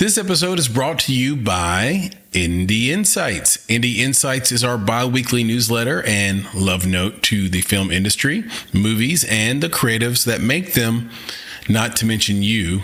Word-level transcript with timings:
This 0.00 0.16
episode 0.16 0.58
is 0.58 0.66
brought 0.66 0.98
to 1.00 1.14
you 1.14 1.36
by 1.36 2.10
Indie 2.32 2.86
Insights. 2.86 3.58
Indie 3.66 3.98
Insights 3.98 4.50
is 4.50 4.64
our 4.64 4.78
bi 4.78 5.04
weekly 5.04 5.44
newsletter 5.44 6.02
and 6.04 6.46
love 6.54 6.86
note 6.86 7.22
to 7.24 7.50
the 7.50 7.60
film 7.60 7.90
industry, 7.90 8.44
movies, 8.72 9.26
and 9.28 9.62
the 9.62 9.68
creatives 9.68 10.24
that 10.24 10.40
make 10.40 10.72
them, 10.72 11.10
not 11.68 11.96
to 11.96 12.06
mention 12.06 12.42
you, 12.42 12.80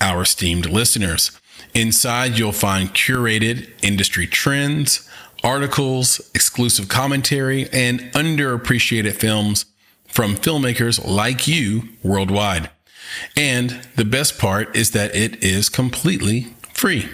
our 0.00 0.22
esteemed 0.22 0.66
listeners. 0.66 1.30
Inside, 1.72 2.36
you'll 2.36 2.50
find 2.50 2.92
curated 2.92 3.70
industry 3.80 4.26
trends, 4.26 5.08
articles, 5.44 6.18
exclusive 6.34 6.88
commentary, 6.88 7.70
and 7.72 8.00
underappreciated 8.12 9.12
films 9.12 9.66
from 10.08 10.34
filmmakers 10.34 11.06
like 11.06 11.46
you 11.46 11.90
worldwide. 12.02 12.70
And 13.36 13.86
the 13.94 14.04
best 14.04 14.38
part 14.38 14.74
is 14.74 14.90
that 14.90 15.14
it 15.14 15.42
is 15.42 15.68
completely 15.68 16.48
free. 16.76 17.08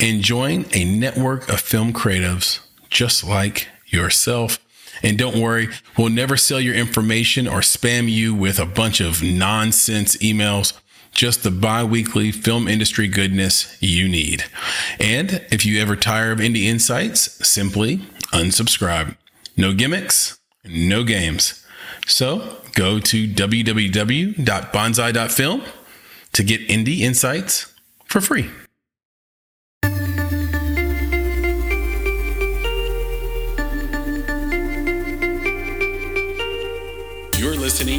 and 0.00 0.22
join 0.22 0.64
a 0.72 0.84
network 0.84 1.48
of 1.50 1.60
film 1.60 1.92
creatives 1.92 2.60
just 2.88 3.22
like 3.24 3.68
yourself. 3.86 4.58
And 5.04 5.18
don't 5.18 5.36
worry, 5.36 5.68
we'll 5.98 6.08
never 6.08 6.36
sell 6.36 6.60
your 6.60 6.74
information 6.74 7.46
or 7.46 7.60
spam 7.60 8.10
you 8.10 8.34
with 8.34 8.58
a 8.58 8.66
bunch 8.66 9.00
of 9.00 9.22
nonsense 9.22 10.16
emails. 10.16 10.72
Just 11.12 11.44
the 11.44 11.50
bi 11.50 11.84
weekly 11.84 12.32
film 12.32 12.66
industry 12.66 13.06
goodness 13.06 13.76
you 13.80 14.08
need. 14.08 14.44
And 14.98 15.44
if 15.52 15.66
you 15.66 15.80
ever 15.80 15.94
tire 15.94 16.32
of 16.32 16.38
Indie 16.38 16.64
Insights, 16.64 17.46
simply 17.46 17.98
unsubscribe. 18.32 19.16
No 19.56 19.74
gimmicks, 19.74 20.40
no 20.64 21.04
games. 21.04 21.64
So 22.06 22.56
go 22.72 22.98
to 22.98 23.28
www.bonsai.film 23.28 25.62
to 26.32 26.42
get 26.42 26.68
Indie 26.68 27.00
Insights 27.00 27.72
for 28.06 28.20
free. 28.20 28.50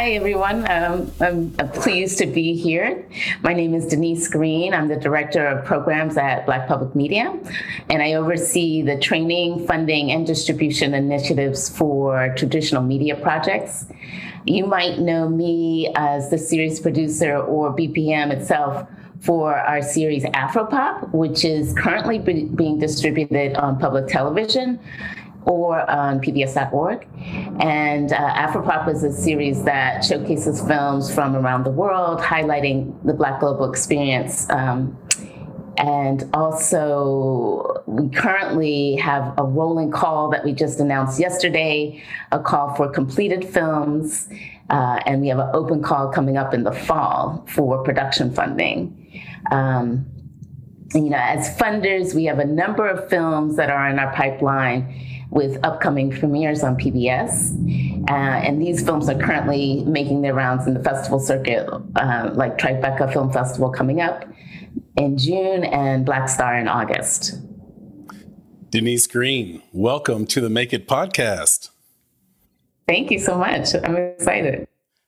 Hi, 0.00 0.12
everyone. 0.12 0.66
Um, 0.70 1.12
I'm 1.20 1.50
pleased 1.72 2.16
to 2.20 2.26
be 2.26 2.54
here. 2.54 3.06
My 3.42 3.52
name 3.52 3.74
is 3.74 3.86
Denise 3.86 4.28
Green. 4.28 4.72
I'm 4.72 4.88
the 4.88 4.96
Director 4.96 5.46
of 5.46 5.66
Programs 5.66 6.16
at 6.16 6.46
Black 6.46 6.66
Public 6.66 6.96
Media, 6.96 7.38
and 7.90 8.02
I 8.02 8.14
oversee 8.14 8.80
the 8.80 8.98
training, 8.98 9.66
funding, 9.66 10.10
and 10.10 10.26
distribution 10.26 10.94
initiatives 10.94 11.68
for 11.68 12.34
traditional 12.34 12.82
media 12.82 13.14
projects. 13.14 13.84
You 14.46 14.66
might 14.66 15.00
know 15.00 15.28
me 15.28 15.92
as 15.94 16.30
the 16.30 16.38
series 16.38 16.80
producer 16.80 17.36
or 17.36 17.76
BPM 17.76 18.30
itself 18.30 18.88
for 19.20 19.54
our 19.54 19.82
series 19.82 20.24
Afropop, 20.24 21.12
which 21.12 21.44
is 21.44 21.74
currently 21.74 22.18
be- 22.18 22.46
being 22.46 22.78
distributed 22.78 23.54
on 23.56 23.78
public 23.78 24.06
television 24.06 24.80
or 25.44 25.88
on 25.90 26.20
PBS.org. 26.20 27.06
And 27.60 28.12
uh, 28.12 28.34
Afropop 28.34 28.88
is 28.88 29.02
a 29.02 29.12
series 29.12 29.64
that 29.64 30.04
showcases 30.04 30.60
films 30.60 31.12
from 31.12 31.36
around 31.36 31.64
the 31.64 31.70
world, 31.70 32.20
highlighting 32.20 32.94
the 33.04 33.14
Black 33.14 33.40
global 33.40 33.70
experience. 33.70 34.48
Um, 34.50 34.98
and 35.76 36.28
also, 36.34 37.82
we 37.86 38.10
currently 38.10 38.96
have 38.96 39.32
a 39.38 39.42
rolling 39.42 39.90
call 39.90 40.28
that 40.30 40.44
we 40.44 40.52
just 40.52 40.78
announced 40.78 41.18
yesterday, 41.18 42.02
a 42.32 42.38
call 42.38 42.74
for 42.74 42.88
completed 42.90 43.48
films. 43.48 44.28
Uh, 44.68 45.00
and 45.06 45.22
we 45.22 45.28
have 45.28 45.38
an 45.38 45.48
open 45.54 45.82
call 45.82 46.08
coming 46.08 46.36
up 46.36 46.52
in 46.52 46.64
the 46.64 46.72
fall 46.72 47.44
for 47.48 47.82
production 47.82 48.32
funding. 48.32 49.22
Um, 49.50 50.06
you 50.94 51.08
know, 51.08 51.18
as 51.18 51.56
funders, 51.56 52.14
we 52.14 52.24
have 52.24 52.40
a 52.40 52.44
number 52.44 52.86
of 52.86 53.08
films 53.08 53.56
that 53.56 53.70
are 53.70 53.88
in 53.88 53.98
our 53.98 54.12
pipeline 54.12 55.19
with 55.30 55.58
upcoming 55.64 56.10
premieres 56.10 56.62
on 56.62 56.76
PBS. 56.76 57.54
Uh, 58.08 58.12
and 58.12 58.60
these 58.60 58.84
films 58.84 59.08
are 59.08 59.18
currently 59.18 59.84
making 59.84 60.22
their 60.22 60.34
rounds 60.34 60.66
in 60.66 60.74
the 60.74 60.82
festival 60.82 61.20
circuit, 61.20 61.68
uh, 61.96 62.30
like 62.34 62.58
Tribeca 62.58 63.12
Film 63.12 63.32
Festival 63.32 63.70
coming 63.70 64.00
up 64.00 64.24
in 64.96 65.16
June 65.16 65.64
and 65.64 66.04
Black 66.04 66.28
Star 66.28 66.56
in 66.56 66.66
August. 66.66 67.38
Denise 68.70 69.06
Green, 69.06 69.62
welcome 69.72 70.26
to 70.26 70.40
the 70.40 70.50
Make 70.50 70.72
It 70.72 70.88
podcast. 70.88 71.70
Thank 72.86 73.10
you 73.10 73.18
so 73.20 73.38
much. 73.38 73.74
I'm 73.74 73.96
excited. 73.96 74.66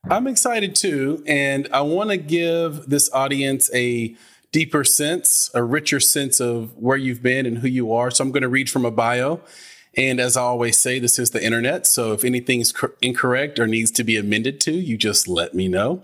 I'm 0.08 0.26
excited 0.26 0.74
too. 0.74 1.22
And 1.26 1.68
I 1.72 1.80
want 1.80 2.10
to 2.10 2.16
give 2.16 2.86
this 2.88 3.12
audience 3.12 3.70
a 3.74 4.16
deeper 4.52 4.84
sense, 4.84 5.50
a 5.54 5.62
richer 5.62 5.98
sense 5.98 6.40
of 6.40 6.76
where 6.76 6.96
you've 6.96 7.22
been 7.22 7.46
and 7.46 7.58
who 7.58 7.68
you 7.68 7.92
are. 7.92 8.10
So 8.10 8.22
I'm 8.22 8.30
going 8.30 8.42
to 8.42 8.48
read 8.48 8.68
from 8.68 8.84
a 8.84 8.90
bio 8.90 9.40
and 9.94 10.20
as 10.20 10.36
I 10.36 10.42
always 10.42 10.78
say, 10.78 10.98
this 10.98 11.18
is 11.18 11.30
the 11.30 11.44
internet. 11.44 11.86
So 11.86 12.12
if 12.12 12.24
anything's 12.24 12.72
cor- 12.72 12.94
incorrect 13.02 13.58
or 13.58 13.66
needs 13.66 13.90
to 13.92 14.04
be 14.04 14.16
amended 14.16 14.60
to, 14.62 14.72
you 14.72 14.96
just 14.96 15.28
let 15.28 15.54
me 15.54 15.68
know. 15.68 16.02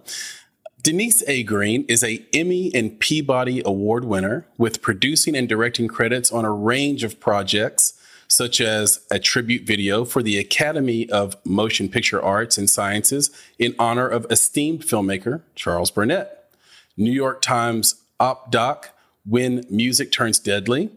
Denise 0.82 1.22
A. 1.26 1.42
Green 1.42 1.84
is 1.88 2.04
a 2.04 2.24
Emmy 2.32 2.70
and 2.74 2.98
Peabody 3.00 3.62
Award 3.64 4.04
winner 4.04 4.46
with 4.58 4.80
producing 4.80 5.36
and 5.36 5.48
directing 5.48 5.88
credits 5.88 6.30
on 6.30 6.44
a 6.44 6.52
range 6.52 7.02
of 7.02 7.18
projects, 7.18 7.94
such 8.28 8.60
as 8.60 9.00
a 9.10 9.18
tribute 9.18 9.66
video 9.66 10.04
for 10.04 10.22
the 10.22 10.38
Academy 10.38 11.08
of 11.10 11.36
Motion 11.44 11.88
Picture 11.88 12.22
Arts 12.22 12.58
and 12.58 12.70
Sciences 12.70 13.30
in 13.58 13.74
honor 13.78 14.06
of 14.06 14.26
esteemed 14.30 14.82
filmmaker 14.82 15.42
Charles 15.54 15.90
Burnett, 15.90 16.50
New 16.96 17.12
York 17.12 17.42
Times 17.42 17.96
op 18.20 18.50
doc 18.50 18.90
When 19.26 19.64
Music 19.68 20.12
Turns 20.12 20.38
Deadly, 20.38 20.90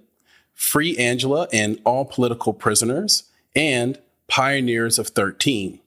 Free 0.61 0.95
Angela 0.95 1.47
and 1.51 1.81
All 1.83 2.05
Political 2.05 2.53
Prisoners, 2.53 3.23
and 3.55 3.97
Pioneers 4.27 4.99
of 4.99 5.07
13. 5.07 5.79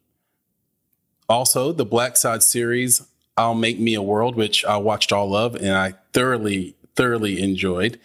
Also, 1.29 1.71
the 1.73 1.87
Blackside 1.87 2.43
series, 2.43 3.07
I'll 3.37 3.55
Make 3.55 3.79
Me 3.79 3.95
a 3.95 4.03
World, 4.03 4.35
which 4.35 4.65
I 4.65 4.77
watched 4.77 5.13
all 5.13 5.35
of 5.37 5.55
and 5.55 5.71
I 5.71 5.95
thoroughly, 6.13 6.75
thoroughly 6.97 7.41
enjoyed, 7.41 8.01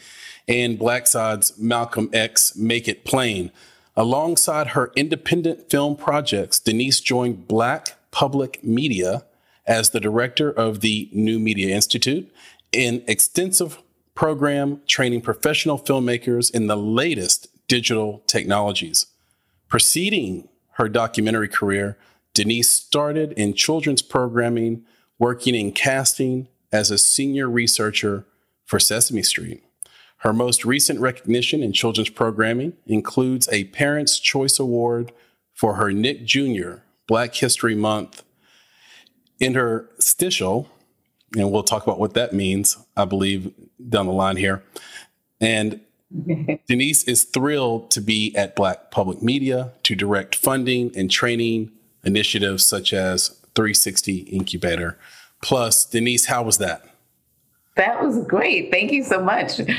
and 0.48 0.80
Blackside's 0.80 1.58
Malcolm 1.58 2.08
X 2.14 2.56
Make 2.56 2.88
It 2.88 3.04
Plain. 3.04 3.52
Alongside 3.98 4.68
her 4.68 4.92
independent 4.96 5.72
film 5.72 5.96
projects, 5.96 6.60
Denise 6.60 7.02
joined 7.02 7.48
Black 7.48 7.96
Public 8.12 8.64
Media 8.64 9.26
as 9.66 9.90
the 9.90 10.00
director 10.00 10.52
of 10.52 10.82
the 10.82 11.10
New 11.12 11.40
Media 11.40 11.76
Institute, 11.76 12.32
an 12.74 13.02
extensive 13.08 13.80
program 14.20 14.82
training 14.86 15.22
professional 15.22 15.80
filmmakers 15.80 16.54
in 16.54 16.68
the 16.68 16.76
latest 16.76 17.48
digital 17.70 18.22
technologies. 18.28 19.06
Preceding 19.70 20.50
her 20.72 20.90
documentary 20.90 21.48
career, 21.48 21.98
Denise 22.34 22.70
started 22.70 23.32
in 23.38 23.54
children's 23.54 24.02
programming, 24.02 24.84
working 25.20 25.56
in 25.56 25.72
casting 25.72 26.50
as 26.70 26.92
a 26.92 26.98
senior 26.98 27.50
researcher 27.50 28.26
for 28.66 28.78
Sesame 28.78 29.24
Street. 29.24 29.64
Her 30.18 30.34
most 30.34 30.66
recent 30.66 31.00
recognition 31.00 31.64
in 31.64 31.72
children's 31.72 32.10
programming 32.10 32.74
includes 32.86 33.48
a 33.54 33.64
Parents' 33.66 34.20
Choice 34.20 34.60
Award 34.60 35.14
for 35.54 35.76
her 35.76 35.94
Nick 35.94 36.26
Jr. 36.26 36.80
Black 37.08 37.36
History 37.36 37.74
Month 37.74 38.24
interstitial 39.40 40.68
and 41.36 41.52
we'll 41.52 41.64
talk 41.64 41.84
about 41.84 42.00
what 42.00 42.14
that 42.14 42.34
means, 42.34 42.78
I 42.98 43.06
believe, 43.06 43.54
down 43.88 44.08
the 44.08 44.14
line 44.14 44.38
here. 44.38 44.64
And 45.40 45.82
Denise 46.68 47.04
is 47.04 47.24
thrilled 47.24 47.92
to 47.92 48.02
be 48.02 48.36
at 48.36 48.56
Black 48.56 48.92
Public 48.92 49.22
Media 49.22 49.74
to 49.84 49.96
direct 49.96 50.36
funding 50.36 50.92
and 50.96 51.10
training 51.10 51.72
initiatives 52.04 52.66
such 52.66 52.94
as 52.94 53.30
360 53.56 54.20
Incubator. 54.20 54.98
Plus, 55.42 55.86
Denise, 55.86 56.26
how 56.26 56.44
was 56.44 56.58
that? 56.58 56.84
That 57.76 58.04
was 58.04 58.26
great. 58.26 58.72
Thank 58.72 58.92
you 58.92 59.04
so 59.04 59.24
much. 59.24 59.62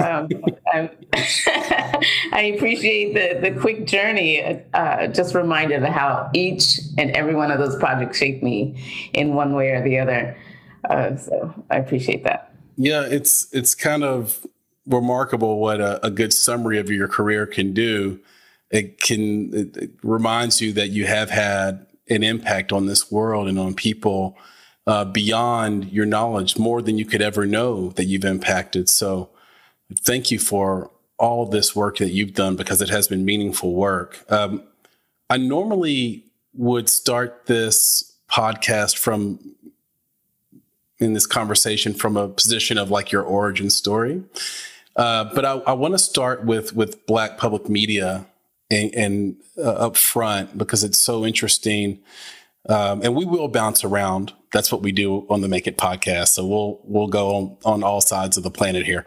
Um, 0.00 0.28
I, 0.72 0.88
I, 2.32 2.52
appreciate 2.54 3.12
the, 3.12 3.50
the 3.50 3.60
quick 3.60 3.86
journey. 3.86 4.62
Uh, 4.72 5.08
just 5.08 5.34
reminded 5.34 5.82
of 5.82 5.88
how 5.88 6.30
each 6.32 6.78
and 6.96 7.10
every 7.10 7.34
one 7.34 7.50
of 7.50 7.58
those 7.58 7.76
projects 7.76 8.18
shaped 8.18 8.42
me 8.42 9.10
in 9.14 9.34
one 9.34 9.54
way 9.54 9.70
or 9.70 9.82
the 9.82 9.98
other. 9.98 10.36
Uh, 10.88 11.16
so 11.16 11.64
I 11.70 11.76
appreciate 11.76 12.24
that. 12.24 12.52
Yeah, 12.76 13.02
it's 13.02 13.48
it's 13.52 13.74
kind 13.74 14.04
of 14.04 14.46
remarkable 14.86 15.58
what 15.58 15.80
a, 15.80 16.04
a 16.04 16.10
good 16.10 16.32
summary 16.32 16.78
of 16.78 16.90
your 16.90 17.08
career 17.08 17.46
can 17.46 17.72
do. 17.72 18.20
It 18.70 19.00
can 19.00 19.54
it, 19.54 19.76
it 19.76 19.90
reminds 20.02 20.60
you 20.60 20.72
that 20.72 20.90
you 20.90 21.06
have 21.06 21.30
had 21.30 21.86
an 22.08 22.22
impact 22.22 22.72
on 22.72 22.86
this 22.86 23.10
world 23.10 23.48
and 23.48 23.58
on 23.58 23.74
people 23.74 24.36
uh, 24.86 25.04
beyond 25.04 25.90
your 25.90 26.04
knowledge, 26.04 26.58
more 26.58 26.82
than 26.82 26.98
you 26.98 27.06
could 27.06 27.22
ever 27.22 27.46
know 27.46 27.90
that 27.90 28.04
you've 28.04 28.24
impacted. 28.24 28.88
So, 28.88 29.30
thank 30.00 30.30
you 30.30 30.38
for 30.38 30.90
all 31.18 31.46
this 31.46 31.74
work 31.74 31.98
that 31.98 32.10
you've 32.10 32.34
done 32.34 32.56
because 32.56 32.82
it 32.82 32.90
has 32.90 33.08
been 33.08 33.24
meaningful 33.24 33.74
work. 33.74 34.24
Um, 34.30 34.62
I 35.30 35.38
normally 35.38 36.26
would 36.52 36.88
start 36.88 37.46
this 37.46 38.16
podcast 38.30 38.98
from 38.98 39.53
in 41.04 41.12
this 41.12 41.26
conversation 41.26 41.94
from 41.94 42.16
a 42.16 42.28
position 42.28 42.78
of 42.78 42.90
like 42.90 43.12
your 43.12 43.22
origin 43.22 43.70
story. 43.70 44.22
Uh, 44.96 45.24
but 45.34 45.44
I, 45.44 45.52
I 45.66 45.72
want 45.72 45.94
to 45.94 45.98
start 45.98 46.44
with 46.44 46.74
with 46.74 47.06
Black 47.06 47.38
Public 47.38 47.68
Media 47.68 48.26
and, 48.70 48.94
and 48.94 49.36
uh, 49.58 49.86
up 49.86 49.96
front 49.96 50.56
because 50.56 50.82
it's 50.82 51.00
so 51.00 51.24
interesting. 51.24 52.00
Um, 52.68 53.02
and 53.02 53.14
we 53.14 53.24
will 53.24 53.48
bounce 53.48 53.84
around. 53.84 54.32
That's 54.52 54.72
what 54.72 54.82
we 54.82 54.90
do 54.90 55.26
on 55.28 55.42
the 55.42 55.48
Make 55.48 55.66
It 55.66 55.76
podcast. 55.76 56.28
So 56.28 56.46
we'll 56.46 56.80
we'll 56.84 57.08
go 57.08 57.34
on, 57.34 57.56
on 57.64 57.82
all 57.82 58.00
sides 58.00 58.36
of 58.36 58.42
the 58.42 58.50
planet 58.50 58.86
here. 58.86 59.04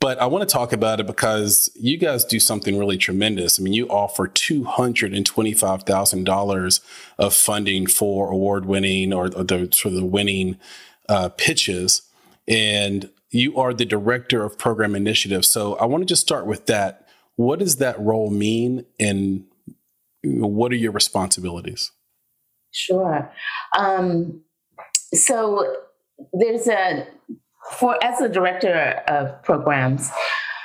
But 0.00 0.20
I 0.20 0.26
want 0.26 0.46
to 0.46 0.52
talk 0.52 0.72
about 0.72 0.98
it 0.98 1.06
because 1.06 1.70
you 1.76 1.96
guys 1.96 2.24
do 2.24 2.40
something 2.40 2.76
really 2.76 2.98
tremendous. 2.98 3.60
I 3.60 3.62
mean, 3.62 3.72
you 3.72 3.86
offer 3.86 4.26
two 4.26 4.64
hundred 4.64 5.14
and 5.14 5.24
twenty-five 5.24 5.84
thousand 5.84 6.24
dollars 6.24 6.80
of 7.18 7.32
funding 7.32 7.86
for 7.86 8.28
award-winning 8.28 9.12
or, 9.12 9.26
or 9.26 9.44
the 9.44 9.68
sort 9.70 9.94
of 9.94 10.00
the 10.00 10.04
winning 10.04 10.58
uh, 11.08 11.28
pitches, 11.30 12.02
and 12.46 13.10
you 13.30 13.56
are 13.58 13.72
the 13.72 13.84
director 13.84 14.44
of 14.44 14.58
program 14.58 14.94
initiative. 14.94 15.44
So 15.44 15.74
I 15.76 15.86
want 15.86 16.02
to 16.02 16.06
just 16.06 16.22
start 16.22 16.46
with 16.46 16.66
that. 16.66 17.08
What 17.36 17.58
does 17.58 17.76
that 17.76 17.98
role 17.98 18.30
mean, 18.30 18.84
and 19.00 19.44
what 20.22 20.72
are 20.72 20.76
your 20.76 20.92
responsibilities? 20.92 21.92
Sure. 22.70 23.30
Um, 23.76 24.42
so 25.14 25.76
there's 26.32 26.68
a 26.68 27.06
for 27.72 28.02
as 28.02 28.20
a 28.20 28.28
director 28.28 29.02
of 29.08 29.42
programs, 29.42 30.10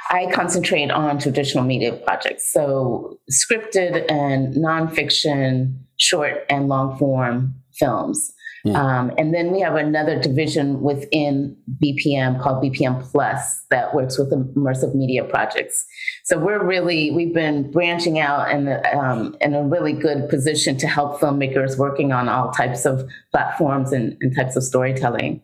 I 0.09 0.31
concentrate 0.31 0.89
on 0.89 1.19
traditional 1.19 1.63
media 1.63 1.93
projects, 1.93 2.51
so 2.51 3.19
scripted 3.31 4.09
and 4.11 4.53
nonfiction, 4.55 5.77
short 5.97 6.45
and 6.49 6.67
long 6.67 6.97
form 6.97 7.55
films. 7.73 8.33
Mm. 8.65 8.75
Um, 8.75 9.11
and 9.17 9.33
then 9.33 9.51
we 9.51 9.61
have 9.61 9.75
another 9.75 10.19
division 10.19 10.81
within 10.81 11.55
BPM 11.81 12.41
called 12.41 12.63
BPM 12.63 13.01
Plus 13.11 13.61
that 13.69 13.93
works 13.93 14.17
with 14.17 14.31
immersive 14.31 14.95
media 14.95 15.23
projects. 15.23 15.85
So 16.25 16.37
we're 16.37 16.63
really 16.63 17.11
we've 17.11 17.33
been 17.33 17.71
branching 17.71 18.19
out 18.19 18.51
and 18.51 18.69
um, 18.93 19.37
in 19.41 19.53
a 19.53 19.63
really 19.63 19.93
good 19.93 20.27
position 20.29 20.77
to 20.77 20.87
help 20.87 21.19
filmmakers 21.19 21.77
working 21.77 22.11
on 22.11 22.27
all 22.27 22.51
types 22.51 22.85
of 22.85 23.07
platforms 23.31 23.93
and, 23.93 24.17
and 24.21 24.35
types 24.35 24.55
of 24.55 24.63
storytelling. 24.63 25.41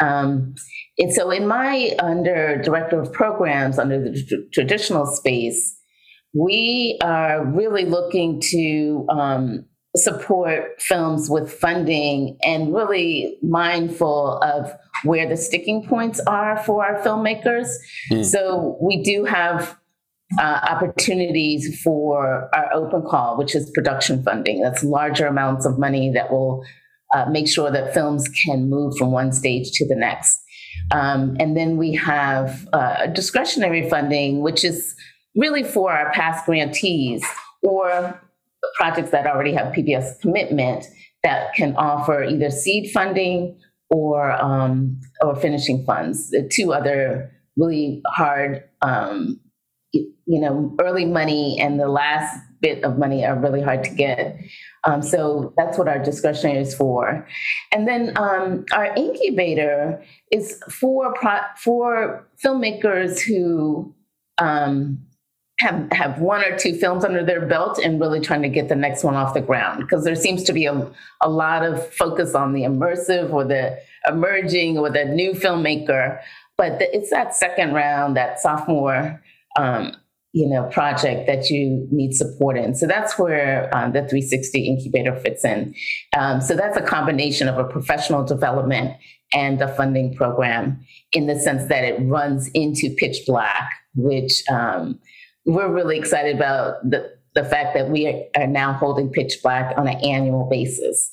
Um, 0.00 0.54
and 0.98 1.12
so, 1.12 1.30
in 1.30 1.46
my 1.46 1.94
under 1.98 2.60
director 2.62 3.00
of 3.00 3.12
programs 3.12 3.78
under 3.78 4.00
the 4.00 4.22
tr- 4.22 4.48
traditional 4.52 5.06
space, 5.06 5.76
we 6.34 6.98
are 7.02 7.44
really 7.44 7.84
looking 7.84 8.40
to 8.50 9.06
um, 9.08 9.64
support 9.96 10.80
films 10.80 11.28
with 11.28 11.52
funding 11.52 12.38
and 12.44 12.74
really 12.74 13.36
mindful 13.42 14.38
of 14.38 14.72
where 15.04 15.28
the 15.28 15.36
sticking 15.36 15.84
points 15.86 16.20
are 16.20 16.62
for 16.62 16.84
our 16.84 17.02
filmmakers. 17.02 17.68
Mm. 18.10 18.24
So 18.24 18.78
we 18.80 19.02
do 19.02 19.24
have 19.24 19.76
uh, 20.38 20.60
opportunities 20.70 21.80
for 21.82 22.48
our 22.54 22.72
open 22.72 23.02
call, 23.02 23.36
which 23.36 23.54
is 23.56 23.70
production 23.70 24.22
funding. 24.22 24.62
That's 24.62 24.84
larger 24.84 25.26
amounts 25.26 25.66
of 25.66 25.78
money 25.78 26.12
that 26.12 26.30
will 26.30 26.64
uh, 27.14 27.26
make 27.28 27.48
sure 27.48 27.70
that 27.72 27.92
films 27.92 28.28
can 28.28 28.70
move 28.70 28.96
from 28.96 29.10
one 29.10 29.32
stage 29.32 29.72
to 29.72 29.88
the 29.88 29.96
next. 29.96 30.40
Um, 30.92 31.36
and 31.40 31.56
then 31.56 31.76
we 31.76 31.94
have 31.94 32.68
uh, 32.72 33.06
discretionary 33.08 33.88
funding, 33.90 34.40
which 34.40 34.64
is 34.64 34.94
really 35.34 35.64
for 35.64 35.92
our 35.92 36.12
past 36.12 36.46
grantees 36.46 37.24
or 37.62 38.20
projects 38.76 39.10
that 39.10 39.26
already 39.26 39.52
have 39.52 39.72
PBS 39.72 40.20
commitment 40.20 40.86
that 41.22 41.54
can 41.54 41.74
offer 41.76 42.24
either 42.24 42.50
seed 42.50 42.90
funding 42.92 43.58
or 43.90 44.32
um, 44.32 45.00
or 45.22 45.34
finishing 45.36 45.84
funds. 45.84 46.30
The 46.30 46.48
two 46.50 46.72
other 46.72 47.30
really 47.56 48.02
hard, 48.06 48.64
um, 48.82 49.40
you 49.92 50.40
know, 50.40 50.74
early 50.80 51.04
money 51.04 51.58
and 51.60 51.78
the 51.78 51.88
last 51.88 52.38
bit 52.60 52.84
of 52.84 52.98
money 52.98 53.24
are 53.24 53.38
really 53.38 53.62
hard 53.62 53.82
to 53.84 53.90
get. 53.90 54.38
Um, 54.84 55.02
so 55.02 55.52
that's 55.56 55.76
what 55.78 55.88
our 55.88 55.98
discretionary 55.98 56.60
is 56.60 56.74
for. 56.74 57.26
And 57.72 57.88
then 57.88 58.16
um, 58.16 58.64
our 58.72 58.94
incubator 58.94 60.02
is 60.30 60.62
for 60.70 61.12
pro- 61.14 61.48
for 61.56 62.28
filmmakers 62.42 63.20
who 63.20 63.94
um, 64.38 64.98
have 65.60 65.92
have 65.92 66.18
one 66.20 66.42
or 66.42 66.58
two 66.58 66.74
films 66.74 67.04
under 67.04 67.24
their 67.24 67.46
belt 67.46 67.78
and 67.78 68.00
really 68.00 68.20
trying 68.20 68.42
to 68.42 68.48
get 68.48 68.68
the 68.68 68.76
next 68.76 69.04
one 69.04 69.14
off 69.14 69.34
the 69.34 69.40
ground. 69.40 69.80
Because 69.80 70.04
there 70.04 70.14
seems 70.14 70.42
to 70.44 70.52
be 70.52 70.64
a, 70.66 70.90
a 71.22 71.28
lot 71.28 71.64
of 71.64 71.92
focus 71.94 72.34
on 72.34 72.52
the 72.52 72.62
immersive 72.62 73.32
or 73.32 73.44
the 73.44 73.78
emerging 74.08 74.78
or 74.78 74.90
the 74.90 75.04
new 75.04 75.32
filmmaker. 75.32 76.20
But 76.56 76.78
the, 76.78 76.94
it's 76.94 77.10
that 77.10 77.34
second 77.34 77.74
round 77.74 78.16
that 78.16 78.40
sophomore 78.40 79.22
um, 79.58 79.96
you 80.32 80.48
know 80.48 80.64
project 80.70 81.26
that 81.26 81.50
you 81.50 81.86
need 81.90 82.14
support 82.14 82.56
in. 82.56 82.74
So 82.74 82.86
that's 82.86 83.18
where 83.18 83.68
um, 83.76 83.92
the 83.92 84.00
360 84.00 84.66
incubator 84.66 85.14
fits 85.16 85.44
in. 85.44 85.74
Um, 86.16 86.40
so 86.40 86.56
that's 86.56 86.76
a 86.76 86.82
combination 86.82 87.48
of 87.48 87.58
a 87.58 87.64
professional 87.64 88.24
development 88.24 88.96
and 89.32 89.60
a 89.60 89.68
funding 89.74 90.14
program 90.16 90.84
in 91.12 91.26
the 91.26 91.38
sense 91.38 91.68
that 91.68 91.84
it 91.84 92.00
runs 92.00 92.48
into 92.54 92.94
pitch 92.96 93.18
black 93.26 93.70
which 93.94 94.42
um, 94.48 94.98
we're 95.44 95.72
really 95.72 95.98
excited 95.98 96.36
about 96.36 96.88
the, 96.88 97.12
the 97.34 97.44
fact 97.44 97.74
that 97.74 97.88
we 97.88 98.28
are 98.36 98.46
now 98.46 98.72
holding 98.72 99.10
Pitch 99.10 99.38
Black 99.42 99.76
on 99.76 99.88
an 99.88 99.96
annual 99.98 100.48
basis. 100.48 101.10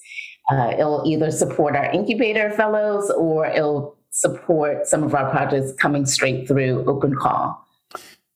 Uh, 0.50 0.72
it'll 0.74 1.04
either 1.06 1.32
support 1.32 1.76
our 1.76 1.92
incubator 1.92 2.50
fellows 2.52 3.10
or 3.12 3.48
it'll 3.48 3.98
support 4.12 4.88
some 4.88 5.04
of 5.04 5.14
our 5.14 5.30
projects 5.30 5.74
coming 5.74 6.06
straight 6.06 6.48
through 6.48 6.86
Open 6.90 7.16
Call. 7.16 7.64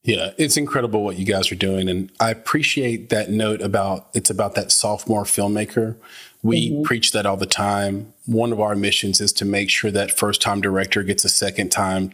Yeah, 0.04 0.32
it's 0.38 0.58
incredible 0.58 1.04
what 1.04 1.18
you 1.18 1.26
guys 1.26 1.52
are 1.52 1.56
doing. 1.56 1.88
And 1.88 2.12
I 2.20 2.32
appreciate 2.32 3.10
that 3.10 3.30
note 3.30 3.62
about 3.62 4.10
it's 4.14 4.32
about 4.32 4.56
that 4.56 4.72
sophomore 4.72 5.24
filmmaker. 5.24 5.96
We 6.42 6.72
mm-hmm. 6.72 6.84
preach 6.84 7.12
that 7.12 7.28
all 7.28 7.38
the 7.38 7.46
time. 7.46 8.14
One 8.26 8.52
of 8.52 8.60
our 8.60 8.76
missions 8.76 9.22
is 9.22 9.32
to 9.34 9.46
make 9.46 9.70
sure 9.70 9.92
that 9.92 10.12
first 10.12 10.42
time 10.42 10.60
director 10.60 11.04
gets 11.04 11.24
a 11.24 11.30
second 11.30 11.70
time 11.70 12.14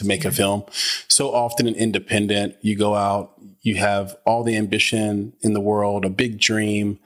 to 0.00 0.06
make 0.06 0.24
a 0.24 0.32
film. 0.32 0.64
So 1.08 1.32
often 1.32 1.68
an 1.68 1.74
independent, 1.74 2.56
you 2.62 2.74
go 2.74 2.94
out, 2.94 3.34
you 3.60 3.76
have 3.76 4.16
all 4.24 4.42
the 4.42 4.56
ambition 4.56 5.34
in 5.42 5.52
the 5.52 5.60
world, 5.60 6.06
a 6.06 6.10
big 6.10 6.40
dream, 6.40 6.98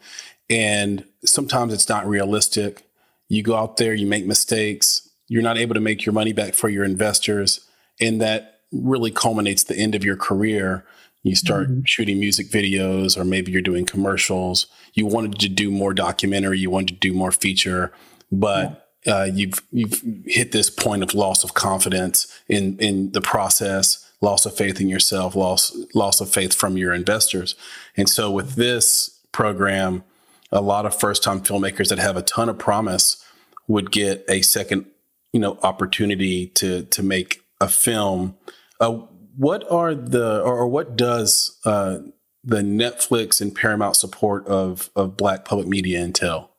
and 0.49 1.03
sometimes 1.25 1.73
it's 1.73 1.89
not 1.89 2.07
realistic. 2.07 2.87
You 3.27 3.43
go 3.43 3.55
out 3.57 3.75
there, 3.77 3.93
you 3.93 4.07
make 4.07 4.25
mistakes, 4.25 5.09
you're 5.27 5.43
not 5.43 5.57
able 5.57 5.73
to 5.73 5.81
make 5.81 6.05
your 6.05 6.13
money 6.13 6.31
back 6.31 6.53
for 6.53 6.69
your 6.69 6.85
investors, 6.85 7.67
and 7.99 8.21
that 8.21 8.61
really 8.71 9.11
culminates 9.11 9.63
the 9.63 9.75
end 9.75 9.93
of 9.93 10.05
your 10.05 10.15
career. 10.15 10.85
You 11.23 11.35
start 11.35 11.67
mm-hmm. 11.67 11.81
shooting 11.83 12.19
music 12.19 12.49
videos, 12.49 13.17
or 13.17 13.25
maybe 13.25 13.51
you're 13.51 13.61
doing 13.61 13.85
commercials. 13.85 14.67
You 14.93 15.05
wanted 15.05 15.37
to 15.39 15.49
do 15.49 15.69
more 15.69 15.93
documentary, 15.93 16.59
you 16.59 16.69
wanted 16.69 16.93
to 16.93 16.99
do 17.09 17.13
more 17.13 17.33
feature, 17.33 17.91
but 18.31 18.69
yeah 18.69 18.75
uh, 19.07 19.29
you've 19.31 19.61
you've 19.71 20.01
hit 20.25 20.51
this 20.51 20.69
point 20.69 21.03
of 21.03 21.13
loss 21.13 21.43
of 21.43 21.53
confidence 21.53 22.27
in 22.47 22.77
in 22.79 23.11
the 23.11 23.21
process, 23.21 24.11
loss 24.21 24.45
of 24.45 24.55
faith 24.55 24.81
in 24.81 24.89
yourself, 24.89 25.35
loss 25.35 25.75
loss 25.93 26.21
of 26.21 26.29
faith 26.29 26.53
from 26.53 26.77
your 26.77 26.93
investors, 26.93 27.55
and 27.95 28.09
so 28.09 28.31
with 28.31 28.55
this 28.55 29.19
program, 29.31 30.03
a 30.51 30.61
lot 30.61 30.85
of 30.85 30.97
first 30.97 31.23
time 31.23 31.41
filmmakers 31.41 31.89
that 31.89 31.99
have 31.99 32.17
a 32.17 32.21
ton 32.21 32.49
of 32.49 32.57
promise 32.57 33.23
would 33.67 33.91
get 33.91 34.25
a 34.29 34.41
second 34.41 34.85
you 35.33 35.39
know 35.39 35.59
opportunity 35.63 36.47
to 36.47 36.83
to 36.83 37.03
make 37.03 37.43
a 37.59 37.67
film. 37.67 38.35
Uh, 38.79 38.99
what 39.37 39.69
are 39.69 39.93
the 39.93 40.41
or, 40.41 40.67
what 40.67 40.95
does 40.95 41.59
uh, 41.65 41.99
the 42.43 42.61
Netflix 42.61 43.41
and 43.41 43.53
Paramount 43.53 43.97
support 43.97 44.47
of 44.47 44.89
of 44.95 45.17
Black 45.17 45.45
public 45.45 45.67
media 45.67 46.01
entail? 46.01 46.51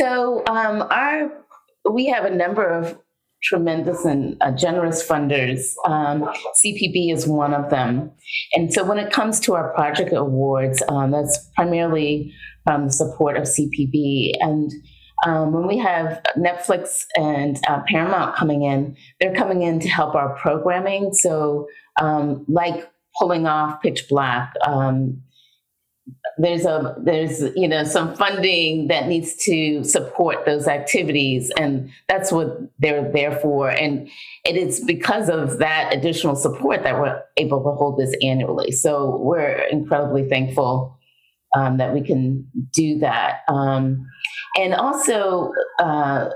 So 0.00 0.42
um, 0.46 0.86
our 0.90 1.30
we 1.90 2.06
have 2.06 2.24
a 2.24 2.34
number 2.34 2.66
of 2.66 2.98
tremendous 3.42 4.04
and 4.06 4.36
uh, 4.40 4.50
generous 4.50 5.06
funders. 5.06 5.74
Um, 5.86 6.22
CPB 6.56 7.12
is 7.12 7.26
one 7.26 7.52
of 7.52 7.68
them. 7.68 8.10
And 8.54 8.72
so 8.72 8.82
when 8.82 8.98
it 8.98 9.12
comes 9.12 9.40
to 9.40 9.54
our 9.54 9.74
project 9.74 10.12
awards, 10.14 10.82
um, 10.88 11.10
that's 11.10 11.50
primarily 11.54 12.34
um, 12.66 12.86
the 12.86 12.92
support 12.92 13.36
of 13.36 13.44
CPB. 13.44 14.32
And 14.40 14.72
um, 15.26 15.52
when 15.52 15.66
we 15.66 15.76
have 15.78 16.22
Netflix 16.36 17.04
and 17.16 17.58
uh, 17.68 17.80
Paramount 17.86 18.36
coming 18.36 18.62
in, 18.62 18.96
they're 19.20 19.34
coming 19.34 19.62
in 19.62 19.80
to 19.80 19.88
help 19.88 20.14
our 20.14 20.34
programming. 20.36 21.12
So, 21.12 21.66
um, 22.00 22.46
like 22.48 22.90
pulling 23.18 23.46
off 23.46 23.82
Pitch 23.82 24.08
Black, 24.08 24.54
um, 24.66 25.22
there's 26.40 26.64
a 26.64 26.94
there's 26.98 27.42
you 27.54 27.68
know 27.68 27.84
some 27.84 28.14
funding 28.16 28.88
that 28.88 29.08
needs 29.08 29.36
to 29.36 29.84
support 29.84 30.46
those 30.46 30.66
activities 30.66 31.50
and 31.58 31.90
that's 32.08 32.32
what 32.32 32.58
they're 32.78 33.10
there 33.12 33.38
for. 33.40 33.68
And 33.68 34.08
it 34.44 34.56
is 34.56 34.80
because 34.80 35.28
of 35.28 35.58
that 35.58 35.94
additional 35.94 36.34
support 36.36 36.82
that 36.84 36.98
we're 36.98 37.22
able 37.36 37.62
to 37.62 37.70
hold 37.72 37.98
this 37.98 38.14
annually. 38.22 38.72
So 38.72 39.18
we're 39.18 39.66
incredibly 39.70 40.28
thankful 40.28 40.98
um, 41.54 41.76
that 41.76 41.92
we 41.92 42.00
can 42.00 42.48
do 42.72 42.98
that. 43.00 43.40
Um, 43.48 44.08
and 44.56 44.72
also 44.72 45.52
uh, 45.78 46.30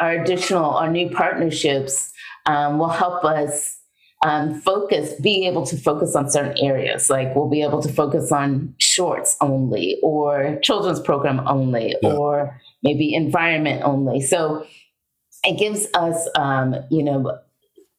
our 0.00 0.12
additional 0.12 0.70
our 0.70 0.90
new 0.90 1.10
partnerships 1.10 2.12
um, 2.46 2.78
will 2.78 2.88
help 2.88 3.24
us 3.24 3.80
um, 4.24 4.58
focus, 4.62 5.12
be 5.20 5.46
able 5.46 5.66
to 5.66 5.76
focus 5.76 6.16
on 6.16 6.30
certain 6.30 6.56
areas. 6.58 7.10
Like 7.10 7.36
we'll 7.36 7.50
be 7.50 7.62
able 7.62 7.82
to 7.82 7.92
focus 7.92 8.32
on 8.32 8.74
shorts 8.78 9.36
only, 9.42 9.98
or 10.02 10.58
children's 10.62 10.98
program 10.98 11.46
only, 11.46 11.94
yeah. 12.02 12.14
or 12.14 12.58
maybe 12.82 13.14
environment 13.14 13.82
only. 13.84 14.22
So 14.22 14.66
it 15.44 15.58
gives 15.58 15.86
us, 15.92 16.26
um, 16.36 16.74
you 16.90 17.02
know, 17.02 17.38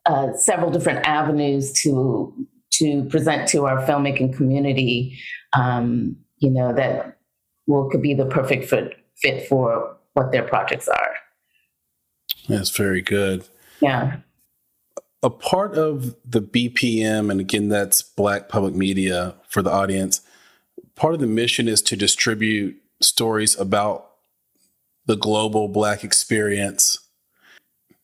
uh, 0.07 0.33
several 0.33 0.71
different 0.71 1.05
avenues 1.07 1.71
to 1.83 2.33
to 2.73 3.05
present 3.05 3.47
to 3.49 3.67
our 3.67 3.85
filmmaking 3.85 4.35
community. 4.35 5.17
Um, 5.53 6.17
you 6.39 6.49
know 6.49 6.73
that 6.73 7.19
will 7.67 7.87
could 7.89 8.01
be 8.01 8.15
the 8.15 8.25
perfect 8.25 8.65
fit 8.65 8.95
fit 9.15 9.47
for 9.47 9.95
what 10.13 10.31
their 10.31 10.43
projects 10.43 10.87
are. 10.87 11.11
That's 12.49 12.75
very 12.75 13.01
good. 13.03 13.47
Yeah 13.79 14.17
a 15.25 15.29
part 15.31 15.73
of 15.73 16.15
the 16.23 16.39
BPM, 16.39 17.31
and 17.31 17.39
again, 17.39 17.67
that's 17.67 18.03
Black 18.03 18.47
Public 18.47 18.75
Media 18.75 19.33
for 19.47 19.63
the 19.63 19.71
audience, 19.71 20.21
part 20.93 21.15
of 21.15 21.19
the 21.19 21.25
mission 21.25 21.67
is 21.67 21.81
to 21.81 21.95
distribute 21.95 22.79
stories 23.01 23.59
about 23.59 24.11
the 25.07 25.15
global 25.15 25.67
Black 25.67 26.03
experience. 26.03 26.99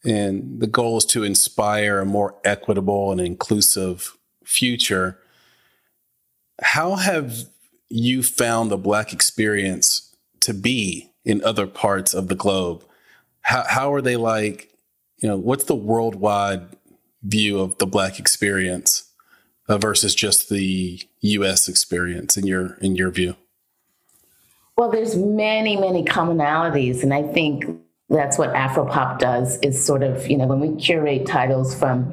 And 0.03 0.59
the 0.59 0.65
goal 0.65 0.97
is 0.97 1.05
to 1.05 1.23
inspire 1.23 1.99
a 1.99 2.07
more 2.07 2.33
equitable 2.43 3.11
and 3.11 3.21
inclusive 3.21 4.17
future. 4.43 5.19
How 6.59 6.95
have 6.95 7.45
you 7.87 8.23
found 8.23 8.71
the 8.71 8.77
Black 8.77 9.13
experience 9.13 10.15
to 10.39 10.55
be 10.55 11.11
in 11.23 11.43
other 11.43 11.67
parts 11.67 12.15
of 12.15 12.29
the 12.29 12.35
globe? 12.35 12.83
How, 13.41 13.63
how 13.67 13.93
are 13.93 14.01
they 14.01 14.15
like, 14.15 14.71
you 15.19 15.29
know, 15.29 15.37
what's 15.37 15.65
the 15.65 15.75
worldwide 15.75 16.63
view 17.23 17.59
of 17.59 17.77
the 17.77 17.85
black 17.85 18.19
experience 18.19 19.09
uh, 19.67 19.77
versus 19.77 20.15
just 20.15 20.49
the 20.49 21.01
US 21.21 21.67
experience 21.67 22.37
in 22.37 22.47
your 22.47 22.75
in 22.81 22.95
your 22.95 23.11
view? 23.11 23.35
Well, 24.77 24.89
there's 24.89 25.15
many, 25.15 25.77
many 25.77 26.03
commonalities, 26.03 27.03
and 27.03 27.13
I 27.13 27.23
think 27.23 27.65
that's 28.11 28.37
what 28.37 28.53
Afropop 28.53 29.19
does 29.19 29.57
is 29.59 29.83
sort 29.83 30.03
of, 30.03 30.29
you 30.29 30.37
know, 30.37 30.45
when 30.45 30.59
we 30.59 30.75
curate 30.75 31.25
titles 31.25 31.73
from 31.73 32.11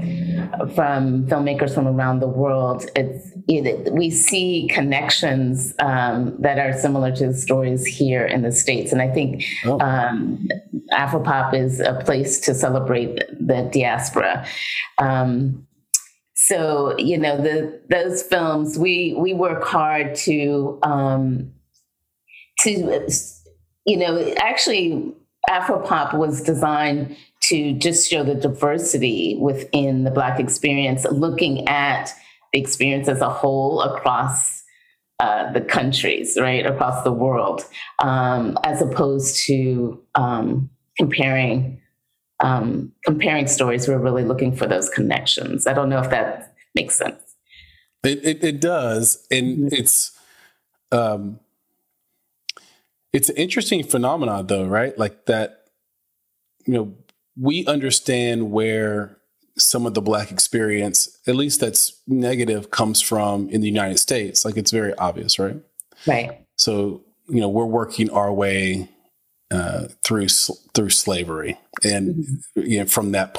from 0.74 1.26
filmmakers 1.26 1.74
from 1.74 1.88
around 1.88 2.20
the 2.20 2.28
world, 2.28 2.88
it's 2.94 3.32
it, 3.48 3.92
we 3.92 4.10
see 4.10 4.68
connections 4.72 5.74
um, 5.80 6.36
that 6.38 6.58
are 6.58 6.72
similar 6.72 7.10
to 7.16 7.28
the 7.28 7.34
stories 7.34 7.84
here 7.84 8.24
in 8.24 8.42
the 8.42 8.52
states, 8.52 8.92
and 8.92 9.02
I 9.02 9.08
think 9.08 9.44
oh. 9.64 9.80
um, 9.80 10.46
Afropop 10.92 11.54
is 11.54 11.80
a 11.80 11.94
place 12.04 12.40
to 12.40 12.54
celebrate 12.54 13.18
the 13.40 13.68
diaspora. 13.72 14.46
Um, 14.98 15.66
so 16.34 16.96
you 16.98 17.18
know 17.18 17.36
the 17.36 17.80
those 17.90 18.22
films 18.22 18.78
we 18.78 19.16
we 19.18 19.34
work 19.34 19.64
hard 19.64 20.14
to 20.14 20.78
um, 20.84 21.52
to 22.60 23.08
you 23.84 23.96
know 23.96 24.34
actually 24.38 25.14
Afropop 25.48 26.14
was 26.14 26.42
designed 26.42 27.16
to 27.42 27.72
just 27.74 28.10
show 28.10 28.22
the 28.22 28.34
diversity 28.34 29.36
within 29.40 30.04
the 30.04 30.10
Black 30.10 30.38
experience, 30.38 31.04
looking 31.10 31.66
at 31.68 32.12
the 32.52 32.60
experience 32.60 33.08
as 33.08 33.20
a 33.20 33.30
whole 33.30 33.80
across 33.80 34.62
uh, 35.20 35.50
the 35.52 35.60
countries, 35.60 36.38
right, 36.40 36.64
across 36.64 37.02
the 37.02 37.12
world, 37.12 37.64
um, 38.00 38.56
as 38.64 38.80
opposed 38.82 39.44
to 39.46 40.00
um, 40.14 40.70
comparing 40.96 41.80
um, 42.40 42.92
comparing 43.04 43.48
stories. 43.48 43.88
We're 43.88 43.98
really 43.98 44.24
looking 44.24 44.54
for 44.54 44.66
those 44.66 44.88
connections. 44.88 45.66
I 45.66 45.72
don't 45.72 45.88
know 45.88 45.98
if 46.00 46.10
that 46.10 46.54
makes 46.74 46.94
sense. 46.94 47.20
It 48.04 48.24
it, 48.24 48.44
it 48.44 48.60
does, 48.60 49.26
and 49.30 49.58
mm-hmm. 49.58 49.68
it's 49.72 50.16
um, 50.92 51.40
it's 53.12 53.28
an 53.28 53.36
interesting 53.36 53.82
phenomenon, 53.82 54.46
though, 54.46 54.66
right? 54.66 54.96
Like 54.98 55.26
that, 55.26 55.64
you 56.66 56.74
know, 56.74 56.94
we 57.40 57.64
understand 57.66 58.50
where 58.50 59.16
some 59.56 59.86
of 59.86 59.94
the 59.94 60.02
black 60.02 60.30
experience, 60.30 61.18
at 61.26 61.34
least 61.34 61.60
that's 61.60 62.00
negative, 62.06 62.70
comes 62.70 63.00
from 63.00 63.48
in 63.48 63.60
the 63.60 63.66
United 63.66 63.98
States. 63.98 64.44
Like 64.44 64.56
it's 64.56 64.70
very 64.70 64.94
obvious, 64.94 65.38
right? 65.38 65.56
Right. 66.06 66.44
So 66.56 67.02
you 67.28 67.40
know, 67.40 67.48
we're 67.48 67.66
working 67.66 68.10
our 68.10 68.32
way 68.32 68.88
uh, 69.50 69.88
through 70.04 70.28
through 70.74 70.90
slavery, 70.90 71.58
and 71.84 72.14
mm-hmm. 72.14 72.60
you 72.60 72.80
know, 72.80 72.86
from 72.86 73.12
that. 73.12 73.36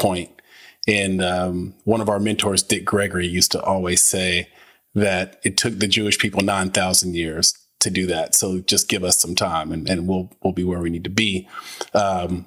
And 0.88 1.22
um, 1.22 1.76
one 1.84 2.02
of 2.02 2.10
our 2.10 2.20
mentors, 2.20 2.64
Dick 2.64 2.86
Gregory, 2.86 3.28
used 3.28 3.52
to 3.52 3.62
always 3.62 4.02
say 4.02 4.50
that 4.96 5.40
it 5.44 5.58
took 5.58 5.78
the 5.78 5.88
Jewish 5.88 6.18
people 6.18 6.42
nine 6.42 6.72
thousand 6.72 7.16
years 7.16 7.54
to 7.80 7.90
do 7.90 8.06
that. 8.08 8.36
So 8.36 8.60
just 8.60 8.90
give 8.90 9.04
us 9.04 9.20
some 9.20 9.36
time, 9.36 9.72
and, 9.72 9.90
and 9.90 10.08
we'll 10.08 10.30
we'll 10.44 10.54
be 10.54 10.64
where 10.64 10.80
we 10.80 10.90
need 10.90 11.04
to 11.06 11.10
be. 11.10 11.48
Um, 11.94 12.46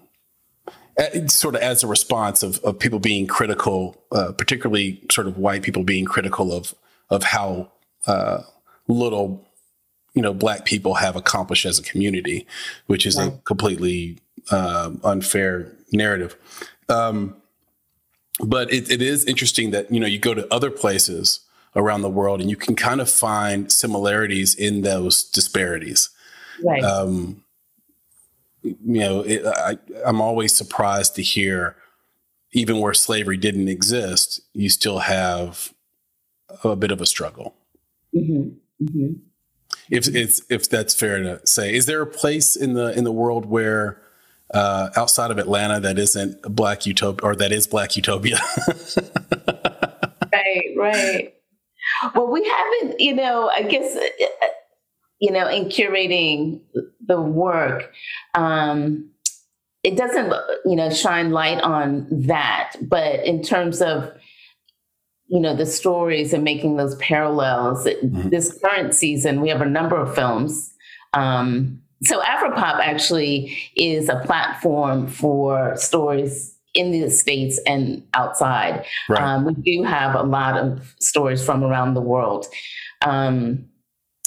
sort 1.26 1.54
of 1.54 1.62
as 1.62 1.82
a 1.82 1.86
response 1.86 2.42
of, 2.42 2.58
of 2.60 2.78
people 2.78 2.98
being 2.98 3.26
critical, 3.26 4.02
uh, 4.12 4.32
particularly 4.32 5.02
sort 5.10 5.26
of 5.26 5.38
white 5.38 5.62
people 5.62 5.84
being 5.84 6.04
critical 6.04 6.52
of 6.52 6.74
of 7.10 7.24
how 7.24 7.70
uh, 8.06 8.42
little 8.88 9.46
you 10.14 10.22
know 10.22 10.34
black 10.34 10.64
people 10.64 10.94
have 10.94 11.16
accomplished 11.16 11.64
as 11.64 11.78
a 11.78 11.82
community, 11.82 12.46
which 12.86 13.06
is 13.06 13.18
a 13.18 13.30
completely 13.44 14.18
uh, 14.50 14.90
unfair 15.02 15.72
narrative. 15.92 16.36
Um, 16.88 17.36
but 18.40 18.72
it, 18.72 18.90
it 18.90 19.02
is 19.02 19.24
interesting 19.24 19.70
that 19.70 19.90
you 19.90 20.00
know 20.00 20.06
you 20.06 20.18
go 20.18 20.34
to 20.34 20.52
other 20.52 20.70
places 20.70 21.40
around 21.74 22.02
the 22.02 22.10
world 22.10 22.40
and 22.40 22.50
you 22.50 22.56
can 22.56 22.76
kind 22.76 23.00
of 23.00 23.10
find 23.10 23.72
similarities 23.72 24.54
in 24.54 24.82
those 24.82 25.24
disparities. 25.24 26.10
Right. 26.64 26.82
Um, 26.82 27.44
you 28.62 29.00
know, 29.00 29.20
it, 29.22 29.44
I, 29.44 29.78
I'm 30.04 30.20
always 30.20 30.54
surprised 30.54 31.16
to 31.16 31.22
hear, 31.22 31.76
even 32.52 32.78
where 32.78 32.94
slavery 32.94 33.36
didn't 33.36 33.68
exist, 33.68 34.40
you 34.52 34.68
still 34.68 35.00
have 35.00 35.72
a 36.62 36.76
bit 36.76 36.92
of 36.92 37.00
a 37.00 37.06
struggle. 37.06 37.54
Mm-hmm. 38.14 38.84
Mm-hmm. 38.84 39.12
If 39.90 40.14
it's 40.14 40.42
if 40.48 40.68
that's 40.68 40.94
fair 40.94 41.22
to 41.22 41.40
say, 41.46 41.74
is 41.74 41.86
there 41.86 42.02
a 42.02 42.06
place 42.06 42.56
in 42.56 42.74
the 42.74 42.96
in 42.96 43.04
the 43.04 43.12
world 43.12 43.46
where 43.46 44.00
uh, 44.52 44.90
outside 44.96 45.30
of 45.30 45.38
Atlanta 45.38 45.80
that 45.80 45.98
isn't 45.98 46.42
Black 46.42 46.86
Utopia 46.86 47.26
or 47.26 47.34
that 47.36 47.52
is 47.52 47.66
Black 47.66 47.96
Utopia? 47.96 48.38
right, 50.32 50.74
right. 50.76 51.34
Well, 52.14 52.30
we 52.30 52.44
haven't, 52.44 53.00
you 53.00 53.14
know, 53.14 53.48
I 53.48 53.62
guess, 53.62 53.96
you 55.20 55.30
know, 55.30 55.48
in 55.48 55.66
curating 55.66 56.60
the 57.06 57.20
work, 57.20 57.92
um, 58.34 59.10
it 59.82 59.96
doesn't, 59.96 60.32
you 60.64 60.76
know, 60.76 60.90
shine 60.90 61.30
light 61.30 61.60
on 61.60 62.06
that. 62.10 62.74
But 62.82 63.24
in 63.24 63.42
terms 63.42 63.82
of, 63.82 64.12
you 65.28 65.40
know, 65.40 65.56
the 65.56 65.66
stories 65.66 66.32
and 66.32 66.44
making 66.44 66.76
those 66.76 66.94
parallels, 66.96 67.86
mm-hmm. 67.86 68.28
this 68.28 68.58
current 68.62 68.94
season, 68.94 69.40
we 69.40 69.48
have 69.48 69.60
a 69.60 69.66
number 69.66 69.96
of 69.96 70.14
films. 70.14 70.72
Um, 71.14 71.82
so 72.02 72.20
Afropop 72.20 72.80
actually 72.80 73.56
is 73.76 74.08
a 74.08 74.20
platform 74.24 75.06
for 75.06 75.76
stories 75.76 76.51
in 76.74 76.90
the 76.90 77.10
states 77.10 77.60
and 77.66 78.02
outside. 78.14 78.84
Right. 79.08 79.20
Um, 79.20 79.44
we 79.44 79.54
do 79.54 79.82
have 79.84 80.14
a 80.14 80.22
lot 80.22 80.56
of 80.56 80.94
stories 81.00 81.44
from 81.44 81.62
around 81.62 81.94
the 81.94 82.00
world. 82.00 82.46
Um, 83.02 83.66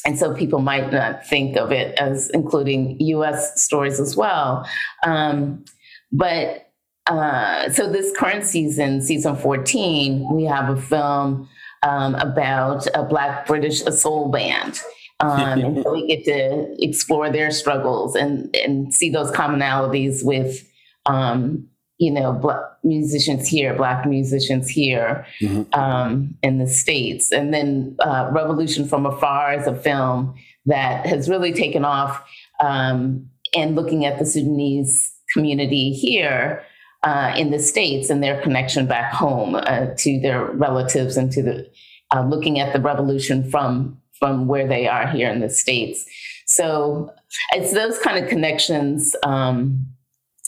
and 0.06 0.20
so 0.20 0.34
people 0.36 0.60
might 0.60 0.92
not 0.92 1.25
think 1.25 1.58
of 1.58 1.72
it 1.72 1.98
as 1.98 2.30
including 2.30 3.00
US 3.00 3.64
stories 3.64 4.00
as 4.00 4.16
well. 4.16 4.70
Um, 5.06 5.66
but 6.12 6.72
uh, 7.08 7.70
so 7.72 7.92
this 7.92 8.16
current 8.16 8.46
season, 8.46 9.02
season 9.02 9.36
14, 9.36 10.34
we 10.34 10.44
have 10.44 10.70
a 10.70 10.80
film 10.80 11.50
um, 11.84 12.16
about 12.16 12.88
a 12.96 13.04
Black 13.04 13.48
British 13.48 13.84
soul 13.84 14.30
band. 14.30 14.80
Um, 15.20 15.60
and 15.60 15.84
so 15.84 15.94
we 15.94 16.08
get 16.08 16.25
to 16.25 16.84
explore 16.84 17.30
their 17.30 17.50
struggles 17.52 18.16
and, 18.16 18.54
and 18.56 18.94
see 18.94 19.10
those 19.10 19.32
commonalities 19.32 20.25
with, 20.25 20.68
um, 21.06 21.68
you 21.98 22.12
know, 22.12 22.34
black 22.34 22.60
musicians 22.84 23.48
here, 23.48 23.74
Black 23.74 24.06
musicians 24.06 24.70
here 24.70 25.25
mm-hmm. 25.42 25.80
um, 25.80 26.38
in 26.44 26.58
the 26.58 26.68
States. 26.68 27.32
And 27.32 27.54
then 27.54 27.96
uh, 28.00 28.30
Revolution 28.32 28.88
from 28.88 29.06
Afar 29.06 29.54
is 29.54 29.68
a 29.68 29.75
film 29.75 30.36
that 30.66 31.06
has 31.06 31.30
really 31.30 31.54
taken 31.54 31.86
off 31.86 32.22
um, 32.60 33.30
and 33.56 33.75
looking 33.75 34.06
at 34.06 34.20
the 34.20 34.25
Sudanese 34.25 35.14
community 35.34 35.92
here. 35.92 36.64
Uh, 37.04 37.36
in 37.38 37.52
the 37.52 37.60
states 37.60 38.10
and 38.10 38.24
their 38.24 38.42
connection 38.42 38.88
back 38.88 39.14
home 39.14 39.54
uh, 39.54 39.86
to 39.96 40.20
their 40.22 40.46
relatives 40.46 41.18
and 41.18 41.32
to 41.32 41.44
the 41.44 41.70
uh, 42.16 42.25
looking 42.25 42.60
at 42.60 42.74
the 42.74 42.80
revolution 42.80 43.48
from 43.48 43.96
from 44.18 44.48
where 44.48 44.68
they 44.68 44.88
are 44.88 45.08
here 45.08 45.30
in 45.30 45.40
the 45.40 45.50
states. 45.50 46.04
So 46.46 47.12
it's 47.54 47.74
those 47.74 48.00
kind 48.00 48.24
of 48.24 48.30
connections, 48.30 49.16
um, 49.24 49.86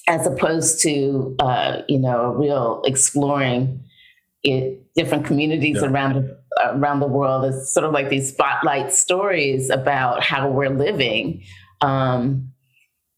as 0.08 0.26
opposed 0.26 0.82
to 0.82 1.36
uh, 1.40 1.82
you 1.88 2.00
know 2.00 2.34
real 2.34 2.82
exploring 2.86 3.84
it, 4.44 4.94
different 4.96 5.26
communities 5.26 5.78
yeah. 5.82 5.88
around 5.88 6.30
around 6.62 7.00
the 7.00 7.08
world. 7.08 7.46
It's 7.46 7.74
sort 7.74 7.86
of 7.86 7.92
like 7.92 8.10
these 8.10 8.30
spotlight 8.30 8.94
stories 8.94 9.70
about 9.70 10.24
how 10.24 10.50
we're 10.50 10.70
living. 10.70 11.44
Um, 11.82 12.52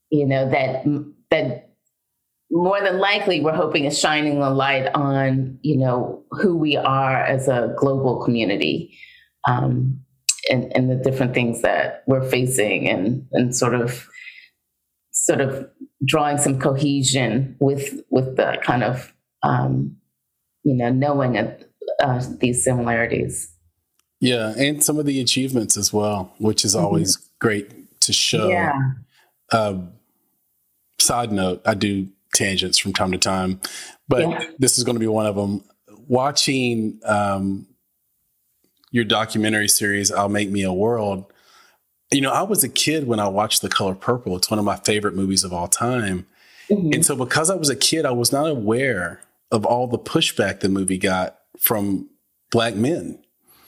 you 0.10 0.26
know 0.26 0.50
that 0.50 0.84
that 1.30 1.70
more 2.52 2.82
than 2.82 2.98
likely 2.98 3.42
we're 3.42 3.54
hoping 3.54 3.86
is 3.86 4.00
shining 4.00 4.42
a 4.42 4.50
light 4.50 4.88
on 4.96 5.60
you 5.62 5.78
know 5.78 6.24
who 6.32 6.58
we 6.58 6.76
are 6.76 7.24
as 7.24 7.48
a 7.48 7.74
global 7.78 8.24
community 8.24 8.98
um, 9.48 10.00
and, 10.50 10.76
and 10.76 10.90
the 10.90 10.96
different 10.96 11.34
things 11.34 11.62
that 11.62 12.04
we're 12.08 12.28
facing 12.28 12.90
and 12.90 13.26
and 13.34 13.56
sort 13.56 13.76
of 13.76 14.08
sort 15.30 15.42
of 15.42 15.70
drawing 16.06 16.38
some 16.38 16.60
cohesion 16.60 17.56
with 17.60 18.02
with 18.10 18.36
the 18.38 18.58
kind 18.64 18.84
of 18.84 19.14
um, 19.44 19.96
you 20.64 20.74
know 20.74 20.90
knowing 20.90 21.38
uh, 21.38 22.24
these 22.40 22.64
similarities 22.64 23.52
yeah 24.20 24.54
and 24.58 24.84
some 24.84 24.98
of 24.98 25.06
the 25.06 25.20
achievements 25.20 25.78
as 25.78 25.94
well 25.94 26.34
which 26.40 26.66
is 26.66 26.76
always 26.76 27.18
mm-hmm. 27.18 27.26
great 27.40 28.02
to 28.02 28.14
show 28.14 28.50
yeah. 28.50 28.74
Um, 29.52 29.94
side 31.00 31.32
note 31.32 31.62
i 31.66 31.74
do 31.74 32.08
tangents 32.34 32.78
from 32.78 32.94
time 32.94 33.12
to 33.12 33.18
time, 33.18 33.60
but 34.08 34.22
yeah. 34.22 34.44
this 34.58 34.78
is 34.78 34.84
going 34.84 34.96
to 34.96 35.00
be 35.00 35.08
one 35.08 35.26
of 35.26 35.36
them. 35.36 35.64
Watching 36.08 37.00
um, 37.06 37.68
your 38.92 39.04
documentary 39.04 39.68
series, 39.68 40.12
"I'll 40.12 40.30
Make 40.30 40.50
Me 40.50 40.64
a 40.64 40.74
World," 40.74 41.32
you 42.12 42.22
know, 42.22 42.32
I 42.32 42.42
was 42.44 42.64
a 42.64 42.70
kid 42.70 43.08
when 43.08 43.20
I 43.20 43.28
watched 43.28 43.62
The 43.62 43.70
Color 43.70 43.96
Purple. 43.96 44.36
It's 44.36 44.50
one 44.50 44.60
of 44.60 44.66
my 44.66 44.78
favorite 44.78 45.16
movies 45.16 45.44
of 45.44 45.54
all 45.54 45.68
time, 45.68 46.26
mm-hmm. 46.70 46.94
and 46.94 47.06
so 47.06 47.16
because 47.16 47.50
I 47.50 47.56
was 47.56 47.70
a 47.70 47.76
kid, 47.76 48.06
I 48.06 48.12
was 48.12 48.32
not 48.32 48.50
aware 48.50 49.22
of 49.52 49.66
all 49.66 49.88
the 49.88 50.00
pushback 50.00 50.60
the 50.60 50.70
movie 50.70 50.98
got 50.98 51.40
from 51.60 52.10
black 52.52 52.76
men, 52.76 53.20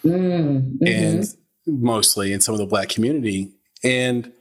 mm-hmm. 0.03 0.86
and 0.86 1.25
mostly 1.65 2.33
in 2.33 2.41
some 2.41 2.53
of 2.53 2.60
the 2.60 2.65
black 2.65 2.89
community, 2.89 3.51
and 3.84 4.32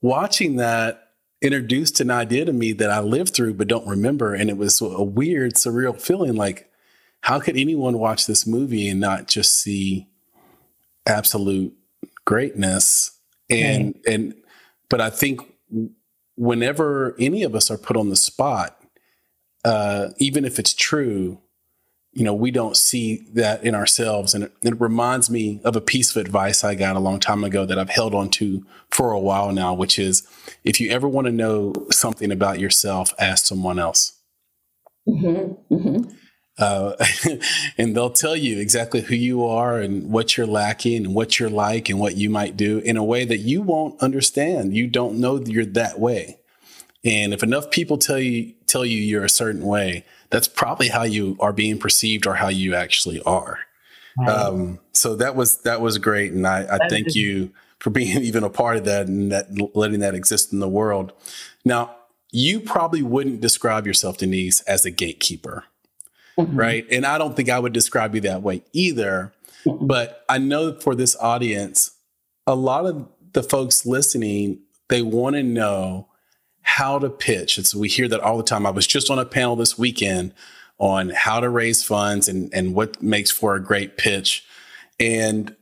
watching 0.00 0.56
that 0.56 1.08
introduced 1.40 2.00
an 2.00 2.10
idea 2.10 2.44
to 2.44 2.52
me 2.52 2.72
that 2.72 2.90
I 2.90 3.00
lived 3.00 3.34
through 3.34 3.54
but 3.54 3.68
don't 3.68 3.86
remember. 3.86 4.34
And 4.34 4.50
it 4.50 4.56
was 4.56 4.80
a 4.80 5.02
weird, 5.02 5.54
surreal 5.54 6.00
feeling 6.00 6.34
like, 6.34 6.70
how 7.20 7.38
could 7.40 7.56
anyone 7.56 7.98
watch 7.98 8.26
this 8.26 8.46
movie 8.46 8.88
and 8.88 9.00
not 9.00 9.28
just 9.28 9.60
see 9.60 10.08
absolute 11.06 11.74
greatness? 12.28 13.18
And, 13.48 13.94
right. 14.06 14.14
and, 14.14 14.34
but 14.90 15.00
I 15.00 15.08
think 15.08 15.40
whenever 16.36 17.16
any 17.18 17.42
of 17.42 17.54
us 17.54 17.70
are 17.70 17.78
put 17.78 17.96
on 17.96 18.10
the 18.10 18.16
spot, 18.16 18.78
uh, 19.64 20.10
even 20.18 20.44
if 20.44 20.58
it's 20.58 20.74
true, 20.74 21.40
you 22.12 22.24
know, 22.24 22.34
we 22.34 22.50
don't 22.50 22.76
see 22.76 23.26
that 23.32 23.64
in 23.64 23.74
ourselves. 23.74 24.34
And 24.34 24.44
it, 24.44 24.52
it, 24.62 24.78
reminds 24.78 25.30
me 25.30 25.62
of 25.64 25.74
a 25.74 25.80
piece 25.80 26.14
of 26.14 26.18
advice 26.18 26.64
I 26.64 26.74
got 26.74 26.96
a 26.96 27.00
long 27.00 27.18
time 27.18 27.44
ago 27.44 27.64
that 27.64 27.78
I've 27.78 27.88
held 27.88 28.14
on 28.14 28.28
to 28.30 28.66
for 28.90 29.12
a 29.12 29.18
while 29.18 29.50
now, 29.50 29.72
which 29.72 29.98
is 29.98 30.26
if 30.64 30.80
you 30.80 30.90
ever 30.90 31.08
want 31.08 31.28
to 31.28 31.32
know 31.32 31.72
something 31.90 32.30
about 32.30 32.60
yourself, 32.60 33.14
ask 33.18 33.46
someone 33.46 33.78
else. 33.78 34.20
Mm-hmm. 35.08 35.74
Mm-hmm. 35.74 36.10
Uh, 36.58 36.94
and 37.78 37.94
they'll 37.94 38.10
tell 38.10 38.36
you 38.36 38.58
exactly 38.58 39.00
who 39.00 39.14
you 39.14 39.44
are 39.44 39.78
and 39.78 40.10
what 40.10 40.36
you're 40.36 40.46
lacking 40.46 41.06
and 41.06 41.14
what 41.14 41.38
you're 41.38 41.48
like 41.48 41.88
and 41.88 42.00
what 42.00 42.16
you 42.16 42.28
might 42.28 42.56
do 42.56 42.78
in 42.78 42.96
a 42.96 43.04
way 43.04 43.24
that 43.24 43.38
you 43.38 43.62
won't 43.62 44.00
understand. 44.02 44.76
You 44.76 44.88
don't 44.88 45.20
know 45.20 45.38
you're 45.38 45.64
that 45.64 45.98
way. 46.00 46.40
And 47.04 47.32
if 47.32 47.42
enough 47.42 47.70
people 47.70 47.96
tell 47.96 48.18
you 48.18 48.54
tell 48.66 48.84
you 48.84 48.98
you're 48.98 49.24
a 49.24 49.30
certain 49.30 49.62
way, 49.62 50.04
that's 50.30 50.48
probably 50.48 50.88
how 50.88 51.04
you 51.04 51.36
are 51.40 51.52
being 51.52 51.78
perceived 51.78 52.26
or 52.26 52.34
how 52.34 52.48
you 52.48 52.74
actually 52.74 53.22
are. 53.22 53.60
Right. 54.18 54.28
Um, 54.28 54.80
so 54.92 55.14
that 55.16 55.36
was 55.36 55.58
that 55.62 55.80
was 55.80 55.98
great, 55.98 56.32
and 56.32 56.46
I, 56.46 56.66
I 56.68 56.88
thank 56.88 57.14
you 57.14 57.52
for 57.78 57.90
being 57.90 58.18
even 58.22 58.42
a 58.42 58.50
part 58.50 58.76
of 58.76 58.84
that 58.84 59.06
and 59.06 59.30
that 59.30 59.46
letting 59.74 60.00
that 60.00 60.14
exist 60.14 60.52
in 60.52 60.58
the 60.58 60.68
world. 60.68 61.12
Now, 61.64 61.94
you 62.30 62.60
probably 62.60 63.02
wouldn't 63.02 63.40
describe 63.40 63.86
yourself, 63.86 64.18
Denise, 64.18 64.60
as 64.62 64.84
a 64.84 64.90
gatekeeper, 64.90 65.64
mm-hmm. 66.38 66.56
right? 66.56 66.86
And 66.90 67.04
I 67.04 67.18
don't 67.18 67.36
think 67.36 67.50
I 67.50 67.58
would 67.58 67.72
describe 67.72 68.14
you 68.14 68.20
that 68.22 68.42
way 68.42 68.62
either. 68.72 69.32
Mm-hmm. 69.64 69.86
But 69.86 70.24
I 70.28 70.38
know 70.38 70.78
for 70.78 70.94
this 70.94 71.16
audience, 71.16 71.90
a 72.46 72.54
lot 72.54 72.86
of 72.86 73.08
the 73.32 73.42
folks 73.42 73.84
listening, 73.84 74.60
they 74.88 75.02
want 75.02 75.36
to 75.36 75.42
know 75.42 76.08
how 76.62 76.98
to 76.98 77.10
pitch. 77.10 77.58
And 77.58 77.66
so 77.66 77.78
we 77.78 77.88
hear 77.88 78.08
that 78.08 78.20
all 78.20 78.36
the 78.36 78.42
time. 78.42 78.66
I 78.66 78.70
was 78.70 78.86
just 78.86 79.10
on 79.10 79.18
a 79.18 79.24
panel 79.24 79.56
this 79.56 79.78
weekend 79.78 80.34
on 80.78 81.10
how 81.10 81.40
to 81.40 81.48
raise 81.48 81.82
funds 81.82 82.28
and, 82.28 82.52
and 82.54 82.74
what 82.74 83.02
makes 83.02 83.30
for 83.30 83.54
a 83.54 83.62
great 83.62 83.96
pitch. 83.96 84.44
And 85.00 85.56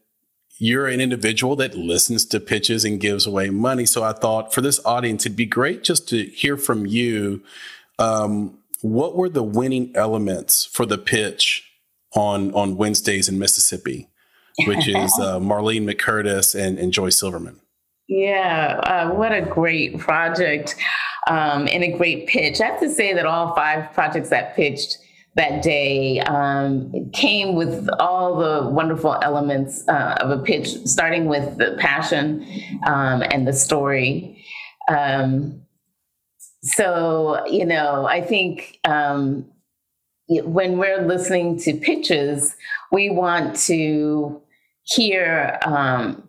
you're 0.59 0.87
an 0.87 1.01
individual 1.01 1.57
that 1.57 1.77
listens 1.77 2.25
to 2.27 2.41
pitches 2.41 2.85
and 2.85 3.01
gives 3.01 3.27
away 3.27 3.51
money. 3.51 3.87
So 3.87 4.03
I 4.03 4.13
thought 4.13 4.55
for 4.55 4.61
this 4.61 4.85
audience, 4.85 5.27
it'd 5.27 5.37
be 5.37 5.47
great 5.47 5.85
just 5.85 6.09
to 6.11 6.25
hear 6.25 6.57
from 6.57 6.87
you. 6.87 7.43
Um, 7.99 8.59
what 8.93 9.17
were 9.17 9.29
the 9.29 9.43
winning 9.43 9.93
elements 9.95 10.65
for 10.65 10.87
the 10.87 10.99
pitch 10.99 11.69
on 12.15 12.53
on 12.55 12.77
Wednesdays 12.77 13.29
in 13.29 13.39
Mississippi, 13.39 14.09
which 14.67 14.89
is 14.89 15.13
uh, 15.21 15.39
Marlene 15.39 15.91
McCurtis 15.91 16.55
and, 16.59 16.79
and 16.79 16.93
Joy 16.93 17.11
Silverman? 17.11 17.61
Yeah, 18.09 18.81
uh, 18.85 19.15
what 19.15 19.33
a 19.33 19.43
great 19.43 19.99
project 19.99 20.77
um, 21.27 21.69
and 21.71 21.83
a 21.83 21.97
great 21.97 22.29
pitch. 22.29 22.61
I 22.61 22.67
have 22.67 22.81
to 22.81 22.89
say 22.89 23.13
that 23.15 23.27
all 23.27 23.55
five 23.55 23.93
projects 23.93 24.31
that 24.31 24.55
pitched 24.55 24.99
that 25.35 25.63
day 25.63 26.21
um, 26.21 27.11
came 27.13 27.57
with 27.57 27.89
all 27.99 28.37
the 28.37 28.71
wonderful 28.71 29.19
elements 29.23 29.87
uh, 29.89 30.17
of 30.21 30.31
a 30.31 30.43
pitch, 30.43 30.69
starting 30.87 31.27
with 31.27 31.59
the 31.59 31.77
passion 31.79 32.47
um, 32.87 33.23
and 33.23 33.47
the 33.47 33.53
story. 33.53 34.45
Um, 34.89 35.66
so, 36.67 37.47
you 37.47 37.65
know, 37.65 38.07
I 38.07 38.21
think 38.23 38.81
um, 38.85 39.47
when 40.29 40.79
we're 40.79 41.07
listening 41.07 41.59
to 41.61 41.75
pitches, 41.75 42.57
we 42.91 43.09
want 43.09 43.57
to 43.61 44.43
hear 44.83 45.59
um, 45.65 46.29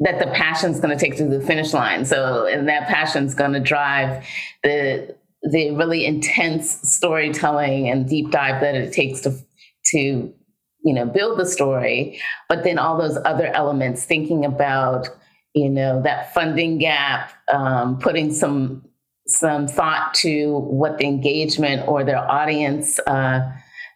that 0.00 0.18
the 0.18 0.26
passion's 0.28 0.80
going 0.80 0.96
to 0.96 1.02
take 1.02 1.18
to 1.18 1.24
the 1.24 1.40
finish 1.40 1.74
line. 1.74 2.06
So, 2.06 2.46
and 2.46 2.66
that 2.66 2.88
passion's 2.88 3.34
going 3.34 3.52
to 3.52 3.60
drive 3.60 4.26
the 4.62 5.14
the 5.50 5.72
really 5.72 6.06
intense 6.06 6.80
storytelling 6.88 7.90
and 7.90 8.08
deep 8.08 8.30
dive 8.30 8.62
that 8.62 8.74
it 8.74 8.94
takes 8.94 9.20
to 9.20 9.36
to 9.84 9.98
you 9.98 10.94
know 10.94 11.04
build 11.04 11.38
the 11.38 11.44
story. 11.44 12.18
But 12.48 12.64
then 12.64 12.78
all 12.78 12.96
those 12.96 13.18
other 13.26 13.48
elements, 13.48 14.06
thinking 14.06 14.46
about 14.46 15.08
you 15.52 15.68
know 15.68 16.00
that 16.00 16.32
funding 16.32 16.78
gap, 16.78 17.32
um, 17.52 17.98
putting 17.98 18.32
some 18.32 18.82
some 19.26 19.66
thought 19.66 20.14
to 20.14 20.58
what 20.58 20.98
the 20.98 21.06
engagement 21.06 21.86
or 21.88 22.04
their 22.04 22.30
audience 22.30 22.98
uh, 23.06 23.40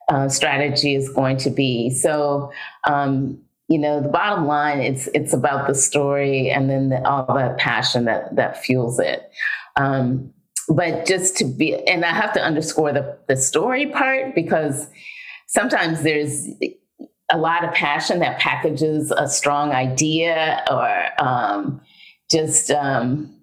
uh, 0.08 0.28
strategy 0.28 0.94
is 0.94 1.08
going 1.08 1.36
to 1.38 1.50
be. 1.50 1.90
So. 1.90 2.52
Um, 2.86 3.42
you 3.70 3.76
know 3.76 4.00
the 4.00 4.08
bottom 4.08 4.46
line 4.46 4.80
it's 4.80 5.08
it's 5.12 5.34
about 5.34 5.66
the 5.66 5.74
story 5.74 6.48
and 6.48 6.70
then 6.70 6.88
the, 6.88 7.06
all 7.06 7.34
that 7.34 7.58
passion 7.58 8.06
that 8.06 8.34
that 8.34 8.56
fuels 8.56 8.98
it 8.98 9.30
um, 9.76 10.32
but 10.68 11.06
just 11.06 11.36
to 11.38 11.44
be, 11.44 11.74
and 11.86 12.04
I 12.04 12.12
have 12.12 12.32
to 12.34 12.42
underscore 12.42 12.92
the, 12.92 13.18
the 13.26 13.36
story 13.36 13.86
part 13.86 14.34
because 14.34 14.88
sometimes 15.46 16.02
there's 16.02 16.46
a 17.30 17.38
lot 17.38 17.64
of 17.64 17.72
passion 17.72 18.18
that 18.20 18.38
packages 18.38 19.10
a 19.16 19.28
strong 19.28 19.70
idea 19.70 20.62
or 20.70 21.24
um, 21.26 21.80
just, 22.30 22.70
um, 22.70 23.34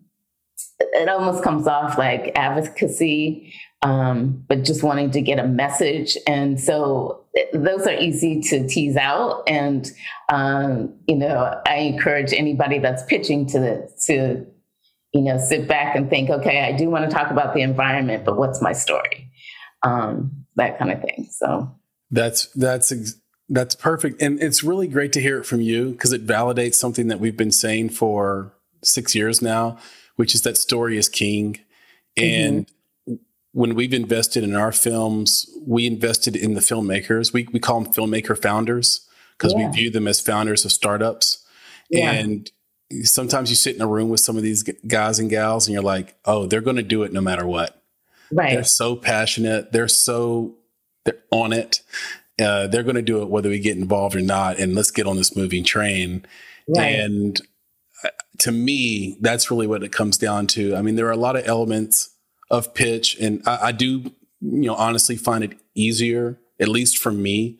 it 0.79 1.09
almost 1.09 1.43
comes 1.43 1.67
off 1.67 1.97
like 1.97 2.31
advocacy, 2.35 3.53
um, 3.81 4.43
but 4.47 4.63
just 4.63 4.83
wanting 4.83 5.11
to 5.11 5.21
get 5.21 5.39
a 5.39 5.47
message. 5.47 6.17
And 6.27 6.59
so 6.59 7.25
those 7.53 7.87
are 7.87 7.93
easy 7.93 8.41
to 8.41 8.67
tease 8.67 8.97
out. 8.97 9.43
And, 9.47 9.89
um, 10.29 10.93
you 11.07 11.15
know, 11.15 11.61
I 11.65 11.75
encourage 11.75 12.33
anybody 12.33 12.79
that's 12.79 13.03
pitching 13.03 13.45
to, 13.47 13.87
to 14.07 14.45
you 15.15 15.21
know, 15.21 15.37
sit 15.37 15.65
back 15.65 15.95
and 15.95 16.09
think, 16.09 16.29
okay, 16.29 16.63
I 16.63 16.73
do 16.73 16.89
want 16.89 17.09
to 17.09 17.15
talk 17.15 17.31
about 17.31 17.53
the 17.53 17.61
environment, 17.61 18.25
but 18.25 18.35
what's 18.35 18.61
my 18.61 18.73
story? 18.73 19.31
Um, 19.81 20.45
that 20.57 20.77
kind 20.77 20.91
of 20.91 21.01
thing. 21.01 21.29
So 21.31 21.73
that's 22.11 22.47
that's 22.47 22.91
ex- 22.91 23.15
that's 23.47 23.75
perfect, 23.75 24.21
and 24.21 24.41
it's 24.41 24.63
really 24.63 24.87
great 24.87 25.13
to 25.13 25.21
hear 25.21 25.37
it 25.37 25.45
from 25.45 25.61
you 25.61 25.91
because 25.91 26.11
it 26.11 26.25
validates 26.25 26.75
something 26.75 27.07
that 27.07 27.19
we've 27.19 27.37
been 27.37 27.51
saying 27.51 27.89
for 27.89 28.53
six 28.83 29.15
years 29.15 29.41
now, 29.41 29.77
which 30.15 30.35
is 30.35 30.41
that 30.43 30.57
story 30.57 30.97
is 30.97 31.09
king, 31.09 31.59
and. 32.17 32.65
Mm-hmm. 32.65 32.71
When 33.51 33.73
we've 33.73 33.93
invested 33.93 34.43
in 34.43 34.53
our 34.53 34.73
films, 34.73 35.49
we 35.65 35.87
invested 35.87 36.35
in 36.35 36.55
the 36.55 36.59
filmmakers. 36.59 37.31
We, 37.31 37.47
we 37.53 37.59
call 37.61 37.79
them 37.79 37.93
filmmaker 37.93 38.37
founders 38.37 39.07
because 39.37 39.53
yeah. 39.53 39.69
we 39.69 39.73
view 39.73 39.89
them 39.89 40.09
as 40.09 40.19
founders 40.19 40.65
of 40.65 40.73
startups. 40.73 41.45
Yeah. 41.89 42.11
And 42.11 42.51
sometimes 43.03 43.49
you 43.49 43.55
sit 43.55 43.73
in 43.73 43.81
a 43.81 43.87
room 43.87 44.09
with 44.09 44.19
some 44.19 44.35
of 44.35 44.43
these 44.43 44.63
guys 44.63 45.19
and 45.19 45.29
gals 45.29 45.67
and 45.67 45.73
you're 45.73 45.83
like, 45.83 46.17
oh, 46.25 46.47
they're 46.47 46.59
going 46.59 46.75
to 46.75 46.83
do 46.83 47.03
it 47.03 47.13
no 47.13 47.21
matter 47.21 47.47
what. 47.47 47.81
Right. 48.29 48.51
They're 48.51 48.65
so 48.65 48.97
passionate. 48.97 49.71
They're 49.71 49.87
so 49.87 50.55
they're 51.05 51.23
on 51.31 51.53
it. 51.53 51.79
Uh, 52.37 52.67
they're 52.67 52.83
going 52.83 52.95
to 52.95 53.01
do 53.01 53.21
it 53.21 53.29
whether 53.29 53.47
we 53.47 53.59
get 53.59 53.77
involved 53.77 54.17
or 54.17 54.21
not. 54.21 54.59
And 54.59 54.75
let's 54.75 54.91
get 54.91 55.07
on 55.07 55.15
this 55.15 55.33
moving 55.33 55.63
train. 55.63 56.25
Right. 56.67 56.87
And 56.87 57.39
to 58.39 58.51
me, 58.51 59.17
that's 59.21 59.49
really 59.49 59.67
what 59.67 59.83
it 59.83 59.91
comes 59.91 60.17
down 60.17 60.47
to. 60.47 60.75
I 60.75 60.81
mean, 60.81 60.95
there 60.95 61.07
are 61.07 61.11
a 61.11 61.17
lot 61.17 61.35
of 61.35 61.47
elements 61.47 62.11
of 62.49 62.73
pitch, 62.73 63.17
and 63.19 63.41
I, 63.45 63.67
I 63.67 63.71
do, 63.71 64.11
you 64.41 64.67
know, 64.67 64.75
honestly 64.75 65.15
find 65.15 65.43
it 65.43 65.57
easier, 65.73 66.39
at 66.59 66.67
least 66.67 66.97
for 66.97 67.11
me, 67.11 67.59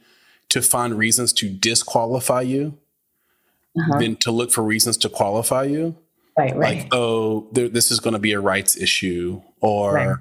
to 0.50 0.62
find 0.62 0.98
reasons 0.98 1.34
to 1.34 1.50
disqualify 1.50 2.42
you 2.42 2.78
uh-huh. 3.78 4.00
than 4.00 4.16
to 4.18 4.32
look 4.32 4.52
for 4.52 4.64
reasons 4.64 4.98
to 4.98 5.10
qualify 5.10 5.64
you. 5.64 5.96
Right, 6.38 6.56
right. 6.56 6.78
Like, 6.80 6.88
oh, 6.94 7.48
this 7.52 7.92
is 7.92 8.00
going 8.00 8.14
to 8.14 8.20
be 8.20 8.34
a 8.34 8.40
rights 8.40 8.76
issue, 8.76 9.42
or 9.62 9.94
right. 9.94 10.18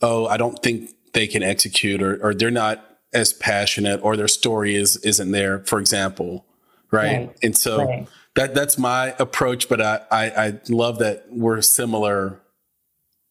oh, 0.00 0.26
I 0.26 0.38
don't 0.38 0.60
think 0.62 0.90
they 1.12 1.26
can 1.26 1.42
execute, 1.42 2.02
or 2.02 2.18
or 2.24 2.34
they're 2.34 2.50
not 2.50 2.98
as 3.12 3.34
passionate, 3.34 4.00
or 4.02 4.16
their 4.16 4.28
story 4.28 4.74
is 4.74 4.96
isn't 4.98 5.32
there. 5.32 5.60
For 5.66 5.78
example, 5.78 6.46
right? 6.90 7.26
right. 7.26 7.38
And 7.42 7.56
so 7.56 7.84
right. 7.84 8.08
That 8.40 8.54
that's 8.54 8.78
my 8.78 9.14
approach. 9.18 9.68
But 9.68 9.80
I, 9.80 10.00
I 10.10 10.24
I 10.46 10.60
love 10.68 10.98
that 10.98 11.26
we're 11.30 11.60
similar 11.62 12.40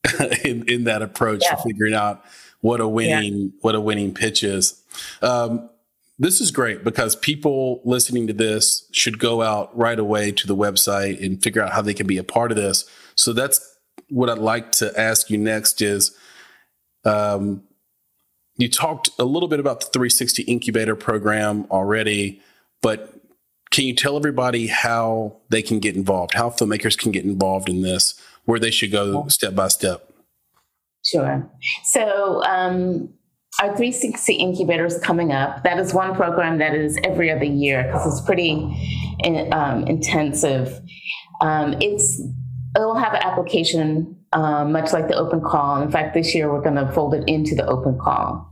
in 0.44 0.68
in 0.70 0.84
that 0.86 1.02
approach 1.02 1.42
yeah. 1.44 1.56
for 1.56 1.70
figuring 1.70 1.94
out 1.94 2.24
what 2.62 2.80
a 2.80 2.88
winning 2.88 3.38
yeah. 3.38 3.50
what 3.62 3.76
a 3.76 3.82
winning 3.82 4.14
pitch 4.14 4.44
is. 4.44 4.82
Um, 5.22 5.70
this 6.18 6.42
is 6.42 6.52
great 6.52 6.84
because 6.84 7.16
people 7.16 7.82
listening 7.86 8.28
to 8.28 8.34
this 8.34 8.88
should 8.92 9.20
go 9.20 9.42
out 9.42 9.76
right 9.78 9.98
away 9.98 10.32
to 10.34 10.48
the 10.48 10.56
website 10.56 11.24
and 11.26 11.42
figure 11.42 11.62
out 11.62 11.72
how 11.72 11.82
they 11.82 11.94
can 11.94 12.08
be 12.08 12.18
a 12.18 12.24
part 12.24 12.52
of 12.52 12.58
this. 12.58 12.90
So 13.16 13.32
that's 13.32 13.78
what 14.10 14.30
I'd 14.30 14.38
like 14.38 14.74
to 14.74 14.98
ask 15.00 15.30
you 15.30 15.38
next 15.38 15.82
is 15.82 16.16
um, 17.06 17.64
you 18.58 18.70
talked 18.70 19.10
a 19.18 19.24
little 19.24 19.48
bit 19.48 19.62
about 19.62 19.80
the 19.80 19.86
360 19.88 20.44
incubator 20.44 20.96
program 20.96 21.66
already, 21.72 22.42
but 22.82 23.19
can 23.72 23.86
you 23.86 23.94
tell 23.94 24.18
everybody 24.18 24.68
how 24.68 25.38
they 25.50 25.62
can 25.62 25.80
get 25.80 25.96
involved, 25.96 26.34
how 26.34 26.50
filmmakers 26.50 26.98
can 26.98 27.12
get 27.12 27.24
involved 27.24 27.70
in 27.70 27.82
this, 27.82 28.20
where 28.46 28.60
they 28.60 28.72
should 28.72 28.92
go 28.92 29.28
step 29.28 29.56
by 29.56 29.68
step? 29.68 30.12
Sure. 31.06 31.50
So, 31.84 32.44
um, 32.44 33.14
our 33.62 33.68
360 33.68 34.34
incubator 34.36 34.86
is 34.86 34.98
coming 35.00 35.32
up. 35.32 35.64
That 35.64 35.80
is 35.80 35.94
one 35.94 36.16
program 36.16 36.60
that 36.60 36.74
is 36.76 36.98
every 37.04 37.30
other 37.30 37.46
year 37.46 37.84
because 37.84 38.08
it's 38.08 38.26
pretty 38.26 38.54
um, 39.52 39.86
intensive. 39.86 40.80
Um, 41.42 41.74
it's 41.82 42.20
it 42.20 42.80
will 42.80 42.96
have 42.96 43.14
an 43.14 43.22
application 43.24 44.16
um, 44.34 44.72
much 44.72 44.94
like 44.94 45.08
the 45.08 45.16
open 45.16 45.42
call. 45.42 45.82
In 45.82 45.92
fact, 45.92 46.14
this 46.14 46.36
year 46.36 46.52
we're 46.52 46.62
going 46.62 46.76
to 46.76 46.92
fold 46.92 47.16
it 47.16 47.24
into 47.28 47.56
the 47.56 47.66
open 47.66 47.98
call. 47.98 48.49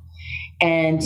And 0.62 1.02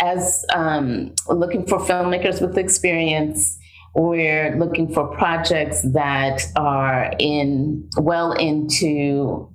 as 0.00 0.44
um, 0.54 1.14
looking 1.28 1.66
for 1.66 1.78
filmmakers 1.80 2.40
with 2.40 2.56
experience, 2.56 3.58
we're 3.94 4.56
looking 4.58 4.92
for 4.92 5.06
projects 5.16 5.82
that 5.92 6.42
are 6.54 7.12
in 7.18 7.88
well 7.96 8.32
into 8.32 9.50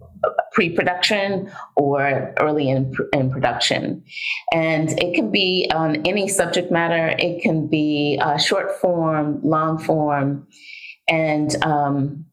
pre-production 0.52 1.52
or 1.76 2.34
early 2.40 2.70
in, 2.70 2.94
in 3.14 3.32
production. 3.32 4.04
And 4.52 4.90
it 5.00 5.16
can 5.16 5.32
be 5.32 5.70
on 5.74 6.06
any 6.06 6.28
subject 6.28 6.72
matter. 6.72 7.16
It 7.18 7.42
can 7.42 7.68
be 7.68 8.20
uh, 8.22 8.38
short 8.38 8.80
form 8.80 9.40
long 9.44 9.78
form. 9.78 10.48
And 11.08 11.56
um, 11.64 12.26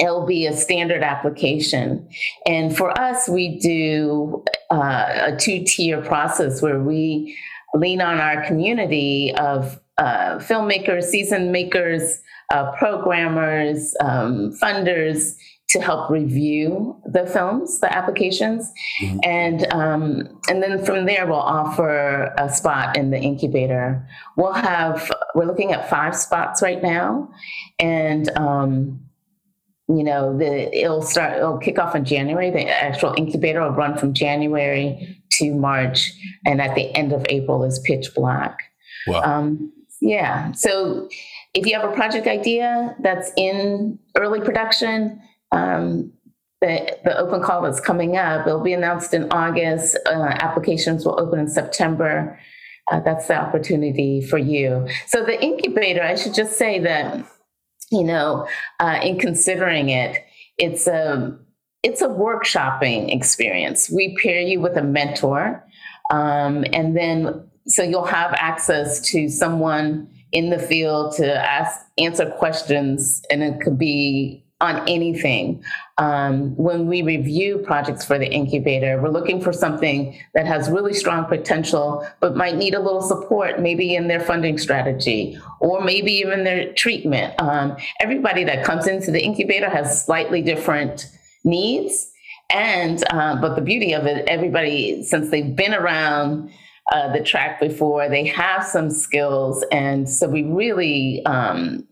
it'll 0.00 0.26
be 0.26 0.46
a 0.46 0.56
standard 0.56 1.02
application 1.02 2.08
and 2.46 2.76
for 2.76 2.98
us 2.98 3.28
we 3.28 3.58
do 3.58 4.44
uh, 4.70 5.32
a 5.32 5.36
two-tier 5.36 6.02
process 6.02 6.60
where 6.60 6.80
we 6.80 7.36
lean 7.74 8.00
on 8.00 8.18
our 8.18 8.44
community 8.44 9.32
of 9.36 9.80
uh, 9.98 10.38
filmmakers 10.38 11.04
season 11.04 11.52
makers 11.52 12.20
uh, 12.52 12.72
programmers 12.72 13.94
um, 14.00 14.52
funders 14.60 15.36
to 15.74 15.80
help 15.80 16.08
review 16.08 16.96
the 17.04 17.26
films, 17.26 17.80
the 17.80 17.92
applications, 17.92 18.70
mm-hmm. 19.02 19.18
and 19.24 19.72
um, 19.72 20.40
and 20.48 20.62
then 20.62 20.84
from 20.84 21.04
there 21.04 21.26
we'll 21.26 21.36
offer 21.36 22.32
a 22.38 22.48
spot 22.48 22.96
in 22.96 23.10
the 23.10 23.18
incubator. 23.18 24.06
We'll 24.36 24.52
have 24.52 25.10
we're 25.34 25.46
looking 25.46 25.72
at 25.72 25.90
five 25.90 26.14
spots 26.14 26.62
right 26.62 26.80
now, 26.82 27.28
and 27.80 28.30
um, 28.36 29.00
you 29.88 30.02
know 30.02 30.36
the 30.36 30.76
it'll 30.76 31.02
start 31.02 31.36
it'll 31.36 31.58
kick 31.58 31.78
off 31.78 31.94
in 31.94 32.04
January. 32.04 32.50
The 32.50 32.68
actual 32.68 33.14
incubator 33.16 33.60
will 33.62 33.70
run 33.70 33.96
from 33.98 34.14
January 34.14 35.20
to 35.32 35.54
March, 35.54 36.12
and 36.46 36.60
at 36.60 36.74
the 36.74 36.94
end 36.94 37.12
of 37.12 37.26
April 37.28 37.64
is 37.64 37.78
pitch 37.80 38.14
black. 38.14 38.58
Wow. 39.06 39.22
Um, 39.22 39.72
yeah. 40.00 40.52
So 40.52 41.08
if 41.54 41.66
you 41.66 41.78
have 41.78 41.88
a 41.88 41.94
project 41.94 42.26
idea 42.26 42.96
that's 43.00 43.30
in 43.36 43.98
early 44.16 44.40
production 44.40 45.20
um, 45.52 46.12
the, 46.64 46.98
the 47.04 47.16
open 47.18 47.42
call 47.42 47.62
that's 47.62 47.80
coming 47.80 48.16
up. 48.16 48.46
It'll 48.46 48.62
be 48.62 48.72
announced 48.72 49.14
in 49.14 49.30
August. 49.30 49.98
Uh, 50.06 50.34
applications 50.40 51.04
will 51.04 51.20
open 51.20 51.38
in 51.38 51.48
September. 51.48 52.38
Uh, 52.90 53.00
that's 53.00 53.28
the 53.28 53.36
opportunity 53.36 54.20
for 54.20 54.38
you. 54.38 54.86
So 55.06 55.24
the 55.24 55.42
incubator, 55.42 56.02
I 56.02 56.14
should 56.16 56.34
just 56.34 56.58
say 56.58 56.78
that, 56.80 57.24
you 57.90 58.04
know, 58.04 58.48
uh, 58.80 59.00
in 59.02 59.18
considering 59.18 59.88
it, 59.88 60.24
it's 60.58 60.86
a 60.86 61.36
it's 61.82 62.00
a 62.00 62.08
workshopping 62.08 63.14
experience. 63.14 63.90
We 63.90 64.16
pair 64.22 64.40
you 64.40 64.60
with 64.60 64.76
a 64.76 64.82
mentor, 64.82 65.64
um, 66.10 66.64
and 66.72 66.96
then 66.96 67.48
so 67.66 67.82
you'll 67.82 68.04
have 68.04 68.32
access 68.34 69.00
to 69.10 69.28
someone 69.28 70.08
in 70.32 70.50
the 70.50 70.58
field 70.58 71.14
to 71.16 71.34
ask 71.34 71.80
answer 71.98 72.30
questions, 72.30 73.22
and 73.30 73.42
it 73.42 73.60
could 73.60 73.78
be 73.78 74.43
on 74.60 74.88
anything. 74.88 75.62
Um, 75.98 76.56
when 76.56 76.86
we 76.86 77.02
review 77.02 77.58
projects 77.58 78.04
for 78.04 78.18
the 78.18 78.26
incubator, 78.26 79.00
we're 79.00 79.10
looking 79.10 79.40
for 79.40 79.52
something 79.52 80.18
that 80.34 80.46
has 80.46 80.70
really 80.70 80.94
strong 80.94 81.24
potential, 81.26 82.06
but 82.20 82.36
might 82.36 82.56
need 82.56 82.74
a 82.74 82.80
little 82.80 83.02
support, 83.02 83.60
maybe 83.60 83.94
in 83.94 84.08
their 84.08 84.20
funding 84.20 84.58
strategy 84.58 85.38
or 85.60 85.82
maybe 85.82 86.12
even 86.12 86.44
their 86.44 86.72
treatment. 86.72 87.34
Um, 87.40 87.76
everybody 88.00 88.44
that 88.44 88.64
comes 88.64 88.86
into 88.86 89.10
the 89.10 89.22
incubator 89.22 89.68
has 89.68 90.04
slightly 90.04 90.40
different 90.40 91.10
needs. 91.44 92.10
And, 92.50 93.02
uh, 93.10 93.36
but 93.40 93.56
the 93.56 93.62
beauty 93.62 93.92
of 93.92 94.06
it, 94.06 94.26
everybody, 94.28 95.02
since 95.02 95.30
they've 95.30 95.54
been 95.54 95.74
around, 95.74 96.50
uh, 96.92 97.10
the 97.12 97.22
track 97.22 97.60
before. 97.60 98.08
They 98.10 98.26
have 98.26 98.62
some 98.62 98.90
skills, 98.90 99.64
and 99.72 100.06
so 100.06 100.28
we 100.28 100.42
really 100.42 101.24
um, 101.24 101.88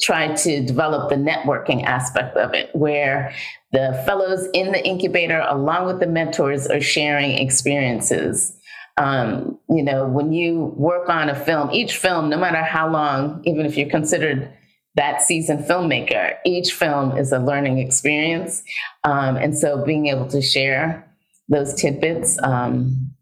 try 0.00 0.34
to 0.34 0.64
develop 0.64 1.08
the 1.08 1.16
networking 1.16 1.84
aspect 1.84 2.36
of 2.36 2.54
it, 2.54 2.70
where 2.74 3.32
the 3.72 4.02
fellows 4.06 4.48
in 4.54 4.72
the 4.72 4.84
incubator, 4.84 5.44
along 5.48 5.86
with 5.86 6.00
the 6.00 6.06
mentors, 6.06 6.66
are 6.66 6.80
sharing 6.80 7.32
experiences. 7.32 8.54
Um, 8.96 9.58
you 9.68 9.82
know, 9.82 10.06
when 10.06 10.32
you 10.32 10.74
work 10.76 11.08
on 11.08 11.28
a 11.28 11.34
film, 11.34 11.70
each 11.70 11.96
film, 11.96 12.28
no 12.28 12.36
matter 12.36 12.62
how 12.62 12.90
long, 12.90 13.42
even 13.44 13.64
if 13.64 13.76
you're 13.76 13.88
considered 13.88 14.52
that 14.98 15.22
seasoned 15.22 15.64
filmmaker. 15.64 16.34
Each 16.44 16.72
film 16.72 17.16
is 17.16 17.30
a 17.30 17.38
learning 17.38 17.78
experience. 17.78 18.64
Um, 19.04 19.36
and 19.36 19.56
so 19.56 19.84
being 19.84 20.08
able 20.08 20.26
to 20.26 20.42
share 20.42 21.08
those 21.48 21.72
tidbits 21.74 22.36
um, 22.42 23.12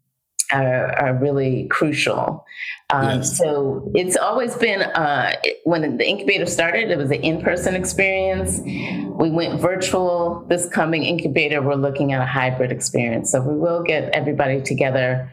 are, 0.51 0.91
are, 0.99 1.13
really 1.13 1.67
crucial. 1.69 2.43
Um, 2.89 3.17
yes. 3.17 3.37
So 3.37 3.91
it's 3.95 4.15
always 4.15 4.55
been, 4.55 4.81
uh, 4.81 5.33
when 5.65 5.97
the 5.97 6.07
incubator 6.07 6.45
started, 6.45 6.89
it 6.89 6.97
was 6.97 7.11
an 7.11 7.21
in 7.21 7.41
person 7.41 7.75
experience. 7.75 8.59
We 8.59 9.29
went 9.29 9.59
virtual. 9.59 10.45
This 10.47 10.69
coming 10.69 11.03
incubator, 11.03 11.61
we're 11.61 11.75
looking 11.75 12.13
at 12.13 12.21
a 12.21 12.25
hybrid 12.25 12.71
experience. 12.71 13.31
So 13.31 13.41
we 13.41 13.57
will 13.57 13.83
get 13.83 14.09
everybody 14.13 14.61
together 14.61 15.29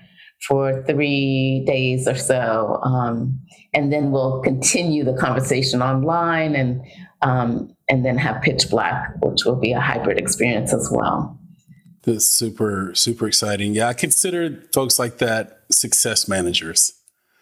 for 0.48 0.84
three 0.84 1.62
days 1.64 2.08
or 2.08 2.16
so. 2.16 2.80
Um, 2.82 3.40
and 3.72 3.92
then 3.92 4.10
we'll 4.10 4.42
continue 4.42 5.04
the 5.04 5.14
conversation 5.14 5.80
online 5.80 6.54
and 6.56 6.82
um, 7.22 7.74
and 7.88 8.04
then 8.04 8.18
have 8.18 8.42
pitch 8.42 8.68
black, 8.68 9.14
which 9.22 9.44
will 9.44 9.56
be 9.56 9.72
a 9.72 9.80
hybrid 9.80 10.18
experience 10.18 10.74
as 10.74 10.90
well. 10.90 11.38
That's 12.02 12.26
super, 12.26 12.92
super 12.94 13.26
exciting. 13.26 13.74
Yeah, 13.74 13.88
I 13.88 13.94
consider 13.94 14.62
folks 14.74 14.98
like 14.98 15.18
that 15.18 15.60
success 15.70 16.28
managers. 16.28 16.92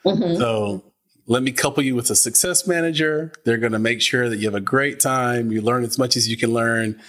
Mm-hmm. 0.05 0.37
So 0.37 0.85
let 1.27 1.43
me 1.43 1.53
couple 1.53 1.83
you 1.83 1.95
with 1.95 2.11
a 2.11 2.17
success 2.17 2.67
manager. 2.67 3.33
They're 3.45 3.59
going 3.59 3.73
to 3.73 3.79
make 3.79 4.01
sure 4.01 4.29
that 4.29 4.38
you 4.38 4.47
have 4.47 4.55
a 4.55 4.61
great 4.61 5.01
time, 5.01 5.53
you 5.53 5.62
learn 5.62 5.85
as 5.85 5.99
much 5.99 6.17
as 6.17 6.29
you 6.29 6.37
can 6.37 6.53
learn, 6.53 7.01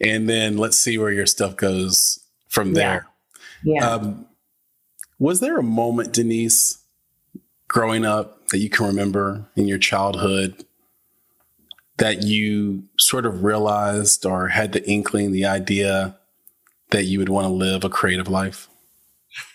and 0.00 0.28
then 0.28 0.56
let's 0.56 0.76
see 0.76 0.98
where 0.98 1.12
your 1.12 1.26
stuff 1.26 1.56
goes 1.56 2.20
from 2.48 2.74
there. 2.74 3.06
Yeah. 3.62 3.74
yeah. 3.74 3.90
Um, 3.90 4.26
was 5.18 5.40
there 5.40 5.58
a 5.58 5.62
moment, 5.62 6.12
Denise, 6.12 6.78
growing 7.68 8.04
up 8.04 8.48
that 8.48 8.58
you 8.58 8.70
can 8.70 8.86
remember 8.86 9.48
in 9.54 9.68
your 9.68 9.78
childhood 9.78 10.64
that 11.98 12.22
you 12.22 12.84
sort 12.98 13.26
of 13.26 13.44
realized 13.44 14.24
or 14.24 14.48
had 14.48 14.72
the 14.72 14.84
inkling, 14.88 15.32
the 15.32 15.44
idea 15.44 16.16
that 16.90 17.04
you 17.04 17.18
would 17.18 17.28
want 17.28 17.44
to 17.44 17.52
live 17.52 17.84
a 17.84 17.90
creative 17.90 18.28
life? 18.28 18.68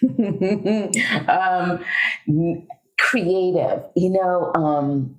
um, 1.28 1.84
creative, 3.16 3.84
you 3.96 4.10
know. 4.10 4.52
Um, 4.56 5.16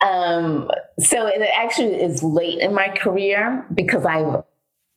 um, 0.00 0.70
so 0.98 1.26
it 1.26 1.42
actually 1.54 1.94
is 1.94 2.22
late 2.22 2.60
in 2.60 2.74
my 2.74 2.88
career 2.88 3.66
because 3.74 4.06
I've 4.06 4.42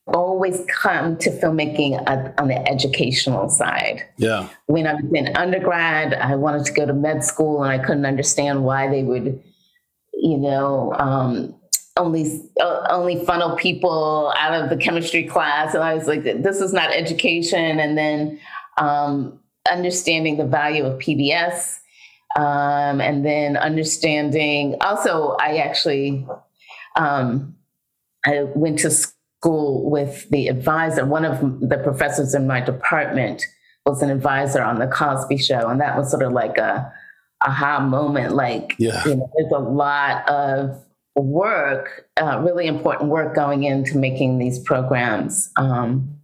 always 0.07 0.65
come 0.69 1.17
to 1.17 1.29
filmmaking 1.29 2.01
on 2.39 2.47
the 2.47 2.69
educational 2.69 3.49
side. 3.49 4.03
Yeah. 4.17 4.47
When 4.67 4.87
I 4.87 4.93
was 4.93 5.03
in 5.13 5.35
undergrad, 5.35 6.13
I 6.13 6.35
wanted 6.35 6.65
to 6.65 6.71
go 6.71 6.85
to 6.85 6.93
med 6.93 7.23
school 7.23 7.63
and 7.63 7.71
I 7.71 7.83
couldn't 7.83 8.05
understand 8.05 8.63
why 8.63 8.87
they 8.87 9.03
would, 9.03 9.41
you 10.13 10.37
know, 10.37 10.93
um, 10.97 11.55
only 11.97 12.41
uh, 12.61 12.87
only 12.89 13.25
funnel 13.25 13.57
people 13.57 14.33
out 14.37 14.53
of 14.53 14.69
the 14.69 14.77
chemistry 14.77 15.23
class. 15.23 15.73
And 15.73 15.83
I 15.83 15.93
was 15.93 16.07
like, 16.07 16.23
this 16.23 16.61
is 16.61 16.71
not 16.71 16.93
education. 16.93 17.79
And 17.79 17.97
then 17.97 18.39
um, 18.77 19.39
understanding 19.71 20.37
the 20.37 20.45
value 20.45 20.85
of 20.85 20.99
PBS. 20.99 21.79
Um, 22.35 23.01
and 23.01 23.25
then 23.25 23.57
understanding 23.57 24.75
also, 24.81 25.35
I 25.39 25.57
actually 25.57 26.25
um, 26.95 27.55
I 28.25 28.43
went 28.55 28.79
to 28.79 28.91
school 28.91 29.89
with 29.89 30.29
the 30.29 30.47
advisor. 30.47 31.05
One 31.05 31.25
of 31.25 31.39
the 31.61 31.77
professors 31.77 32.35
in 32.35 32.47
my 32.47 32.59
department 32.59 33.43
was 33.85 34.01
an 34.01 34.09
advisor 34.09 34.61
on 34.61 34.79
the 34.79 34.87
Cosby 34.87 35.37
Show, 35.37 35.69
and 35.69 35.79
that 35.79 35.97
was 35.97 36.11
sort 36.11 36.23
of 36.23 36.33
like 36.33 36.57
a 36.57 36.91
aha 37.45 37.79
moment. 37.79 38.35
Like, 38.35 38.75
yeah. 38.77 39.03
you 39.07 39.15
know, 39.15 39.31
there's 39.37 39.51
a 39.51 39.59
lot 39.59 40.27
of 40.29 40.83
work, 41.15 42.09
uh, 42.21 42.41
really 42.43 42.67
important 42.67 43.09
work 43.09 43.33
going 43.33 43.63
into 43.63 43.97
making 43.97 44.39
these 44.39 44.59
programs 44.59 45.49
um, 45.57 46.19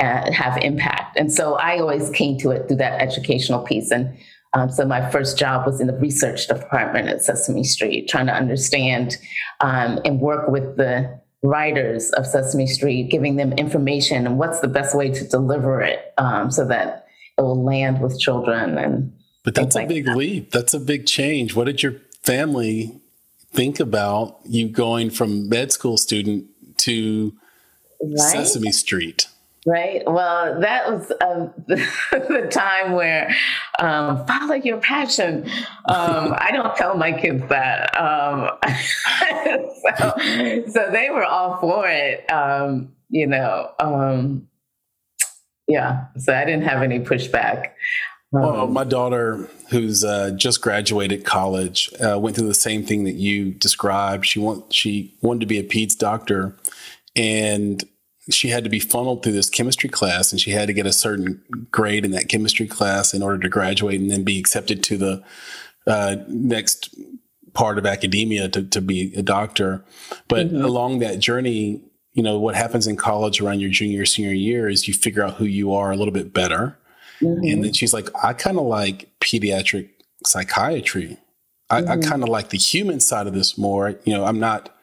uh, 0.00 0.32
have 0.32 0.56
impact. 0.62 1.16
And 1.16 1.32
so 1.32 1.54
I 1.54 1.78
always 1.78 2.10
came 2.10 2.38
to 2.38 2.50
it 2.50 2.68
through 2.68 2.78
that 2.78 3.00
educational 3.00 3.62
piece. 3.62 3.90
And 3.90 4.16
um, 4.52 4.70
so 4.70 4.84
my 4.84 5.08
first 5.10 5.38
job 5.38 5.66
was 5.66 5.80
in 5.80 5.86
the 5.86 5.96
research 5.96 6.48
department 6.48 7.08
at 7.08 7.22
Sesame 7.22 7.64
Street, 7.64 8.08
trying 8.08 8.26
to 8.26 8.34
understand 8.34 9.16
um, 9.60 10.00
and 10.04 10.20
work 10.20 10.48
with 10.48 10.76
the 10.76 11.20
writers 11.42 12.10
of 12.10 12.26
Sesame 12.26 12.66
Street, 12.66 13.10
giving 13.10 13.36
them 13.36 13.52
information 13.52 14.26
and 14.26 14.38
what's 14.38 14.60
the 14.60 14.68
best 14.68 14.96
way 14.96 15.10
to 15.10 15.26
deliver 15.26 15.80
it 15.80 16.12
um, 16.18 16.50
so 16.50 16.66
that 16.66 17.06
it 17.38 17.42
will 17.42 17.62
land 17.62 18.00
with 18.00 18.18
children. 18.18 18.76
And 18.76 19.12
but 19.44 19.54
that's 19.54 19.76
a 19.76 19.80
like 19.80 19.88
big 19.88 20.06
that. 20.06 20.16
leap. 20.16 20.50
That's 20.50 20.74
a 20.74 20.80
big 20.80 21.06
change. 21.06 21.54
What 21.54 21.64
did 21.64 21.82
your 21.82 21.96
family 22.22 23.00
think 23.52 23.80
about 23.80 24.38
you 24.44 24.68
going 24.68 25.10
from 25.10 25.48
med 25.48 25.72
school 25.72 25.96
student 25.96 26.46
to 26.78 27.32
right? 28.02 28.18
Sesame 28.18 28.72
Street? 28.72 29.26
Right. 29.66 30.02
Well, 30.06 30.58
that 30.60 30.90
was 30.90 31.12
uh, 31.20 31.48
the 31.66 32.48
time 32.50 32.92
where 32.92 33.34
um, 33.78 34.26
follow 34.26 34.54
your 34.54 34.78
passion. 34.78 35.44
Um, 35.86 36.34
I 36.38 36.50
don't 36.50 36.74
tell 36.76 36.96
my 36.96 37.12
kids 37.12 37.46
that. 37.48 37.94
Um, 38.00 38.50
so, 39.98 40.14
so, 40.72 40.90
they 40.90 41.10
were 41.10 41.24
all 41.24 41.58
for 41.60 41.86
it. 41.86 42.24
Um, 42.30 42.92
you 43.10 43.26
know. 43.26 43.72
Um, 43.78 44.48
yeah. 45.68 46.06
So 46.16 46.34
I 46.34 46.44
didn't 46.46 46.64
have 46.64 46.82
any 46.82 46.98
pushback. 46.98 47.72
Well, 48.32 48.68
my 48.68 48.84
daughter, 48.84 49.48
who's 49.70 50.04
uh, 50.04 50.30
just 50.30 50.60
graduated 50.62 51.24
college, 51.24 51.90
uh, 52.00 52.18
went 52.18 52.36
through 52.36 52.46
the 52.46 52.54
same 52.54 52.84
thing 52.84 53.04
that 53.04 53.16
you 53.16 53.52
described. 53.52 54.24
She 54.24 54.38
want 54.38 54.72
she 54.72 55.14
wanted 55.20 55.40
to 55.40 55.46
be 55.46 55.58
a 55.58 55.64
peds 55.64 55.98
doctor, 55.98 56.56
and 57.16 57.82
she 58.28 58.48
had 58.48 58.64
to 58.64 58.70
be 58.70 58.78
funneled 58.78 59.22
through 59.22 59.32
this 59.32 59.48
chemistry 59.48 59.88
class 59.88 60.30
and 60.30 60.40
she 60.40 60.50
had 60.50 60.66
to 60.66 60.72
get 60.72 60.86
a 60.86 60.92
certain 60.92 61.42
grade 61.70 62.04
in 62.04 62.10
that 62.10 62.28
chemistry 62.28 62.66
class 62.66 63.14
in 63.14 63.22
order 63.22 63.38
to 63.38 63.48
graduate 63.48 64.00
and 64.00 64.10
then 64.10 64.24
be 64.24 64.38
accepted 64.38 64.82
to 64.84 64.96
the 64.96 65.24
uh, 65.86 66.16
next 66.28 66.94
part 67.54 67.78
of 67.78 67.86
academia 67.86 68.48
to, 68.48 68.62
to 68.62 68.80
be 68.80 69.12
a 69.16 69.22
doctor. 69.22 69.84
But 70.28 70.48
mm-hmm. 70.48 70.64
along 70.64 70.98
that 70.98 71.18
journey, 71.18 71.82
you 72.12 72.22
know, 72.22 72.38
what 72.38 72.54
happens 72.54 72.86
in 72.86 72.96
college 72.96 73.40
around 73.40 73.60
your 73.60 73.70
junior, 73.70 74.04
senior 74.04 74.32
year 74.32 74.68
is 74.68 74.86
you 74.86 74.94
figure 74.94 75.24
out 75.24 75.34
who 75.34 75.44
you 75.44 75.72
are 75.72 75.90
a 75.90 75.96
little 75.96 76.12
bit 76.12 76.32
better. 76.32 76.78
Mm-hmm. 77.20 77.44
And 77.44 77.64
then 77.64 77.72
she's 77.72 77.94
like, 77.94 78.08
I 78.22 78.32
kind 78.32 78.58
of 78.58 78.66
like 78.66 79.08
pediatric 79.20 79.90
psychiatry. 80.26 81.18
I, 81.70 81.82
mm-hmm. 81.82 81.90
I 81.90 81.96
kind 81.96 82.22
of 82.22 82.28
like 82.28 82.50
the 82.50 82.58
human 82.58 83.00
side 83.00 83.26
of 83.26 83.34
this 83.34 83.56
more. 83.56 83.96
You 84.04 84.14
know, 84.14 84.24
I'm 84.24 84.40
not 84.40 84.74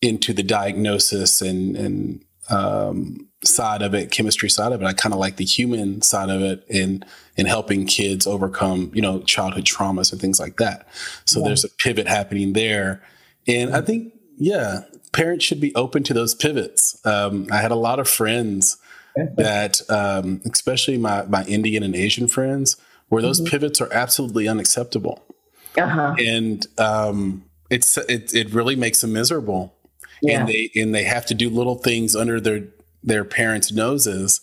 into 0.00 0.32
the 0.32 0.42
diagnosis 0.42 1.40
and, 1.40 1.76
and 1.76 2.24
um, 2.50 3.28
side 3.44 3.82
of 3.82 3.94
it, 3.94 4.10
chemistry 4.10 4.50
side 4.50 4.72
of 4.72 4.82
it. 4.82 4.84
I 4.84 4.92
kind 4.92 5.12
of 5.12 5.20
like 5.20 5.36
the 5.36 5.44
human 5.44 6.02
side 6.02 6.30
of 6.30 6.42
it 6.42 6.64
in 6.68 7.04
in 7.36 7.46
helping 7.46 7.86
kids 7.86 8.26
overcome, 8.26 8.90
you 8.94 9.02
know, 9.02 9.20
childhood 9.20 9.64
traumas 9.64 10.12
and 10.12 10.20
things 10.20 10.40
like 10.40 10.56
that. 10.56 10.88
So 11.24 11.40
yeah. 11.40 11.46
there's 11.46 11.64
a 11.64 11.68
pivot 11.68 12.08
happening 12.08 12.52
there, 12.52 13.02
and 13.46 13.74
I 13.74 13.80
think 13.80 14.12
yeah, 14.36 14.80
parents 15.12 15.44
should 15.44 15.60
be 15.60 15.74
open 15.74 16.02
to 16.04 16.14
those 16.14 16.34
pivots. 16.34 17.00
Um, 17.04 17.46
I 17.50 17.58
had 17.58 17.70
a 17.70 17.76
lot 17.76 17.98
of 17.98 18.08
friends 18.08 18.78
that, 19.36 19.80
um, 19.90 20.40
especially 20.50 20.98
my 20.98 21.24
my 21.24 21.44
Indian 21.44 21.82
and 21.82 21.94
Asian 21.94 22.28
friends, 22.28 22.76
where 23.08 23.22
those 23.22 23.40
mm-hmm. 23.40 23.50
pivots 23.50 23.80
are 23.80 23.92
absolutely 23.92 24.48
unacceptable, 24.48 25.24
uh-huh. 25.76 26.14
and 26.18 26.66
um, 26.78 27.44
it's 27.70 27.96
it 27.96 28.34
it 28.34 28.52
really 28.52 28.76
makes 28.76 29.00
them 29.00 29.12
miserable 29.12 29.74
yeah. 30.22 30.40
and 30.40 30.48
they 30.48 30.70
and 30.74 30.94
they 30.94 31.04
have 31.04 31.26
to 31.26 31.34
do 31.34 31.50
little 31.50 31.76
things 31.76 32.14
under 32.16 32.40
their 32.40 32.64
their 33.02 33.24
parents' 33.24 33.72
noses 33.72 34.40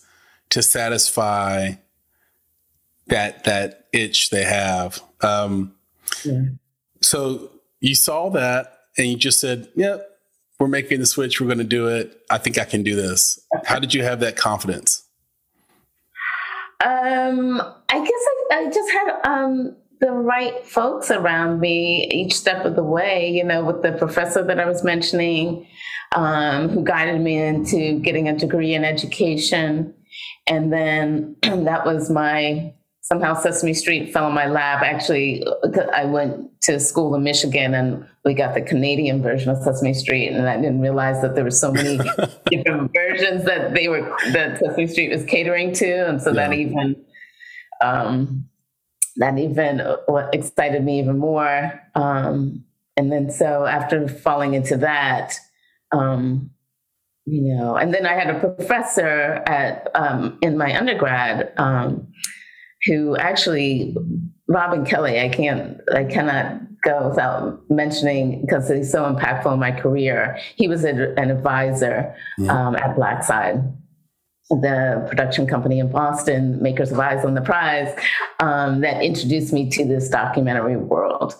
to 0.50 0.62
satisfy 0.62 1.72
that 3.06 3.44
that 3.44 3.86
itch 3.92 4.30
they 4.30 4.44
have. 4.44 5.00
Um, 5.22 5.74
yeah. 6.24 6.42
So 7.00 7.50
you 7.80 7.94
saw 7.94 8.30
that 8.30 8.80
and 8.96 9.06
you 9.06 9.16
just 9.16 9.40
said, 9.40 9.68
"Yep, 9.76 10.08
we're 10.58 10.68
making 10.68 11.00
the 11.00 11.06
switch. 11.06 11.40
We're 11.40 11.46
going 11.46 11.58
to 11.58 11.64
do 11.64 11.88
it. 11.88 12.20
I 12.30 12.38
think 12.38 12.58
I 12.58 12.64
can 12.64 12.82
do 12.82 12.96
this." 12.96 13.40
How 13.64 13.78
did 13.78 13.94
you 13.94 14.02
have 14.02 14.20
that 14.20 14.36
confidence? 14.36 15.04
Um, 16.84 17.60
I 17.88 17.98
guess 17.98 18.10
I, 18.10 18.56
I 18.56 18.70
just 18.70 18.90
had 18.90 19.20
um, 19.24 19.76
the 20.00 20.10
right 20.10 20.66
folks 20.66 21.10
around 21.10 21.60
me 21.60 22.08
each 22.12 22.34
step 22.34 22.64
of 22.64 22.76
the 22.76 22.82
way, 22.82 23.30
you 23.30 23.44
know, 23.44 23.64
with 23.64 23.82
the 23.82 23.92
professor 23.92 24.42
that 24.44 24.60
I 24.60 24.66
was 24.66 24.84
mentioning, 24.84 25.66
um, 26.14 26.68
who 26.68 26.84
guided 26.84 27.20
me 27.20 27.38
into 27.38 27.98
getting 28.00 28.28
a 28.28 28.36
degree 28.36 28.74
in 28.74 28.84
education. 28.84 29.94
And 30.46 30.72
then 30.72 31.36
that 31.42 31.84
was 31.86 32.10
my 32.10 32.72
somehow 33.00 33.34
Sesame 33.34 33.72
Street 33.72 34.12
fell 34.12 34.26
in 34.26 34.34
my 34.34 34.46
lap. 34.46 34.82
Actually, 34.82 35.46
I 35.94 36.04
went 36.04 36.50
to 36.62 36.80
school 36.80 37.14
in 37.14 37.22
Michigan 37.22 37.72
and 37.72 38.04
we 38.24 38.34
got 38.34 38.54
the 38.54 38.62
Canadian 38.62 39.22
version 39.22 39.48
of 39.48 39.58
Sesame 39.62 39.94
Street, 39.94 40.28
and 40.28 40.48
I 40.48 40.56
didn't 40.56 40.80
realize 40.80 41.22
that 41.22 41.36
there 41.36 41.44
were 41.44 41.50
so 41.52 41.70
many 41.70 41.96
different 42.50 42.90
versions 42.92 43.44
that 43.44 43.74
they 43.74 43.88
were 43.88 44.02
that 44.32 44.58
Sesame 44.58 44.88
Street 44.88 45.10
was 45.10 45.24
catering 45.24 45.72
to, 45.74 46.08
and 46.08 46.20
so 46.20 46.30
yeah. 46.30 46.48
that 46.48 46.52
even 46.52 46.96
um, 47.80 48.48
that 49.16 49.38
even 49.38 49.80
what 50.06 50.34
excited 50.34 50.84
me 50.84 50.98
even 50.98 51.18
more. 51.18 51.80
Um, 51.94 52.64
and 52.96 53.12
then 53.12 53.30
so 53.30 53.66
after 53.66 54.08
falling 54.08 54.54
into 54.54 54.76
that, 54.78 55.34
um, 55.92 56.50
you 57.24 57.54
know, 57.54 57.76
and 57.76 57.92
then 57.92 58.06
I 58.06 58.14
had 58.14 58.34
a 58.34 58.38
professor 58.38 59.42
at 59.46 59.88
um, 59.94 60.38
in 60.42 60.56
my 60.56 60.76
undergrad 60.76 61.52
um, 61.56 62.06
who 62.86 63.16
actually 63.16 63.96
Robin 64.48 64.84
Kelley. 64.84 65.20
I 65.20 65.28
can't, 65.28 65.80
I 65.92 66.04
cannot 66.04 66.60
go 66.82 67.08
without 67.08 67.60
mentioning 67.68 68.42
because 68.42 68.68
he's 68.68 68.92
so 68.92 69.12
impactful 69.12 69.52
in 69.52 69.58
my 69.58 69.72
career. 69.72 70.38
He 70.54 70.68
was 70.68 70.84
a, 70.84 71.14
an 71.18 71.30
advisor 71.30 72.14
mm-hmm. 72.38 72.48
um, 72.48 72.76
at 72.76 72.94
Blackside 72.94 73.60
the 74.50 75.04
production 75.08 75.46
company 75.46 75.78
in 75.78 75.90
Boston, 75.90 76.62
Makers 76.62 76.92
of 76.92 76.98
Eyes 76.98 77.24
on 77.24 77.34
the 77.34 77.40
Prize, 77.40 77.96
um, 78.40 78.80
that 78.80 79.02
introduced 79.02 79.52
me 79.52 79.68
to 79.70 79.84
this 79.84 80.08
documentary 80.08 80.76
world. 80.76 81.34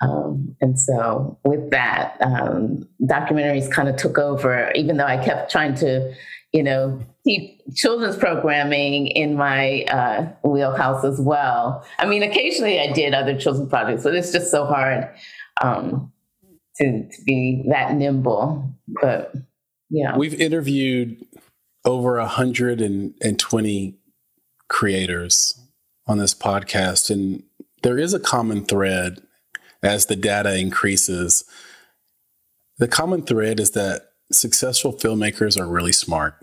Um, 0.00 0.54
and 0.60 0.78
so, 0.78 1.38
with 1.44 1.70
that, 1.70 2.16
um, 2.20 2.88
documentaries 3.02 3.70
kind 3.70 3.88
of 3.88 3.96
took 3.96 4.18
over, 4.18 4.70
even 4.74 4.96
though 4.96 5.06
I 5.06 5.22
kept 5.22 5.50
trying 5.50 5.74
to, 5.76 6.14
you 6.52 6.62
know, 6.62 7.00
keep 7.24 7.60
children's 7.74 8.16
programming 8.16 9.08
in 9.08 9.34
my 9.34 9.82
uh, 9.84 10.28
wheelhouse 10.46 11.04
as 11.04 11.20
well. 11.20 11.84
I 11.98 12.06
mean, 12.06 12.22
occasionally 12.22 12.80
I 12.80 12.92
did 12.92 13.14
other 13.14 13.38
children's 13.38 13.70
projects, 13.70 14.04
but 14.04 14.14
it's 14.14 14.30
just 14.30 14.50
so 14.50 14.66
hard 14.66 15.08
um, 15.62 16.12
to, 16.76 17.08
to 17.08 17.22
be 17.24 17.64
that 17.70 17.94
nimble. 17.94 18.70
But 19.00 19.34
yeah. 19.90 20.16
We've 20.16 20.38
interviewed 20.40 21.24
over 21.84 22.18
120 22.18 23.98
creators 24.68 25.60
on 26.06 26.18
this 26.18 26.34
podcast, 26.34 27.10
and 27.10 27.42
there 27.82 27.98
is 27.98 28.14
a 28.14 28.20
common 28.20 28.64
thread 28.64 29.22
as 29.82 30.06
the 30.06 30.16
data 30.16 30.58
increases. 30.58 31.44
The 32.78 32.88
common 32.88 33.22
thread 33.22 33.60
is 33.60 33.72
that 33.72 34.10
successful 34.32 34.92
filmmakers 34.92 35.58
are 35.58 35.68
really 35.68 35.92
smart 35.92 36.34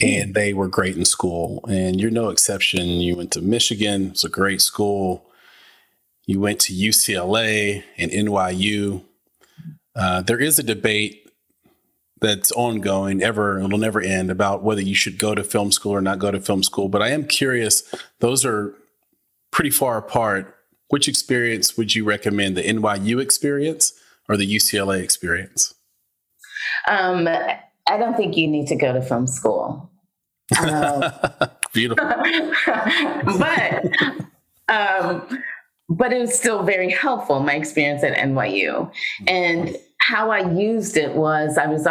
and 0.00 0.34
they 0.34 0.52
were 0.52 0.68
great 0.68 0.96
in 0.96 1.04
school. 1.04 1.64
And 1.68 2.00
you're 2.00 2.10
no 2.10 2.28
exception. 2.28 2.86
You 2.86 3.16
went 3.16 3.32
to 3.32 3.40
Michigan, 3.40 4.10
it's 4.12 4.24
a 4.24 4.28
great 4.28 4.60
school. 4.60 5.26
You 6.26 6.40
went 6.40 6.60
to 6.60 6.72
UCLA 6.72 7.82
and 7.98 8.10
NYU. 8.10 9.02
Uh, 9.94 10.22
there 10.22 10.40
is 10.40 10.58
a 10.58 10.62
debate 10.62 11.23
that's 12.24 12.50
ongoing 12.52 13.22
ever 13.22 13.58
it'll 13.58 13.76
never 13.76 14.00
end 14.00 14.30
about 14.30 14.62
whether 14.62 14.80
you 14.80 14.94
should 14.94 15.18
go 15.18 15.34
to 15.34 15.44
film 15.44 15.70
school 15.70 15.92
or 15.92 16.00
not 16.00 16.18
go 16.18 16.30
to 16.30 16.40
film 16.40 16.62
school. 16.62 16.88
But 16.88 17.02
i 17.02 17.10
am 17.10 17.26
curious 17.26 17.82
those 18.20 18.44
are 18.44 18.74
pretty 19.50 19.70
far 19.70 19.98
apart. 19.98 20.56
Which 20.88 21.08
experience 21.08 21.76
would 21.76 21.94
you 21.94 22.04
recommend 22.04 22.56
the 22.56 22.62
nyu 22.62 23.20
experience 23.20 23.92
or 24.28 24.36
the 24.36 24.56
ucla 24.56 25.02
experience? 25.02 25.74
Um, 26.88 27.28
i 27.28 27.96
don't 27.98 28.16
think 28.16 28.36
you 28.36 28.48
need 28.48 28.68
to 28.68 28.76
go 28.76 28.92
to 28.92 29.02
film 29.02 29.26
school. 29.26 29.90
Um, 30.60 31.02
beautiful. 31.72 32.06
but 33.38 33.82
um, 34.68 35.26
but 35.88 36.12
it 36.12 36.18
was 36.18 36.36
still 36.36 36.62
very 36.62 36.90
helpful 36.90 37.40
my 37.40 37.54
experience 37.54 38.02
at 38.02 38.16
nyu 38.16 38.90
and 39.26 39.76
how 40.00 40.30
I 40.30 40.50
used 40.52 40.96
it 40.96 41.14
was 41.14 41.56
I 41.56 41.66
was 41.66 41.86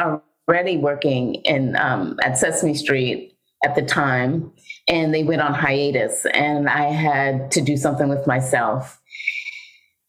already 0.47 0.77
working 0.77 1.36
in 1.36 1.75
um, 1.77 2.19
at 2.23 2.38
Sesame 2.38 2.75
Street 2.75 3.36
at 3.63 3.75
the 3.75 3.82
time, 3.82 4.51
and 4.88 5.13
they 5.13 5.23
went 5.23 5.41
on 5.41 5.53
hiatus, 5.53 6.25
and 6.34 6.69
I 6.69 6.86
had 6.91 7.49
to 7.51 7.62
do 7.62 7.77
something 7.77 8.10
with 8.10 8.27
myself. 8.27 8.99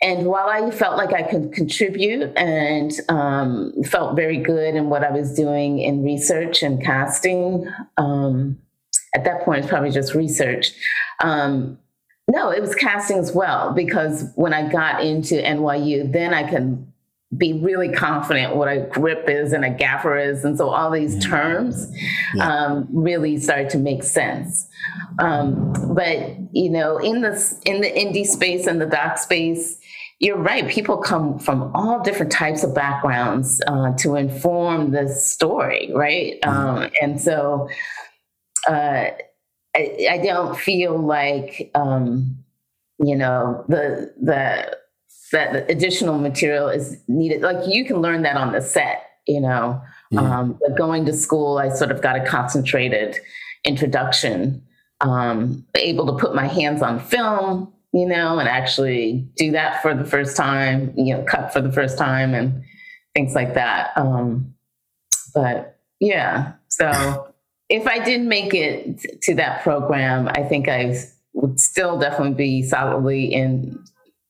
And 0.02 0.26
while 0.26 0.48
I 0.48 0.70
felt 0.70 0.98
like 0.98 1.14
I 1.14 1.22
could 1.22 1.52
contribute 1.52 2.36
and 2.36 2.92
um, 3.08 3.72
felt 3.84 4.16
very 4.16 4.36
good 4.36 4.74
in 4.74 4.90
what 4.90 5.02
I 5.02 5.10
was 5.10 5.32
doing 5.32 5.78
in 5.78 6.04
research 6.04 6.62
and 6.62 6.82
casting, 6.82 7.72
um, 7.96 8.58
at 9.14 9.24
that 9.24 9.44
point 9.44 9.60
it's 9.60 9.68
probably 9.68 9.90
just 9.90 10.14
research. 10.14 10.72
Um, 11.22 11.78
no, 12.34 12.50
it 12.50 12.60
was 12.60 12.74
casting 12.74 13.18
as 13.18 13.32
well 13.32 13.72
because 13.72 14.24
when 14.34 14.52
I 14.52 14.68
got 14.68 15.04
into 15.04 15.36
NYU, 15.36 16.12
then 16.12 16.34
I 16.34 16.42
can 16.42 16.92
be 17.36 17.52
really 17.52 17.88
confident 17.88 18.56
what 18.56 18.66
a 18.66 18.80
grip 18.92 19.28
is 19.28 19.52
and 19.52 19.64
a 19.64 19.70
gaffer 19.70 20.18
is. 20.18 20.44
And 20.44 20.58
so 20.58 20.70
all 20.70 20.90
these 20.90 21.14
mm-hmm. 21.14 21.30
terms 21.30 21.92
yeah. 22.34 22.48
um, 22.48 22.88
really 22.90 23.38
started 23.38 23.70
to 23.70 23.78
make 23.78 24.02
sense. 24.02 24.66
Um, 25.20 25.72
but, 25.94 26.18
you 26.52 26.70
know, 26.70 26.98
in 26.98 27.22
the, 27.22 27.60
in 27.66 27.80
the 27.80 27.90
indie 27.90 28.26
space 28.26 28.66
and 28.66 28.80
the 28.80 28.86
doc 28.86 29.18
space, 29.18 29.78
you're 30.18 30.36
right. 30.36 30.68
People 30.68 30.96
come 30.96 31.38
from 31.38 31.70
all 31.74 32.02
different 32.02 32.32
types 32.32 32.64
of 32.64 32.74
backgrounds 32.74 33.60
uh, 33.68 33.92
to 33.98 34.16
inform 34.16 34.90
the 34.90 35.08
story, 35.08 35.90
right? 35.94 36.40
Mm-hmm. 36.42 36.50
Um, 36.50 36.90
and 37.00 37.20
so 37.20 37.68
uh, 38.68 39.06
I, 39.74 40.08
I, 40.12 40.18
don't 40.18 40.56
feel 40.56 40.98
like, 40.98 41.70
um, 41.74 42.38
you 42.98 43.16
know, 43.16 43.64
the, 43.68 44.12
the, 44.20 44.76
that 45.32 45.68
additional 45.70 46.18
material 46.18 46.68
is 46.68 46.96
needed. 47.08 47.42
Like 47.42 47.66
you 47.66 47.84
can 47.84 47.96
learn 47.96 48.22
that 48.22 48.36
on 48.36 48.52
the 48.52 48.60
set, 48.60 49.10
you 49.26 49.40
know. 49.40 49.82
Mm. 50.12 50.18
Um, 50.18 50.58
but 50.60 50.76
going 50.76 51.04
to 51.06 51.12
school, 51.12 51.58
I 51.58 51.70
sort 51.70 51.90
of 51.90 52.00
got 52.00 52.16
a 52.16 52.24
concentrated 52.24 53.18
introduction, 53.64 54.62
um, 55.00 55.66
able 55.74 56.06
to 56.06 56.12
put 56.12 56.34
my 56.34 56.46
hands 56.46 56.82
on 56.82 57.00
film, 57.00 57.72
you 57.92 58.06
know, 58.06 58.38
and 58.38 58.48
actually 58.48 59.28
do 59.36 59.50
that 59.52 59.82
for 59.82 59.94
the 59.94 60.04
first 60.04 60.36
time, 60.36 60.92
you 60.96 61.14
know, 61.14 61.22
cut 61.24 61.52
for 61.52 61.60
the 61.60 61.72
first 61.72 61.98
time 61.98 62.34
and 62.34 62.62
things 63.14 63.34
like 63.34 63.54
that. 63.54 63.90
Um, 63.96 64.54
but 65.34 65.78
yeah, 66.00 66.52
so 66.68 67.32
if 67.68 67.86
I 67.86 68.04
didn't 68.04 68.28
make 68.28 68.54
it 68.54 69.00
to 69.22 69.34
that 69.36 69.62
program, 69.62 70.28
I 70.28 70.42
think 70.42 70.68
I 70.68 70.96
would 71.32 71.58
still 71.58 71.98
definitely 71.98 72.34
be 72.34 72.62
solidly 72.62 73.32
in 73.32 73.82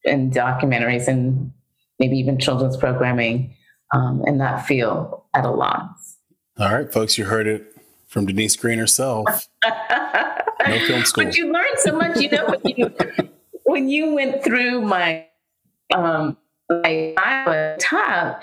in 0.05 0.31
documentaries 0.31 1.09
and 1.09 1.51
maybe 1.99 2.18
even 2.18 2.38
children's 2.38 2.77
programming 2.77 3.55
um, 3.92 4.23
in 4.27 4.38
that 4.38 4.66
field 4.66 5.23
at 5.35 5.44
a 5.44 5.51
loss. 5.51 6.16
All 6.59 6.73
right, 6.73 6.92
folks, 6.92 7.16
you 7.16 7.25
heard 7.25 7.47
it 7.47 7.75
from 8.07 8.27
Denise 8.27 8.57
Greene 8.57 8.79
herself. 8.79 9.49
no 9.64 10.79
film 10.87 11.05
school. 11.05 11.25
But 11.25 11.37
you 11.37 11.53
learned 11.53 11.79
so 11.79 11.97
much, 11.97 12.20
you 12.20 12.31
know, 12.31 12.47
when 12.47 12.77
you, 12.77 12.94
when 13.64 13.88
you 13.88 14.14
went 14.14 14.44
through 14.44 14.83
my 14.83 15.27
um, 15.94 16.37
my 16.70 17.14
Iowa 17.16 17.77
top, 17.79 18.42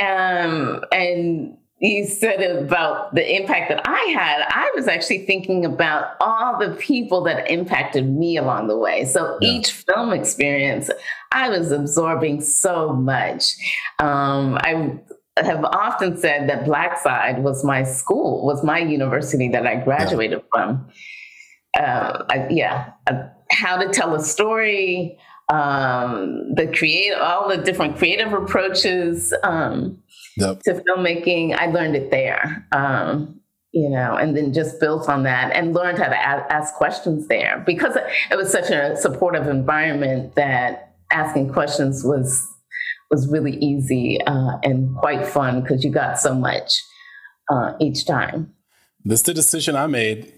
um, 0.00 0.84
and 0.92 1.56
you 1.80 2.06
said 2.06 2.42
about 2.42 3.14
the 3.14 3.36
impact 3.36 3.70
that 3.70 3.80
I 3.88 4.00
had, 4.12 4.44
I 4.48 4.70
was 4.74 4.86
actually 4.86 5.24
thinking 5.24 5.64
about 5.64 6.14
all 6.20 6.58
the 6.58 6.74
people 6.74 7.22
that 7.24 7.50
impacted 7.50 8.06
me 8.06 8.36
along 8.36 8.68
the 8.68 8.76
way. 8.76 9.06
So 9.06 9.38
yeah. 9.40 9.52
each 9.52 9.72
film 9.72 10.12
experience, 10.12 10.90
I 11.32 11.48
was 11.48 11.72
absorbing 11.72 12.42
so 12.42 12.92
much. 12.92 13.54
Um, 13.98 14.58
I 14.60 15.00
have 15.38 15.64
often 15.64 16.18
said 16.18 16.50
that 16.50 16.66
Blackside 16.66 17.42
was 17.42 17.64
my 17.64 17.82
school, 17.82 18.44
was 18.44 18.62
my 18.62 18.78
university 18.78 19.48
that 19.48 19.66
I 19.66 19.76
graduated 19.76 20.42
yeah. 20.54 20.64
from. 20.66 20.88
Uh, 21.78 22.24
I, 22.28 22.46
yeah, 22.50 22.92
uh, 23.06 23.22
how 23.50 23.78
to 23.78 23.88
tell 23.90 24.14
a 24.14 24.22
story, 24.22 25.18
um, 25.50 26.54
the 26.54 26.66
create 26.66 27.12
all 27.12 27.48
the 27.48 27.58
different 27.58 27.98
creative 27.98 28.32
approaches. 28.32 29.34
Um, 29.42 30.02
yep. 30.36 30.62
to 30.62 30.74
filmmaking. 30.74 31.56
I 31.56 31.66
learned 31.66 31.96
it 31.96 32.10
there, 32.10 32.66
um, 32.72 33.40
you 33.72 33.88
know, 33.88 34.16
and 34.16 34.36
then 34.36 34.52
just 34.52 34.80
built 34.80 35.08
on 35.08 35.22
that 35.24 35.54
and 35.54 35.74
learned 35.74 35.98
how 35.98 36.08
to 36.08 36.14
a- 36.14 36.52
ask 36.52 36.74
questions 36.74 37.28
there 37.28 37.62
because 37.66 37.96
it 38.30 38.36
was 38.36 38.50
such 38.50 38.70
a 38.70 38.96
supportive 38.96 39.46
environment 39.46 40.34
that 40.34 40.94
asking 41.12 41.52
questions 41.52 42.04
was 42.04 42.46
was 43.10 43.26
really 43.28 43.56
easy 43.56 44.20
uh, 44.26 44.58
and 44.62 44.96
quite 44.96 45.26
fun 45.26 45.60
because 45.60 45.84
you 45.84 45.90
got 45.90 46.18
so 46.18 46.32
much 46.32 46.80
uh, 47.50 47.72
each 47.80 48.06
time. 48.06 48.52
This 49.04 49.20
is 49.20 49.24
the 49.24 49.34
decision 49.34 49.74
I 49.74 49.88
made. 49.88 50.32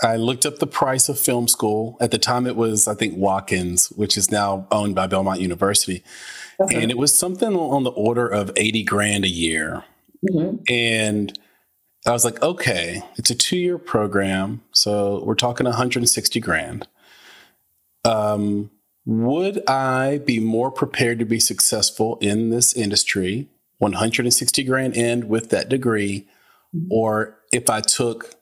I 0.00 0.16
looked 0.16 0.46
up 0.46 0.58
the 0.58 0.66
price 0.66 1.08
of 1.08 1.18
film 1.18 1.48
school. 1.48 1.96
At 2.00 2.10
the 2.10 2.18
time, 2.18 2.46
it 2.46 2.56
was, 2.56 2.86
I 2.86 2.94
think, 2.94 3.16
Watkins, 3.16 3.88
which 3.88 4.16
is 4.16 4.30
now 4.30 4.66
owned 4.70 4.94
by 4.94 5.06
Belmont 5.06 5.40
University. 5.40 6.04
Okay. 6.60 6.80
And 6.80 6.90
it 6.90 6.98
was 6.98 7.16
something 7.16 7.54
on 7.54 7.82
the 7.82 7.90
order 7.90 8.26
of 8.26 8.52
80 8.56 8.84
grand 8.84 9.24
a 9.24 9.28
year. 9.28 9.84
Mm-hmm. 10.28 10.56
And 10.68 11.38
I 12.06 12.12
was 12.12 12.24
like, 12.24 12.40
okay, 12.42 13.02
it's 13.16 13.30
a 13.30 13.34
two 13.34 13.56
year 13.56 13.78
program. 13.78 14.62
So 14.72 15.22
we're 15.24 15.34
talking 15.34 15.64
160 15.64 16.40
grand. 16.40 16.86
Um, 18.04 18.70
would 19.04 19.68
I 19.68 20.18
be 20.18 20.38
more 20.38 20.70
prepared 20.70 21.18
to 21.18 21.24
be 21.24 21.40
successful 21.40 22.18
in 22.20 22.50
this 22.50 22.74
industry, 22.74 23.48
160 23.78 24.64
grand 24.64 24.96
in 24.96 25.28
with 25.28 25.50
that 25.50 25.68
degree, 25.68 26.28
mm-hmm. 26.74 26.86
or 26.90 27.38
if 27.52 27.68
I 27.68 27.80
took 27.80 28.37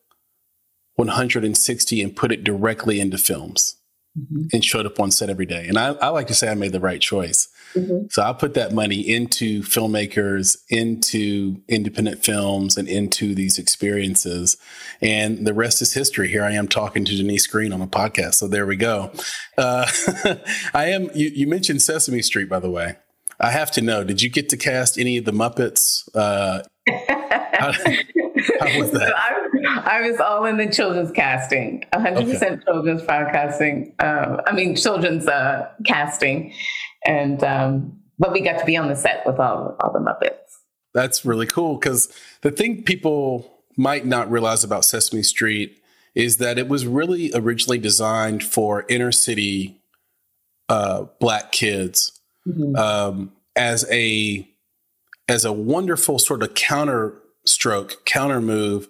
160 0.97 2.03
and 2.03 2.17
put 2.17 2.33
it 2.33 2.45
directly 2.45 3.01
into 3.01 3.19
films? 3.19 3.77
mm-hmm. 4.19 4.47
and 4.53 4.65
showed 4.65 4.87
up 4.87 4.99
on 4.99 5.11
set 5.11 5.31
every 5.31 5.47
day. 5.47 5.67
And 5.67 5.79
I, 5.79 5.89
I 5.95 6.09
like 6.09 6.27
to 6.29 6.35
say 6.35 6.49
I 6.49 6.55
made 6.55 6.73
the 6.73 6.81
right 6.81 7.01
choice. 7.01 7.49
Mm-hmm. 7.75 8.07
So 8.11 8.23
I 8.23 8.33
put 8.33 8.55
that 8.55 8.73
money 8.73 9.01
into 9.01 9.63
filmmakers, 9.63 10.57
into 10.69 11.61
independent 11.69 12.25
films, 12.25 12.77
and 12.77 12.89
into 12.89 13.35
these 13.35 13.59
experiences. 13.59 14.57
And 15.01 15.47
the 15.47 15.55
rest 15.55 15.83
is 15.83 15.93
history. 15.93 16.29
Here 16.29 16.45
I 16.45 16.53
am 16.53 16.69
talking 16.69 17.05
to 17.05 17.17
Denise 17.17 17.47
Greene 17.47 17.73
on 17.73 17.83
a 17.83 17.87
podcast. 17.87 18.35
So 18.35 18.49
there 18.49 18.67
we 18.67 18.77
go. 18.77 19.13
Uh, 19.59 19.87
I 20.75 20.87
am. 20.87 21.11
You, 21.15 21.29
you, 21.29 21.47
mentioned 21.47 21.83
Sesame 21.83 22.23
Street, 22.23 22.49
by 22.49 22.61
the 22.61 22.71
way. 22.71 22.97
I 23.39 23.51
have 23.51 23.71
to 23.73 23.83
know. 23.83 24.03
Did 24.03 24.23
you 24.23 24.31
get 24.31 24.49
to 24.51 24.57
cast 24.57 24.99
any 24.99 25.19
of 25.19 25.27
the 25.27 25.33
Muppets? 25.33 26.09
Uh, 26.15 26.63
how, 26.89 27.73
how 27.73 28.79
was 28.79 28.93
that? 28.93 29.13
I, 29.15 29.46
I, 29.87 30.03
was 30.03 30.21
all 30.21 30.45
in 30.45 30.57
the 30.57 30.69
children's 30.69 31.13
casting, 31.13 31.85
100% 31.95 32.35
okay. 32.35 32.65
children's 32.65 33.03
podcasting. 33.03 33.93
Uh, 33.99 34.43
I 34.47 34.53
mean, 34.53 34.77
children's 34.77 35.27
uh, 35.27 35.71
casting 35.85 36.53
and 37.07 37.43
um, 37.45 37.99
but 38.19 38.33
we 38.33 38.41
got 38.41 38.59
to 38.59 38.65
be 38.67 38.77
on 38.77 38.89
the 38.89 38.97
set 38.97 39.25
with 39.25 39.39
all 39.39 39.77
all 39.81 39.93
the 39.93 40.01
Muppets. 40.01 40.59
That's 40.93 41.25
really 41.25 41.47
cool 41.47 41.77
because 41.77 42.13
the 42.43 42.51
thing 42.51 42.83
people 42.83 43.63
might 43.77 44.05
not 44.05 44.31
realize 44.31 44.65
about 44.65 44.85
Sesame 44.85 45.23
Street 45.23 45.81
is 46.15 46.39
that 46.39 46.59
it 46.59 46.69
was 46.69 46.87
really 46.87 47.31
originally 47.35 47.79
designed 47.79 48.43
for 48.43 48.87
inner 48.89 49.13
city 49.13 49.81
uh, 50.69 51.05
black 51.21 51.53
kids 51.53 52.21
mm-hmm. 52.47 52.75
um, 52.77 53.33
as 53.55 53.87
a 53.91 54.49
as 55.29 55.45
a 55.45 55.53
wonderful 55.53 56.19
sort 56.19 56.43
of 56.43 56.55
counter 56.55 57.15
stroke, 57.45 58.05
counter 58.05 58.41
move 58.41 58.89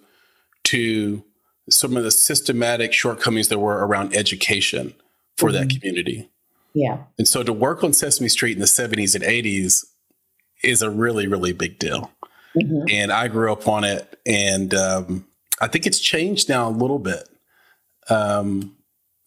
to 0.67 1.23
some 1.69 1.97
of 1.97 2.03
the 2.03 2.11
systematic 2.11 2.93
shortcomings 2.93 3.49
there 3.49 3.59
were 3.59 3.85
around 3.85 4.15
education 4.15 4.93
for 5.37 5.49
mm-hmm. 5.49 5.67
that 5.67 5.69
community. 5.69 6.29
Yeah. 6.73 7.03
And 7.17 7.27
so 7.27 7.43
to 7.43 7.53
work 7.53 7.83
on 7.83 7.93
Sesame 7.93 8.29
Street 8.29 8.53
in 8.53 8.59
the 8.59 8.65
70s 8.65 9.15
and 9.15 9.23
80s 9.23 9.85
is 10.63 10.81
a 10.81 10.89
really, 10.89 11.27
really 11.27 11.53
big 11.53 11.79
deal. 11.79 12.11
Mm-hmm. 12.55 12.85
And 12.89 13.11
I 13.11 13.27
grew 13.27 13.51
up 13.51 13.67
on 13.67 13.83
it. 13.83 14.19
And 14.25 14.73
um, 14.73 15.25
I 15.61 15.67
think 15.67 15.85
it's 15.85 15.99
changed 15.99 16.49
now 16.49 16.67
a 16.67 16.71
little 16.71 16.99
bit. 16.99 17.27
Um, 18.09 18.75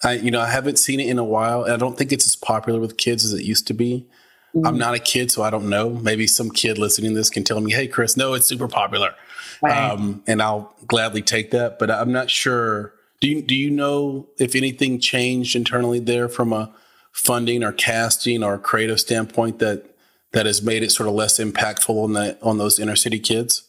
I, 0.02 0.12
you 0.14 0.30
know, 0.30 0.40
I 0.40 0.48
haven't 0.48 0.78
seen 0.78 1.00
it 1.00 1.08
in 1.08 1.18
a 1.18 1.24
while. 1.24 1.64
And 1.64 1.72
I 1.72 1.76
don't 1.76 1.96
think 1.96 2.12
it's 2.12 2.26
as 2.26 2.36
popular 2.36 2.80
with 2.80 2.96
kids 2.96 3.24
as 3.24 3.32
it 3.32 3.44
used 3.44 3.66
to 3.68 3.74
be. 3.74 4.06
Mm-hmm. 4.54 4.66
I'm 4.66 4.78
not 4.78 4.94
a 4.94 4.98
kid, 4.98 5.30
so 5.30 5.42
I 5.42 5.50
don't 5.50 5.68
know. 5.68 5.90
Maybe 5.90 6.26
some 6.26 6.50
kid 6.50 6.78
listening 6.78 7.12
to 7.12 7.16
this 7.16 7.30
can 7.30 7.44
tell 7.44 7.60
me, 7.60 7.72
hey, 7.72 7.86
Chris, 7.86 8.16
no, 8.16 8.34
it's 8.34 8.46
super 8.46 8.68
popular. 8.68 9.14
Right. 9.62 9.90
Um, 9.90 10.22
and 10.26 10.40
I'll 10.40 10.74
gladly 10.86 11.22
take 11.22 11.50
that. 11.50 11.78
But 11.78 11.90
I'm 11.90 12.12
not 12.12 12.30
sure. 12.30 12.94
Do 13.20 13.28
you, 13.28 13.42
do 13.42 13.54
you 13.54 13.70
know 13.70 14.28
if 14.38 14.54
anything 14.54 14.98
changed 14.98 15.54
internally 15.54 15.98
there 15.98 16.28
from 16.28 16.52
a 16.52 16.72
funding 17.12 17.62
or 17.62 17.72
casting 17.72 18.42
or 18.42 18.58
creative 18.58 19.00
standpoint 19.00 19.58
that 19.58 19.84
that 20.32 20.46
has 20.46 20.62
made 20.62 20.82
it 20.82 20.92
sort 20.92 21.08
of 21.08 21.14
less 21.14 21.38
impactful 21.38 22.02
on 22.02 22.12
the 22.12 22.38
on 22.42 22.58
those 22.58 22.78
inner 22.78 22.96
city 22.96 23.18
kids 23.18 23.64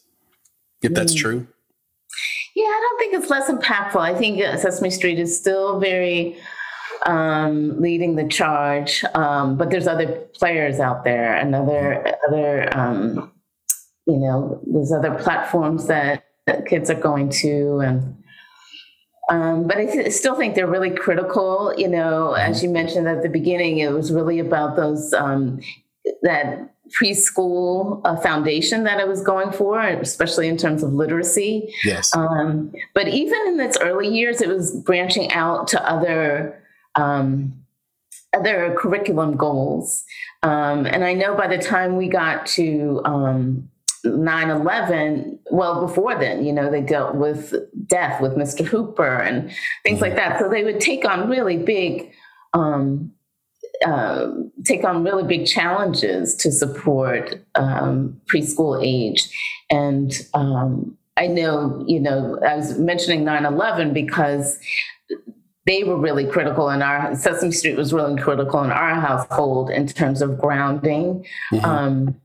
if 0.80 0.94
that's 0.94 1.14
mm. 1.14 1.18
true 1.18 1.46
yeah 2.54 2.64
i 2.64 2.80
don't 2.88 2.98
think 2.98 3.14
it's 3.14 3.30
less 3.30 3.50
impactful 3.50 4.00
i 4.00 4.14
think 4.16 4.40
sesame 4.58 4.90
street 4.90 5.18
is 5.18 5.36
still 5.36 5.80
very 5.80 6.36
um, 7.04 7.80
leading 7.80 8.14
the 8.14 8.28
charge 8.28 9.04
um, 9.14 9.56
but 9.56 9.70
there's 9.70 9.88
other 9.88 10.06
players 10.34 10.78
out 10.78 11.02
there 11.02 11.34
and 11.34 11.52
other 11.52 12.16
other 12.28 12.78
um, 12.78 13.32
you 14.06 14.16
know 14.16 14.60
there's 14.66 14.92
other 14.92 15.14
platforms 15.14 15.86
that, 15.86 16.24
that 16.46 16.66
kids 16.66 16.90
are 16.90 17.00
going 17.00 17.28
to 17.28 17.80
and 17.80 18.16
um, 19.30 19.66
but 19.66 19.78
I 19.78 19.86
th- 19.86 20.12
still 20.12 20.34
think 20.34 20.54
they're 20.54 20.66
really 20.66 20.90
critical. 20.90 21.72
You 21.78 21.88
know, 21.88 22.32
as 22.32 22.62
you 22.62 22.68
mentioned 22.68 23.08
at 23.08 23.22
the 23.22 23.30
beginning, 23.30 23.78
it 23.78 23.90
was 23.90 24.12
really 24.12 24.40
about 24.40 24.76
those 24.76 25.14
um, 25.14 25.60
that 26.22 26.70
preschool 27.00 28.02
uh, 28.04 28.16
foundation 28.16 28.84
that 28.84 28.98
I 28.98 29.04
was 29.04 29.22
going 29.22 29.52
for, 29.52 29.80
especially 29.80 30.48
in 30.48 30.56
terms 30.56 30.82
of 30.82 30.92
literacy. 30.92 31.72
Yes. 31.84 32.14
Um, 32.14 32.72
but 32.94 33.08
even 33.08 33.38
in 33.46 33.60
its 33.60 33.78
early 33.78 34.08
years, 34.08 34.40
it 34.40 34.48
was 34.48 34.74
branching 34.82 35.32
out 35.32 35.68
to 35.68 35.88
other 35.88 36.62
um, 36.94 37.54
other 38.34 38.74
curriculum 38.78 39.36
goals. 39.36 40.04
Um, 40.42 40.86
and 40.86 41.04
I 41.04 41.14
know 41.14 41.36
by 41.36 41.46
the 41.46 41.58
time 41.58 41.96
we 41.96 42.08
got 42.08 42.46
to 42.46 43.00
um, 43.04 43.68
9-11 44.04 45.38
well 45.50 45.86
before 45.86 46.18
then 46.18 46.44
you 46.44 46.52
know 46.52 46.70
they 46.70 46.80
dealt 46.80 47.14
with 47.14 47.54
death 47.86 48.20
with 48.20 48.32
mr 48.32 48.64
hooper 48.64 49.18
and 49.18 49.52
things 49.84 50.00
like 50.00 50.16
that. 50.16 50.38
So 50.38 50.48
they 50.48 50.64
would 50.64 50.80
take 50.80 51.04
on 51.04 51.28
really 51.28 51.56
big 51.56 52.12
um, 52.54 53.12
uh, 53.86 54.30
take 54.64 54.84
on 54.84 55.02
really 55.02 55.24
big 55.24 55.46
challenges 55.46 56.34
to 56.36 56.52
support 56.52 57.44
um, 57.54 58.20
preschool 58.32 58.82
age. 58.82 59.28
And 59.70 60.12
um, 60.34 60.96
i 61.18 61.26
know 61.26 61.84
you 61.86 62.00
know 62.00 62.38
i 62.46 62.56
was 62.56 62.78
mentioning 62.78 63.22
9-11 63.22 63.92
because 63.92 64.58
they 65.66 65.84
were 65.84 65.96
really 65.96 66.26
critical 66.26 66.70
in 66.70 66.82
our 66.82 67.14
sesame 67.14 67.52
street 67.52 67.76
was 67.76 67.92
really 67.92 68.20
critical 68.20 68.62
in 68.64 68.70
our 68.70 68.94
household 68.94 69.70
in 69.70 69.86
terms 69.86 70.20
of 70.20 70.38
grounding. 70.38 71.24
Mm-hmm. 71.52 71.64
Um, 71.64 72.20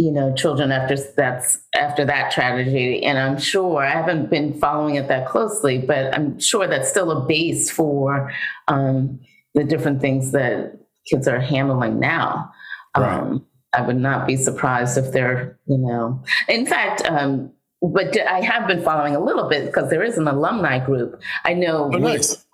you 0.00 0.10
know 0.10 0.34
children 0.34 0.72
after 0.72 0.96
that's 1.14 1.58
after 1.74 2.06
that 2.06 2.30
tragedy 2.30 3.04
and 3.04 3.18
i'm 3.18 3.38
sure 3.38 3.82
i 3.82 3.90
haven't 3.90 4.30
been 4.30 4.58
following 4.58 4.94
it 4.94 5.08
that 5.08 5.28
closely 5.28 5.76
but 5.76 6.14
i'm 6.14 6.38
sure 6.40 6.66
that's 6.66 6.88
still 6.88 7.10
a 7.10 7.26
base 7.26 7.70
for 7.70 8.32
um, 8.68 9.20
the 9.54 9.62
different 9.62 10.00
things 10.00 10.32
that 10.32 10.78
kids 11.10 11.28
are 11.28 11.38
handling 11.38 12.00
now 12.00 12.50
right. 12.96 13.12
um, 13.12 13.46
i 13.74 13.82
would 13.82 13.96
not 13.96 14.26
be 14.26 14.36
surprised 14.36 14.96
if 14.96 15.12
they're 15.12 15.58
you 15.66 15.76
know 15.76 16.22
in 16.48 16.64
fact 16.64 17.02
um, 17.04 17.52
but 17.82 18.18
i 18.26 18.40
have 18.40 18.66
been 18.66 18.82
following 18.82 19.14
a 19.14 19.20
little 19.22 19.50
bit 19.50 19.66
because 19.66 19.90
there 19.90 20.02
is 20.02 20.16
an 20.16 20.26
alumni 20.26 20.78
group 20.78 21.20
i 21.44 21.52
know 21.52 21.90
oh, 21.92 21.98
nice. 21.98 22.46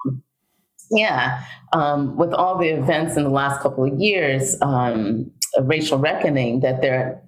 yeah 0.90 1.44
um, 1.72 2.16
with 2.16 2.32
all 2.32 2.58
the 2.58 2.68
events 2.68 3.16
in 3.16 3.22
the 3.22 3.30
last 3.30 3.60
couple 3.60 3.84
of 3.84 4.00
years 4.00 4.56
um, 4.62 5.30
racial 5.62 5.98
reckoning 5.98 6.58
that 6.60 6.82
there 6.82 7.22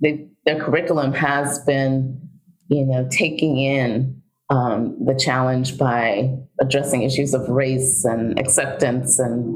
their 0.00 0.60
curriculum 0.60 1.12
has 1.12 1.58
been, 1.60 2.20
you 2.68 2.84
know, 2.84 3.08
taking 3.10 3.58
in 3.58 4.20
um, 4.50 4.96
the 5.04 5.14
challenge 5.14 5.78
by 5.78 6.36
addressing 6.60 7.02
issues 7.02 7.34
of 7.34 7.48
race 7.48 8.04
and 8.04 8.38
acceptance 8.38 9.18
and 9.18 9.54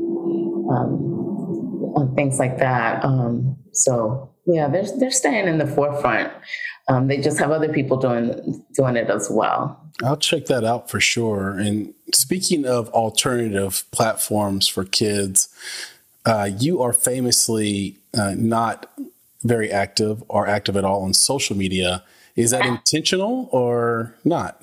um, 0.71 2.15
things 2.17 2.39
like 2.39 2.59
that. 2.59 3.05
Um, 3.05 3.57
so 3.73 4.35
yeah, 4.47 4.69
they're 4.69 4.87
they're 4.99 5.11
staying 5.11 5.47
in 5.47 5.59
the 5.59 5.67
forefront. 5.67 6.33
Um, 6.89 7.07
they 7.07 7.19
just 7.19 7.39
have 7.39 7.51
other 7.51 7.71
people 7.73 7.99
doing 7.99 8.65
doing 8.75 8.97
it 8.97 9.11
as 9.11 9.29
well. 9.31 9.79
I'll 10.03 10.17
check 10.17 10.47
that 10.47 10.65
out 10.65 10.89
for 10.89 11.01
sure. 11.01 11.51
And 11.51 11.93
speaking 12.15 12.65
of 12.65 12.89
alternative 12.91 13.85
platforms 13.91 14.69
for 14.69 14.85
kids, 14.85 15.49
uh, 16.25 16.51
you 16.59 16.81
are 16.81 16.93
famously 16.93 17.99
uh, 18.17 18.35
not 18.37 18.91
very 19.43 19.71
active 19.71 20.23
or 20.29 20.47
active 20.47 20.77
at 20.77 20.85
all 20.85 21.03
on 21.03 21.15
social 21.15 21.57
media. 21.57 22.03
Is 22.37 22.51
that 22.53 22.65
intentional 22.67 23.49
or 23.53 24.15
not? 24.25 24.61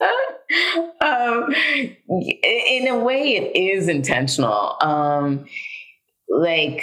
um, 1.00 1.54
in 2.08 2.88
a 2.88 2.98
way, 2.98 3.36
it 3.36 3.56
is 3.56 3.88
intentional. 3.88 4.76
Um, 4.80 5.46
like, 6.28 6.82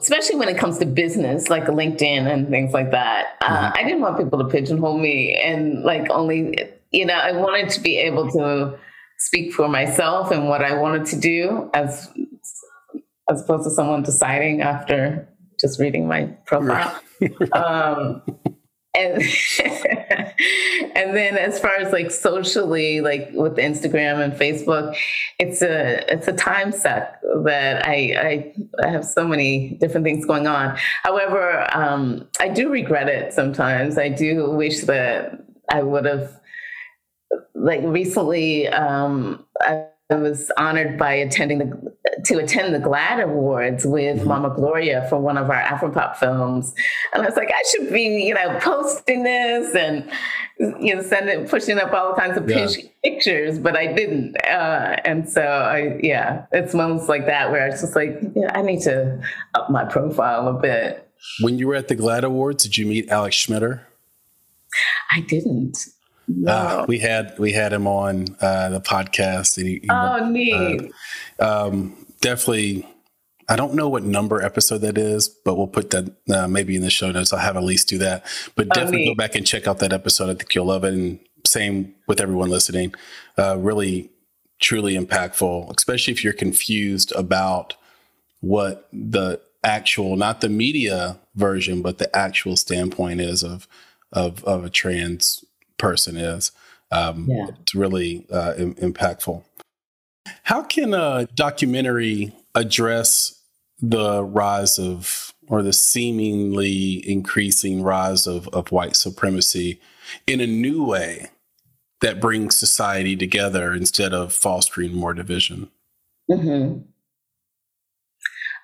especially 0.00 0.36
when 0.36 0.48
it 0.48 0.58
comes 0.58 0.78
to 0.78 0.86
business, 0.86 1.48
like 1.48 1.64
LinkedIn 1.64 2.32
and 2.32 2.48
things 2.48 2.72
like 2.72 2.90
that. 2.92 3.36
Uh, 3.40 3.46
mm-hmm. 3.46 3.64
Uh, 3.64 3.72
I 3.74 3.84
didn't 3.84 4.00
want 4.00 4.18
people 4.18 4.38
to 4.38 4.44
pigeonhole 4.44 4.98
me 4.98 5.34
and 5.34 5.82
like 5.82 6.10
only, 6.10 6.56
you 6.90 7.04
know, 7.04 7.14
I 7.14 7.32
wanted 7.32 7.70
to 7.70 7.80
be 7.80 7.98
able 7.98 8.30
to 8.32 8.78
speak 9.18 9.52
for 9.52 9.68
myself 9.68 10.30
and 10.30 10.48
what 10.48 10.64
I 10.64 10.74
wanted 10.74 11.06
to 11.06 11.16
do 11.16 11.70
as 11.74 12.10
as 13.30 13.42
opposed 13.42 13.64
to 13.64 13.70
someone 13.70 14.02
deciding 14.02 14.60
after 14.60 15.28
just 15.60 15.80
reading 15.80 16.06
my 16.06 16.24
profile. 16.46 17.00
um, 17.52 18.22
and 18.94 19.22
and 20.96 21.16
then 21.16 21.38
as 21.38 21.60
far 21.60 21.76
as 21.76 21.92
like 21.92 22.10
socially, 22.10 23.00
like 23.00 23.30
with 23.32 23.56
Instagram 23.56 24.22
and 24.22 24.32
Facebook, 24.32 24.96
it's 25.38 25.62
a 25.62 26.12
it's 26.12 26.26
a 26.28 26.32
time 26.32 26.72
suck 26.72 27.14
that 27.44 27.86
I 27.86 27.94
I, 28.82 28.84
I 28.84 28.88
have 28.88 29.04
so 29.04 29.26
many 29.26 29.76
different 29.80 30.04
things 30.04 30.26
going 30.26 30.46
on. 30.46 30.76
However, 31.02 31.66
um, 31.72 32.28
I 32.40 32.48
do 32.48 32.70
regret 32.70 33.08
it 33.08 33.32
sometimes. 33.32 33.96
I 33.96 34.08
do 34.08 34.50
wish 34.50 34.80
that 34.82 35.44
I 35.70 35.82
would 35.82 36.04
have 36.04 36.40
like 37.54 37.82
recently. 37.84 38.68
Um, 38.68 39.44
I, 39.60 39.86
I 40.10 40.16
was 40.16 40.50
honored 40.56 40.98
by 40.98 41.12
attending 41.12 41.58
the 41.58 41.96
to 42.24 42.38
attend 42.38 42.74
the 42.74 42.78
GLAAD 42.78 43.24
Awards 43.24 43.86
with 43.86 44.18
mm-hmm. 44.18 44.28
Mama 44.28 44.54
Gloria 44.54 45.06
for 45.08 45.18
one 45.18 45.38
of 45.38 45.48
our 45.48 45.62
Afropop 45.62 46.16
films, 46.16 46.74
and 47.12 47.22
I 47.22 47.26
was 47.26 47.36
like, 47.36 47.50
I 47.50 47.62
should 47.70 47.92
be, 47.92 48.24
you 48.24 48.34
know, 48.34 48.58
posting 48.60 49.22
this 49.22 49.74
and 49.74 50.10
you 50.60 50.94
know, 50.94 51.02
sending, 51.02 51.48
pushing 51.48 51.78
up 51.78 51.92
all 51.92 52.14
kinds 52.14 52.36
of 52.36 52.48
yeah. 52.48 52.68
pictures, 53.02 53.58
but 53.58 53.76
I 53.76 53.92
didn't. 53.92 54.36
Uh, 54.44 54.96
and 55.04 55.26
so 55.26 55.40
I, 55.40 55.98
yeah, 56.02 56.44
it's 56.52 56.74
moments 56.74 57.08
like 57.08 57.24
that 57.26 57.50
where 57.50 57.64
I 57.64 57.70
was 57.70 57.80
just 57.80 57.96
like, 57.96 58.20
yeah, 58.34 58.50
I 58.54 58.60
need 58.60 58.82
to 58.82 59.22
up 59.54 59.70
my 59.70 59.84
profile 59.86 60.48
a 60.48 60.52
bit. 60.52 61.08
When 61.40 61.58
you 61.58 61.66
were 61.66 61.74
at 61.74 61.88
the 61.88 61.96
GLAAD 61.96 62.24
Awards, 62.24 62.64
did 62.64 62.76
you 62.76 62.86
meet 62.86 63.08
Alex 63.08 63.36
Schmider? 63.36 63.80
I 65.12 65.22
didn't. 65.22 65.78
No. 66.36 66.52
Uh, 66.52 66.84
we 66.86 66.98
had 66.98 67.38
we 67.38 67.52
had 67.52 67.72
him 67.72 67.86
on 67.86 68.26
uh, 68.40 68.70
the 68.70 68.80
podcast. 68.80 69.58
And 69.58 69.66
he, 69.66 69.74
he 69.80 69.88
oh, 69.90 70.28
neat. 70.28 70.92
Uh, 71.38 71.68
um, 71.68 72.06
definitely. 72.20 72.86
I 73.48 73.56
don't 73.56 73.74
know 73.74 73.88
what 73.88 74.04
number 74.04 74.40
episode 74.40 74.78
that 74.78 74.96
is, 74.96 75.28
but 75.28 75.56
we'll 75.56 75.66
put 75.66 75.90
that 75.90 76.14
uh, 76.32 76.46
maybe 76.46 76.76
in 76.76 76.82
the 76.82 76.90
show 76.90 77.10
notes. 77.10 77.32
I'll 77.32 77.40
have 77.40 77.56
Elise 77.56 77.84
do 77.84 77.98
that. 77.98 78.24
But 78.54 78.68
oh, 78.70 78.74
definitely 78.74 79.06
go 79.06 79.16
back 79.16 79.34
and 79.34 79.44
check 79.44 79.66
out 79.66 79.80
that 79.80 79.92
episode. 79.92 80.30
I 80.30 80.34
think 80.34 80.54
you'll 80.54 80.66
love 80.66 80.84
it. 80.84 80.94
And 80.94 81.18
same 81.44 81.96
with 82.06 82.20
everyone 82.20 82.48
listening. 82.48 82.94
Uh, 83.36 83.56
really, 83.58 84.08
truly 84.60 84.96
impactful, 84.96 85.76
especially 85.76 86.12
if 86.12 86.22
you're 86.22 86.32
confused 86.32 87.12
about 87.16 87.74
what 88.38 88.88
the 88.92 89.40
actual, 89.64 90.16
not 90.16 90.42
the 90.42 90.48
media 90.48 91.18
version, 91.34 91.82
but 91.82 91.98
the 91.98 92.14
actual 92.16 92.56
standpoint 92.56 93.20
is 93.20 93.42
of 93.42 93.66
of, 94.12 94.44
of 94.44 94.64
a 94.64 94.70
trans 94.70 95.44
person 95.80 96.16
is. 96.16 96.52
Um, 96.92 97.26
yeah. 97.28 97.46
It's 97.60 97.74
really 97.74 98.26
uh, 98.30 98.54
Im- 98.56 98.74
impactful. 98.76 99.42
How 100.44 100.62
can 100.62 100.94
a 100.94 101.26
documentary 101.34 102.32
address 102.54 103.42
the 103.80 104.22
rise 104.22 104.78
of, 104.78 105.32
or 105.48 105.62
the 105.62 105.72
seemingly 105.72 107.02
increasing 107.08 107.82
rise 107.82 108.26
of, 108.26 108.46
of 108.48 108.70
white 108.70 108.94
supremacy 108.94 109.80
in 110.26 110.40
a 110.40 110.46
new 110.46 110.84
way 110.84 111.30
that 112.00 112.20
brings 112.20 112.56
society 112.56 113.16
together 113.16 113.72
instead 113.72 114.12
of 114.12 114.32
fostering 114.32 114.94
more 114.94 115.14
division? 115.14 115.70
Mm-hmm. 116.30 116.80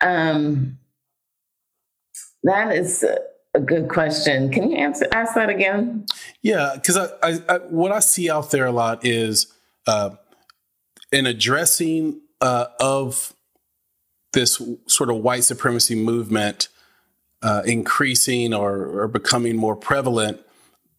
Um, 0.07 0.79
that 2.43 2.73
is 2.77 3.05
a 3.57 3.61
good 3.61 3.89
question. 3.89 4.51
Can 4.51 4.71
you 4.71 4.77
answer 4.77 5.07
ask 5.13 5.35
that 5.35 5.49
again? 5.49 6.07
Yeah, 6.43 6.73
because 6.75 6.97
I, 6.97 7.07
I, 7.23 7.39
I, 7.49 7.59
what 7.59 7.91
I 7.91 7.99
see 7.99 8.31
out 8.31 8.51
there 8.51 8.67
a 8.67 8.71
lot 8.71 9.05
is 9.05 9.53
uh, 9.87 10.11
an 11.11 11.27
addressing 11.27 12.21
uh, 12.41 12.67
of 12.79 13.33
this 14.35 14.61
sort 14.87 15.11
of 15.11 15.17
white 15.17 15.45
supremacy 15.45 15.95
movement 15.95 16.69
uh, 17.43 17.63
increasing 17.65 18.53
or, 18.53 19.01
or, 19.01 19.09
becoming 19.09 19.57
more 19.57 19.77
prevalent, 19.77 20.41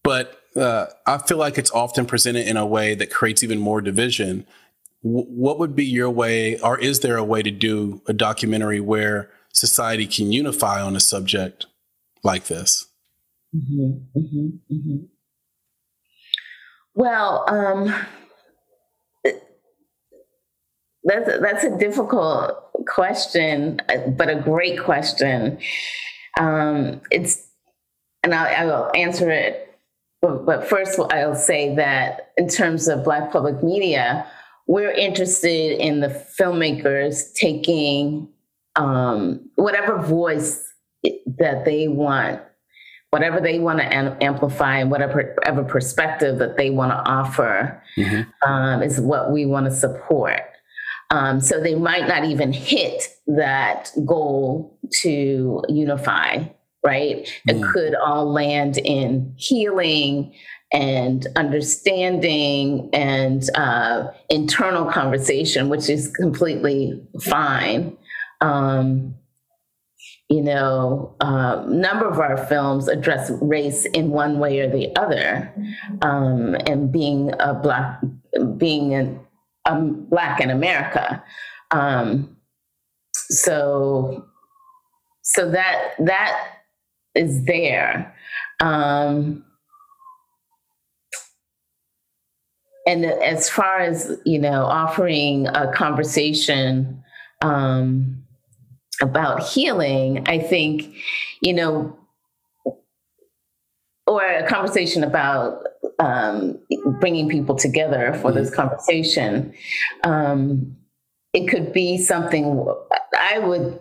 but 0.04 0.40
uh, 0.56 0.86
I 1.06 1.18
feel 1.20 1.38
like 1.38 1.58
it's 1.58 1.72
often 1.72 2.06
presented 2.06 2.48
in 2.48 2.58
a 2.58 2.66
way 2.66 2.96
that 2.96 3.12
creates 3.12 3.44
even 3.44 3.60
more 3.60 3.82
division. 3.82 4.46
W- 5.04 5.26
what 5.26 5.60
would 5.60 5.76
be 5.76 5.86
your 5.86 6.10
way, 6.10 6.60
or 6.60 6.80
is 6.80 7.02
there 7.02 7.18
a 7.18 7.24
way 7.24 7.44
to 7.44 7.52
do 7.52 8.02
a 8.08 8.14
documentary 8.14 8.80
where 8.80 9.30
society 9.52 10.08
can 10.08 10.32
unify 10.32 10.82
on 10.82 10.96
a 10.96 11.00
subject 11.00 11.66
like 12.24 12.46
this? 12.46 12.86
Mm-hmm, 13.56 14.20
mm-hmm, 14.20 14.48
mm-hmm. 14.74 15.06
Well, 16.96 17.46
um, 17.48 17.94
that's 21.04 21.40
that's 21.40 21.64
a 21.64 21.78
difficult 21.78 22.58
question, 22.88 23.82
but 24.18 24.30
a 24.30 24.36
great 24.36 24.80
question. 24.84 25.60
Um, 26.40 27.02
it's, 27.12 27.48
and 28.24 28.34
I, 28.34 28.54
I 28.54 28.66
will 28.66 28.92
answer 28.96 29.30
it. 29.32 29.64
But, 30.22 30.46
but 30.46 30.68
first, 30.68 31.00
I'll 31.00 31.36
say 31.36 31.76
that 31.76 32.32
in 32.38 32.48
terms 32.48 32.88
of 32.88 33.04
Black 33.04 33.32
public 33.32 33.64
media, 33.64 34.26
we're 34.68 34.92
interested 34.92 35.80
in 35.80 36.02
the 36.02 36.10
filmmakers 36.40 37.34
taking 37.34 38.28
um, 38.76 39.50
whatever 39.56 39.98
voice 39.98 40.67
that 41.04 41.66
they 41.66 41.88
want, 41.88 42.42
whatever 43.10 43.40
they 43.40 43.60
want 43.60 43.80
to 43.80 43.94
am- 43.94 44.18
amplify 44.22 44.80
and 44.80 44.92
whatever, 44.92 45.34
whatever 45.38 45.64
perspective 45.64 46.40
that 46.40 46.58
they 46.58 46.70
want 46.70 46.92
to 46.92 46.98
offer 47.10 47.82
mm-hmm. 47.98 48.50
um, 48.50 48.84
is 48.84 49.00
what 49.00 49.32
we 49.32 49.46
want 49.46 49.66
to 49.66 49.72
support. 49.72 50.42
Um, 51.10 51.40
so 51.40 51.62
they 51.62 51.76
might 51.76 52.08
not 52.08 52.26
even 52.26 52.52
hit 52.52 53.08
that 53.28 53.92
goal 54.06 54.78
to 55.02 55.64
unify, 55.70 56.44
right? 56.84 57.32
Mm. 57.48 57.56
It 57.56 57.72
could 57.72 57.96
all 57.96 58.32
land 58.32 58.78
in 58.78 59.34
healing 59.38 60.34
and 60.74 61.26
understanding 61.38 62.90
and 62.92 63.50
uh, 63.56 64.08
internal 64.30 64.86
conversation, 64.86 65.70
which 65.70 65.90
is 65.90 66.10
completely 66.10 67.02
fine. 67.22 67.96
Um, 68.42 69.16
you 70.30 70.42
know, 70.42 71.16
a 71.22 71.26
um, 71.26 71.80
number 71.80 72.06
of 72.06 72.20
our 72.20 72.38
films 72.38 72.90
address 72.90 73.32
race 73.42 73.86
in 73.86 74.10
one 74.10 74.40
way 74.40 74.60
or 74.60 74.70
the 74.70 74.94
other, 74.98 75.54
um, 76.02 76.56
and 76.68 76.92
being 76.92 77.32
a 77.40 77.54
black, 77.54 78.02
being 78.58 79.22
a 79.66 79.76
black 79.76 80.42
in 80.42 80.50
America. 80.50 81.24
Um, 81.72 82.36
so, 83.14 84.26
so 85.22 85.50
that 85.50 85.94
that 86.00 86.48
is 87.16 87.46
there. 87.46 88.14
Um, 88.60 89.46
and 92.86 93.06
as 93.06 93.50
far 93.50 93.80
as 93.80 94.18
you 94.26 94.40
know, 94.40 94.64
offering 94.66 95.48
a 95.48 95.72
conversation. 95.72 97.02
Um, 97.42 98.27
about 99.02 99.48
healing, 99.48 100.28
I 100.28 100.40
think, 100.40 100.96
you 101.42 101.54
know, 101.54 101.98
or 104.06 104.24
a 104.24 104.48
conversation 104.48 105.04
about 105.04 105.64
um, 106.00 106.58
bringing 107.00 107.28
people 107.30 107.56
together 107.56 108.18
for 108.22 108.32
this 108.32 108.50
mm-hmm. 108.50 108.62
conversation. 108.62 109.54
Um, 110.04 110.78
it 111.34 111.48
could 111.48 111.74
be 111.74 111.98
something 111.98 112.66
I 113.18 113.40
would 113.40 113.80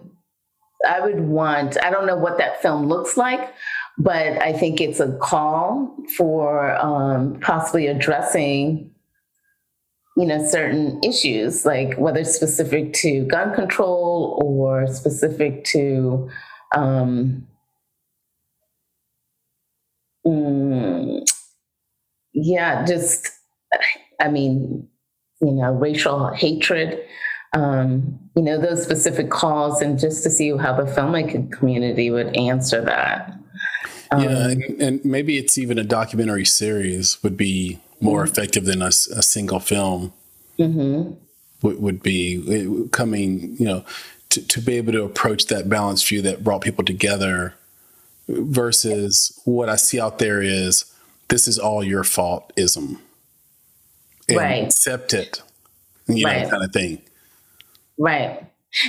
I 0.87 1.01
would 1.01 1.21
want. 1.21 1.83
I 1.83 1.91
don't 1.91 2.07
know 2.07 2.17
what 2.17 2.39
that 2.39 2.61
film 2.61 2.87
looks 2.87 3.17
like, 3.17 3.53
but 3.99 4.41
I 4.43 4.53
think 4.53 4.81
it's 4.81 5.01
a 5.01 5.17
call 5.19 5.97
for 6.17 6.77
um, 6.77 7.41
possibly 7.41 7.87
addressing 7.87 8.91
you 10.17 10.25
know 10.25 10.45
certain 10.45 10.99
issues 11.05 11.67
like 11.67 11.95
whether 11.97 12.25
specific 12.25 12.93
to 12.95 13.25
gun 13.27 13.55
control 13.55 14.41
or 14.43 14.87
specific 14.87 15.65
to 15.65 16.29
um, 16.75 17.47
mm, 20.27 21.25
yeah 22.33 22.85
just 22.85 23.31
i 24.21 24.29
mean 24.29 24.89
you 25.41 25.53
know 25.53 25.73
racial 25.73 26.33
hatred 26.33 27.01
um, 27.53 28.19
you 28.35 28.43
know 28.43 28.61
those 28.61 28.83
specific 28.83 29.31
calls 29.31 29.81
and 29.81 29.99
just 29.99 30.23
to 30.25 30.31
see 30.31 30.55
how 30.57 30.75
the 30.75 30.83
filmmaking 30.83 31.51
community 31.53 32.11
would 32.11 32.37
answer 32.37 32.83
that. 32.83 33.33
Um, 34.11 34.23
yeah 34.23 34.49
and, 34.49 34.83
and 34.83 35.05
maybe 35.05 35.39
it's 35.39 35.57
even 35.57 35.79
a 35.79 35.85
documentary 35.85 36.45
series 36.45 37.23
would 37.23 37.37
be 37.37 37.81
more 38.01 38.23
effective 38.23 38.65
than 38.65 38.83
a, 38.83 38.89
a 38.89 39.23
single 39.23 39.61
film 39.61 40.13
mm-hmm. 40.59 41.13
would, 41.63 41.81
would 41.81 42.03
be 42.03 42.89
coming, 42.93 43.57
you 43.59 43.67
know, 43.67 43.85
to, 44.31 44.47
to 44.47 44.61
be 44.61 44.75
able 44.75 44.93
to 44.93 45.03
approach 45.03 45.47
that 45.47 45.69
balanced 45.69 46.09
view 46.09 46.23
that 46.23 46.45
brought 46.45 46.63
people 46.63 46.85
together 46.85 47.55
versus 48.29 49.41
what 49.45 49.69
I 49.69 49.77
see 49.77 50.01
out 50.01 50.19
there 50.19 50.43
is 50.43 50.93
this 51.29 51.49
is 51.49 51.59
all 51.59 51.83
your 51.83 52.05
fault 52.05 52.53
ism. 52.57 53.01
And 54.29 54.39
right. 54.39 54.65
accept 54.65 55.15
it, 55.15 55.41
you 56.09 56.25
right. 56.25 56.43
know, 56.43 56.51
kind 56.51 56.65
of 56.65 56.73
thing. 56.73 57.01
Right. 57.97 58.45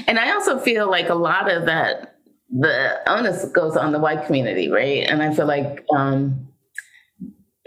And 0.08 0.18
I 0.18 0.34
also 0.34 0.60
feel 0.60 0.90
like 0.90 1.10
a 1.10 1.16
lot 1.16 1.52
of 1.52 1.68
that 1.68 2.18
the 2.50 3.00
onus 3.08 3.46
goes 3.50 3.76
on 3.76 3.92
the 3.92 4.00
white 4.00 4.26
community, 4.26 4.70
right? 4.70 5.04
And 5.08 5.22
I 5.22 5.34
feel 5.34 5.46
like 5.46 5.86
um, 5.96 6.48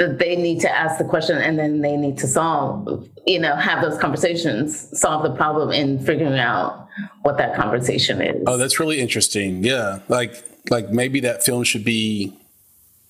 they 0.09 0.35
need 0.35 0.61
to 0.61 0.71
ask 0.71 0.99
the 0.99 1.05
question 1.05 1.37
and 1.37 1.59
then 1.59 1.81
they 1.83 1.97
need 1.97 2.17
to 2.17 2.27
solve 2.27 3.07
you 3.27 3.39
know 3.39 3.55
have 3.57 3.83
those 3.83 3.99
conversations 3.99 4.99
solve 4.99 5.23
the 5.23 5.35
problem 5.35 5.71
in 5.71 5.99
figuring 6.05 6.39
out 6.39 6.89
what 7.23 7.37
that 7.37 7.55
conversation 7.55 8.21
is 8.23 8.43
oh 8.47 8.57
that's 8.57 8.81
really 8.81 8.99
interesting 8.99 9.63
yeah 9.63 9.99
like 10.09 10.43
like 10.71 10.91
maybe 10.91 11.21
that 11.21 11.45
film 11.45 11.63
should 11.63 11.85
be 11.85 12.35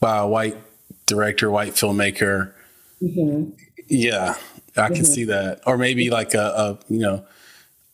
by 0.01 0.19
a 0.19 0.27
white 0.27 0.57
director 1.07 1.51
white 1.51 1.75
filmmaker 1.75 2.53
mm-hmm. 3.01 3.51
yeah 3.89 4.35
i 4.77 4.87
can 4.87 4.97
mm-hmm. 4.97 5.05
see 5.05 5.25
that 5.25 5.61
or 5.67 5.79
maybe 5.79 6.11
like 6.11 6.35
a, 6.35 6.39
a, 6.39 6.93
you 6.93 7.01
know 7.01 7.25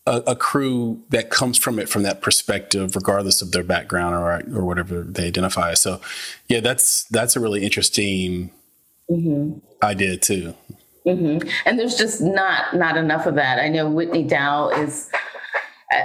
a, 0.07 0.23
a, 0.29 0.37
crew 0.37 1.03
that 1.11 1.31
comes 1.31 1.59
from 1.59 1.81
it 1.81 1.89
from 1.89 2.05
that 2.05 2.23
perspective, 2.23 2.95
regardless 2.95 3.43
of 3.43 3.51
their 3.51 3.65
background 3.65 4.15
or 4.15 4.57
or 4.57 4.65
whatever 4.65 5.03
they 5.03 5.27
identify. 5.27 5.75
So, 5.75 6.01
yeah, 6.47 6.61
that's 6.61 7.03
that's 7.05 7.35
a 7.35 7.41
really 7.41 7.65
interesting 7.65 8.53
mm-hmm. 9.11 9.59
idea 9.85 10.17
too. 10.17 10.55
Mm-hmm. 11.07 11.49
And 11.65 11.79
there's 11.79 11.97
just 11.97 12.21
not 12.21 12.75
not 12.75 12.97
enough 12.97 13.27
of 13.27 13.37
that. 13.37 13.59
I 13.59 13.69
know 13.69 13.89
Whitney 13.89 14.25
Dow 14.25 14.71
is. 14.71 15.09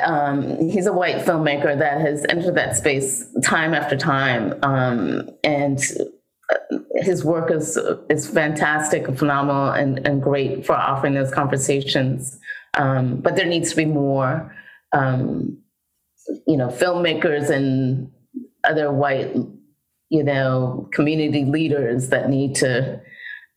Um, 0.06 0.70
he's 0.70 0.86
a 0.86 0.93
white 0.93 1.26
filmmaker 1.26 1.78
that 1.78 1.99
has 2.02 2.24
entered 2.30 2.54
that 2.54 2.76
space 2.76 3.26
time 3.43 3.74
after 3.74 3.97
time, 3.97 4.54
um, 4.62 5.28
and 5.43 5.80
uh, 6.54 6.78
his 6.97 7.26
work 7.26 7.49
is 7.49 7.80
is 8.08 8.30
fantastic, 8.30 9.08
phenomenal, 9.18 9.72
and, 9.72 10.08
and 10.08 10.22
great 10.22 10.68
for 10.68 10.74
offering 10.74 11.16
those 11.16 11.34
conversations. 11.34 12.39
Um, 12.76 13.18
but 13.18 13.36
there 13.36 13.47
needs 13.47 13.72
to 13.72 13.76
be 13.76 13.86
more, 13.86 14.56
um, 14.93 15.58
you 16.47 16.58
know, 16.58 16.68
filmmakers 16.68 17.49
and 17.49 18.12
other 18.64 18.91
white, 18.91 19.36
you 20.12 20.22
know, 20.22 20.89
community 20.91 21.45
leaders 21.45 22.09
that 22.09 22.30
need 22.30 22.53
to 22.53 23.01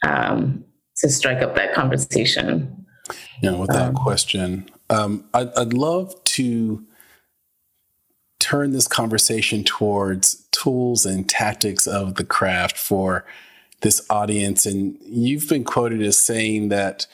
um, 0.07 0.65
to 0.97 1.09
strike 1.09 1.43
up 1.43 1.57
that 1.57 1.75
conversation. 1.75 2.87
Yeah, 3.43 3.57
without 3.57 3.89
um, 3.89 3.95
question. 3.95 4.71
Um, 4.89 5.25
I'd, 5.35 5.53
I'd 5.55 5.73
love 5.73 6.15
to 6.25 6.87
turn 8.39 8.71
this 8.71 8.87
conversation 8.87 9.65
towards 9.65 10.47
tools 10.53 11.05
and 11.05 11.29
tactics 11.29 11.89
of 11.89 12.15
the 12.15 12.25
craft 12.25 12.79
for 12.79 13.27
this 13.81 14.07
audience. 14.09 14.65
And 14.65 14.97
you've 15.01 15.49
been 15.49 15.65
quoted 15.65 16.03
as 16.03 16.17
saying 16.19 16.69
that 16.69 17.07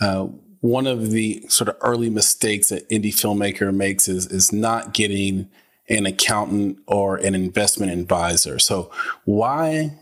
uh, 0.00 0.28
one 0.60 0.86
of 0.86 1.10
the 1.10 1.44
sort 1.48 1.68
of 1.68 1.76
early 1.80 2.10
mistakes 2.10 2.68
that 2.68 2.88
indie 2.90 3.06
filmmaker 3.06 3.74
makes 3.74 4.06
is 4.06 4.26
is 4.28 4.52
not 4.52 4.94
getting 4.94 5.48
an 5.88 6.06
accountant 6.06 6.78
or 6.86 7.16
an 7.16 7.34
investment 7.34 7.92
advisor. 7.92 8.58
So 8.58 8.90
why 9.24 9.98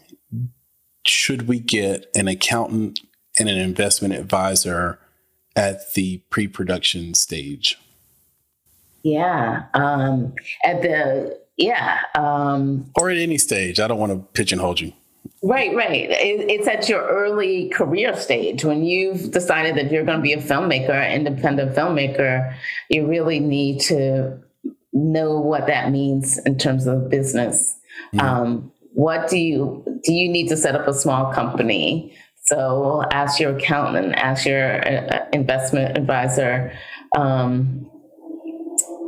should 1.07 1.49
we 1.49 1.59
get 1.59 2.07
an 2.15 2.29
accountant 2.29 3.01
and 3.39 3.49
an 3.49 3.59
investment 3.59 4.15
advisor 4.15 4.99
at 5.57 5.95
the 5.95 6.19
pre-production 6.31 7.15
stage? 7.15 7.79
Yeah, 9.03 9.65
um, 9.75 10.35
at 10.65 10.83
the 10.83 11.41
yeah, 11.57 11.99
um, 12.15 12.91
or 12.97 13.11
at 13.11 13.19
any 13.19 13.39
stage. 13.39 13.81
I 13.81 13.89
don't 13.89 13.99
want 13.99 14.13
to 14.13 14.19
pigeonhole 14.33 14.77
you. 14.77 14.93
Right, 15.43 15.75
right. 15.75 16.09
It's 16.11 16.69
at 16.69 16.89
your 16.89 17.05
early 17.05 17.69
career 17.71 18.17
stage 18.17 18.65
when 18.65 18.85
you've 18.85 19.33
decided 19.33 19.75
that 19.77 19.91
you're 19.91 20.05
going 20.05 20.19
to 20.19 20.23
be 20.23 20.33
a 20.33 20.41
filmmaker, 20.41 21.13
independent 21.13 21.75
filmmaker. 21.75 22.55
You 22.89 23.09
really 23.09 23.41
need 23.41 23.81
to 23.83 24.39
know 24.93 25.39
what 25.41 25.67
that 25.67 25.91
means 25.91 26.39
in 26.39 26.59
terms 26.59 26.87
of 26.87 27.09
business. 27.09 27.77
Mm-hmm. 28.15 28.21
Um, 28.21 28.73
what 28.93 29.29
do 29.29 29.39
you 29.39 29.85
do? 30.05 30.13
You 30.13 30.29
need 30.29 30.49
to 30.49 30.57
set 30.57 30.75
up 30.75 30.87
a 30.87 30.95
small 30.95 31.33
company. 31.33 32.17
So 32.45 33.05
ask 33.11 33.41
your 33.41 33.57
accountant, 33.57 34.15
ask 34.17 34.45
your 34.45 34.87
uh, 34.87 35.27
investment 35.33 35.97
advisor. 35.97 36.73
Um, 37.17 37.89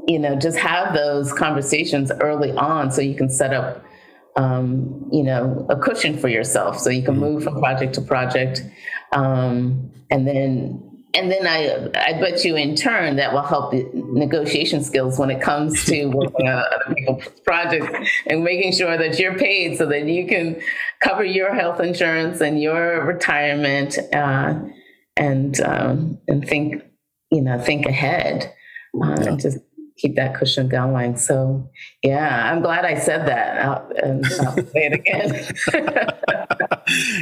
you 0.06 0.18
know, 0.18 0.36
just 0.36 0.58
have 0.58 0.94
those 0.94 1.32
conversations 1.32 2.12
early 2.20 2.52
on 2.52 2.90
so 2.90 3.00
you 3.00 3.14
can 3.14 3.28
set 3.28 3.52
up 3.52 3.84
um, 4.36 5.08
you 5.12 5.22
know, 5.22 5.66
a 5.68 5.76
cushion 5.76 6.18
for 6.18 6.28
yourself 6.28 6.78
so 6.78 6.90
you 6.90 7.02
can 7.02 7.18
move 7.18 7.44
from 7.44 7.58
project 7.58 7.94
to 7.94 8.00
project. 8.00 8.62
Um, 9.12 9.92
and 10.10 10.26
then 10.26 10.93
and 11.14 11.30
then 11.30 11.46
I, 11.46 11.90
I 11.98 12.20
bet 12.20 12.44
you 12.44 12.56
in 12.56 12.76
turn 12.76 13.16
that 13.16 13.32
will 13.32 13.42
help 13.42 13.72
negotiation 13.72 14.82
skills 14.82 15.18
when 15.18 15.30
it 15.30 15.40
comes 15.40 15.84
to 15.86 16.06
working 16.10 16.48
on 16.48 16.64
other 16.72 16.94
people's 16.94 17.24
projects 17.44 18.10
and 18.26 18.44
making 18.44 18.72
sure 18.72 18.96
that 18.96 19.18
you're 19.18 19.38
paid 19.38 19.78
so 19.78 19.86
that 19.86 20.06
you 20.06 20.26
can 20.26 20.60
cover 21.02 21.24
your 21.24 21.54
health 21.54 21.80
insurance 21.80 22.40
and 22.40 22.60
your 22.60 23.04
retirement 23.04 23.98
uh, 24.14 24.54
and 25.16 25.60
um, 25.60 26.18
and 26.28 26.46
think 26.46 26.82
you 27.30 27.40
know 27.40 27.58
think 27.58 27.86
ahead 27.86 28.52
uh, 29.02 29.16
yeah. 29.20 29.36
just 29.36 29.58
keep 29.96 30.16
that 30.16 30.34
cushion 30.34 30.68
going. 30.68 31.16
So, 31.16 31.70
yeah, 32.02 32.50
I'm 32.50 32.62
glad 32.62 32.84
I 32.84 32.98
said 32.98 33.26
that. 33.28 33.64
I'll, 33.64 33.90
and 34.02 34.24
I'll 34.24 34.56
say 34.72 34.90
it 34.90 34.92
again. 34.92 35.52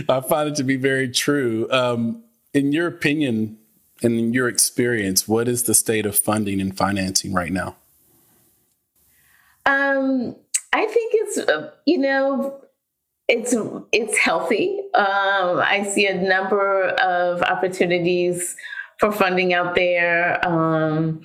I 0.08 0.20
find 0.22 0.48
it 0.48 0.54
to 0.56 0.64
be 0.64 0.76
very 0.76 1.10
true. 1.10 1.68
Um, 1.70 2.24
in 2.54 2.72
your 2.72 2.86
opinion 2.86 3.58
and 4.02 4.18
in 4.18 4.32
your 4.32 4.48
experience, 4.48 5.28
what 5.28 5.48
is 5.48 5.64
the 5.64 5.74
state 5.74 6.06
of 6.06 6.16
funding 6.16 6.60
and 6.60 6.76
financing 6.76 7.32
right 7.32 7.52
now? 7.52 7.76
Um, 9.66 10.36
I 10.72 10.86
think 10.86 11.12
it's 11.14 11.38
uh, 11.38 11.70
you 11.86 11.98
know 11.98 12.60
it's 13.28 13.54
it's 13.92 14.18
healthy. 14.18 14.80
Um, 14.94 15.60
I 15.60 15.88
see 15.88 16.06
a 16.06 16.20
number 16.20 16.88
of 16.88 17.42
opportunities 17.42 18.56
for 18.98 19.12
funding 19.12 19.52
out 19.52 19.74
there. 19.74 20.44
Um, 20.46 21.22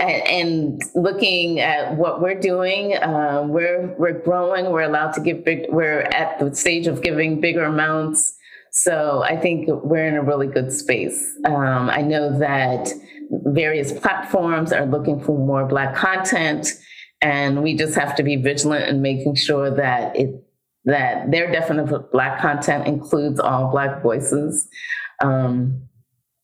and 0.00 0.82
looking 0.94 1.60
at 1.60 1.96
what 1.96 2.20
we're 2.20 2.38
doing, 2.38 2.96
uh, 2.96 3.44
we're 3.46 3.94
we're 3.98 4.20
growing. 4.20 4.70
We're 4.70 4.82
allowed 4.82 5.12
to 5.12 5.20
give 5.20 5.44
big. 5.44 5.66
We're 5.70 6.00
at 6.00 6.38
the 6.38 6.54
stage 6.54 6.86
of 6.86 7.02
giving 7.02 7.40
bigger 7.40 7.64
amounts. 7.64 8.37
So 8.72 9.22
I 9.22 9.36
think 9.36 9.68
we're 9.68 10.06
in 10.06 10.14
a 10.14 10.22
really 10.22 10.46
good 10.46 10.72
space. 10.72 11.34
Um, 11.44 11.90
I 11.90 12.02
know 12.02 12.38
that 12.38 12.88
various 13.30 13.92
platforms 13.92 14.72
are 14.72 14.86
looking 14.86 15.20
for 15.20 15.38
more 15.38 15.66
Black 15.66 15.94
content, 15.94 16.68
and 17.20 17.62
we 17.62 17.76
just 17.76 17.94
have 17.94 18.14
to 18.16 18.22
be 18.22 18.36
vigilant 18.36 18.88
in 18.88 19.02
making 19.02 19.34
sure 19.34 19.70
that 19.74 20.16
it 20.16 20.44
that 20.84 21.30
their 21.30 21.50
definition 21.50 21.94
of 21.94 22.10
Black 22.12 22.40
content 22.40 22.86
includes 22.86 23.38
all 23.40 23.70
Black 23.70 24.02
voices. 24.02 24.68
Um, 25.22 25.82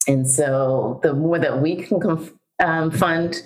and 0.06 0.28
so 0.28 1.00
the 1.02 1.14
more 1.14 1.38
that 1.38 1.62
we 1.62 1.76
can 1.76 1.98
conf- 2.00 2.34
um, 2.62 2.90
fund 2.90 3.42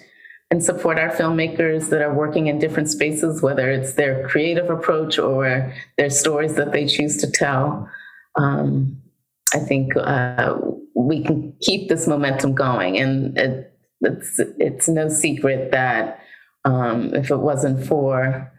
and 0.50 0.64
support 0.64 0.98
our 0.98 1.10
filmmakers 1.10 1.90
that 1.90 2.02
are 2.02 2.12
working 2.12 2.46
in 2.46 2.58
different 2.58 2.88
spaces, 2.88 3.42
whether 3.42 3.70
it's 3.70 3.94
their 3.94 4.26
creative 4.28 4.70
approach 4.70 5.18
or 5.18 5.72
their 5.98 6.10
stories 6.10 6.54
that 6.54 6.72
they 6.72 6.86
choose 6.86 7.18
to 7.18 7.30
tell. 7.30 7.88
Um, 8.36 9.00
I 9.54 9.58
think 9.58 9.96
uh, 9.96 10.58
we 10.94 11.22
can 11.24 11.54
keep 11.60 11.88
this 11.88 12.06
momentum 12.06 12.54
going, 12.54 12.98
and 12.98 13.36
it, 13.38 13.72
it's 14.00 14.38
it's 14.58 14.88
no 14.88 15.08
secret 15.08 15.72
that 15.72 16.20
um, 16.64 17.14
if 17.14 17.30
it 17.30 17.38
wasn't 17.38 17.86
for 17.86 18.52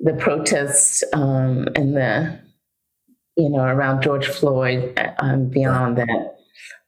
the 0.00 0.14
protests 0.14 1.02
um, 1.12 1.68
and 1.74 1.96
the 1.96 2.40
you 3.36 3.50
know 3.50 3.64
around 3.64 4.02
George 4.02 4.26
Floyd, 4.26 4.98
um, 5.18 5.48
beyond 5.48 5.98
that, 5.98 6.36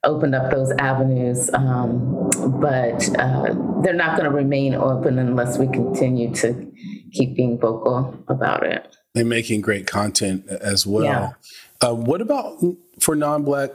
opened 0.04 0.34
up 0.34 0.50
those 0.50 0.70
avenues, 0.78 1.50
um, 1.54 2.30
but 2.60 3.08
uh, 3.18 3.54
they're 3.82 3.94
not 3.94 4.16
going 4.16 4.30
to 4.30 4.34
remain 4.34 4.74
open 4.74 5.18
unless 5.18 5.58
we 5.58 5.66
continue 5.66 6.32
to 6.34 6.72
keep 7.12 7.36
being 7.36 7.58
vocal 7.58 8.16
about 8.28 8.64
it. 8.64 8.96
And 9.14 9.28
making 9.28 9.60
great 9.60 9.86
content 9.86 10.46
as 10.48 10.86
well. 10.86 11.04
Yeah. 11.04 11.32
Uh, 11.80 11.94
what 11.94 12.20
about 12.20 12.58
for 13.00 13.14
non-black 13.14 13.70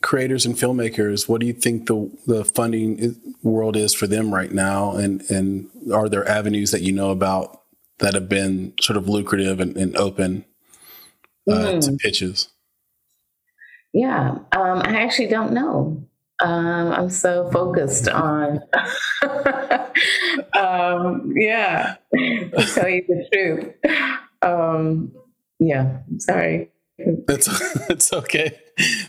creators 0.00 0.44
and 0.44 0.56
filmmakers? 0.56 1.28
What 1.28 1.40
do 1.40 1.46
you 1.46 1.52
think 1.52 1.86
the 1.86 2.10
the 2.26 2.44
funding 2.44 3.16
world 3.42 3.76
is 3.76 3.94
for 3.94 4.06
them 4.06 4.34
right 4.34 4.52
now? 4.52 4.92
And 4.92 5.22
and 5.30 5.68
are 5.92 6.08
there 6.08 6.28
avenues 6.28 6.70
that 6.72 6.82
you 6.82 6.92
know 6.92 7.10
about 7.10 7.62
that 7.98 8.14
have 8.14 8.28
been 8.28 8.74
sort 8.80 8.96
of 8.96 9.08
lucrative 9.08 9.60
and, 9.60 9.76
and 9.76 9.96
open 9.96 10.44
uh, 11.48 11.52
mm. 11.52 11.80
to 11.86 11.96
pitches? 11.96 12.48
Yeah, 13.92 14.38
um, 14.52 14.82
I 14.84 15.02
actually 15.02 15.28
don't 15.28 15.52
know. 15.52 16.02
Um, 16.40 16.92
I'm 16.92 17.10
so 17.10 17.48
focused 17.52 18.08
on, 18.08 18.60
um, 20.54 21.32
yeah, 21.36 21.96
to 22.12 22.68
tell 22.74 22.88
you 22.88 23.04
the 23.06 23.28
truth. 23.32 23.94
Um, 24.40 25.12
yeah, 25.60 25.98
sorry. 26.18 26.70
That's 27.26 27.86
that's 27.88 28.12
okay. 28.12 28.58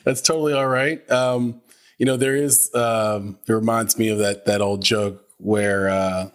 That's 0.03 0.21
totally 0.21 0.53
all 0.53 0.67
right. 0.67 1.09
Um, 1.11 1.61
you 1.97 2.05
know, 2.05 2.17
there 2.17 2.35
is. 2.35 2.73
Um, 2.73 3.37
it 3.47 3.53
reminds 3.53 3.97
me 3.97 4.09
of 4.09 4.19
that 4.19 4.45
that 4.45 4.61
old 4.61 4.81
joke 4.81 5.25
where 5.37 5.89
uh, 5.89 6.29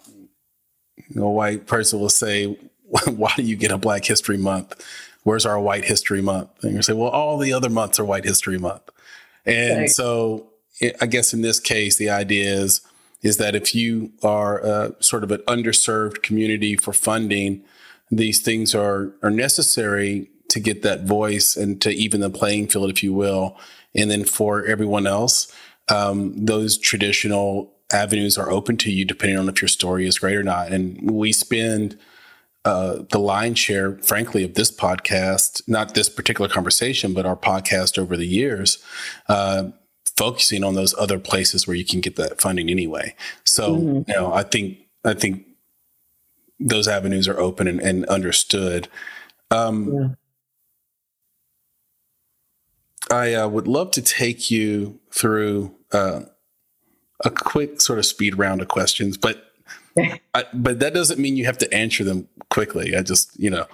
a 1.15 1.29
white 1.29 1.67
person 1.67 1.99
will 1.99 2.09
say, 2.09 2.45
"Why 3.05 3.33
do 3.35 3.43
you 3.43 3.55
get 3.55 3.71
a 3.71 3.77
Black 3.77 4.05
History 4.05 4.37
Month?" 4.37 4.83
where's 5.23 5.45
our 5.45 5.59
White 5.59 5.85
History 5.85 6.21
Month? 6.21 6.63
And 6.63 6.73
you 6.73 6.81
say, 6.81 6.93
well, 6.93 7.09
all 7.09 7.37
the 7.37 7.53
other 7.53 7.69
months 7.69 7.99
are 7.99 8.05
White 8.05 8.25
History 8.25 8.57
Month. 8.57 8.89
And 9.45 9.81
right. 9.81 9.89
so 9.89 10.47
I 11.01 11.05
guess 11.05 11.33
in 11.33 11.41
this 11.41 11.59
case, 11.59 11.97
the 11.97 12.09
idea 12.09 12.51
is, 12.51 12.81
is 13.21 13.37
that 13.37 13.55
if 13.55 13.75
you 13.75 14.11
are 14.23 14.59
a, 14.59 14.95
sort 14.99 15.23
of 15.23 15.31
an 15.31 15.41
underserved 15.41 16.23
community 16.23 16.75
for 16.75 16.93
funding, 16.93 17.63
these 18.09 18.41
things 18.41 18.73
are, 18.73 19.13
are 19.21 19.29
necessary 19.29 20.29
to 20.49 20.59
get 20.59 20.81
that 20.81 21.03
voice 21.05 21.55
and 21.55 21.81
to 21.81 21.91
even 21.91 22.21
the 22.21 22.29
playing 22.29 22.67
field, 22.67 22.89
if 22.89 23.03
you 23.03 23.13
will. 23.13 23.57
And 23.95 24.11
then 24.11 24.25
for 24.25 24.65
everyone 24.65 25.07
else, 25.07 25.51
um, 25.89 26.33
those 26.45 26.77
traditional 26.77 27.73
avenues 27.91 28.37
are 28.37 28.51
open 28.51 28.77
to 28.77 28.91
you 28.91 29.05
depending 29.05 29.37
on 29.37 29.49
if 29.49 29.61
your 29.61 29.67
story 29.67 30.05
is 30.05 30.19
great 30.19 30.35
or 30.35 30.43
not. 30.43 30.71
And 30.71 31.09
we 31.09 31.31
spend 31.31 31.97
uh, 32.65 33.03
the 33.09 33.19
line 33.19 33.55
share, 33.55 33.97
frankly, 33.97 34.43
of 34.43 34.55
this 34.55 34.71
podcast, 34.71 35.61
not 35.67 35.93
this 35.95 36.09
particular 36.09 36.49
conversation, 36.49 37.13
but 37.13 37.25
our 37.25 37.35
podcast 37.35 37.97
over 37.97 38.17
the 38.17 38.27
years, 38.27 38.77
uh, 39.27 39.69
focusing 40.17 40.63
on 40.63 40.75
those 40.75 40.93
other 40.99 41.17
places 41.17 41.65
where 41.65 41.75
you 41.75 41.85
can 41.85 42.01
get 42.01 42.15
that 42.17 42.41
funding 42.41 42.69
anyway. 42.69 43.15
So, 43.45 43.77
mm-hmm. 43.77 44.11
you 44.11 44.15
know, 44.15 44.33
I 44.33 44.43
think 44.43 44.77
I 45.05 45.13
think 45.13 45.45
those 46.59 46.87
avenues 46.87 47.27
are 47.27 47.39
open 47.39 47.67
and, 47.67 47.79
and 47.79 48.05
understood. 48.05 48.89
Um, 49.49 49.93
yeah. 49.93 50.07
I 53.11 53.33
uh, 53.33 53.47
would 53.47 53.67
love 53.67 53.91
to 53.91 54.01
take 54.01 54.51
you 54.51 54.99
through 55.11 55.75
uh, 55.91 56.21
a 57.23 57.29
quick 57.29 57.81
sort 57.81 57.99
of 57.99 58.05
speed 58.05 58.37
round 58.37 58.61
of 58.61 58.67
questions, 58.67 59.17
but 59.17 59.51
I, 60.33 60.45
but 60.53 60.79
that 60.79 60.93
doesn't 60.93 61.19
mean 61.19 61.35
you 61.35 61.45
have 61.45 61.57
to 61.59 61.73
answer 61.73 62.03
them 62.03 62.27
quickly. 62.49 62.95
I 62.95 63.01
just, 63.01 63.37
you 63.39 63.49
know, 63.49 63.65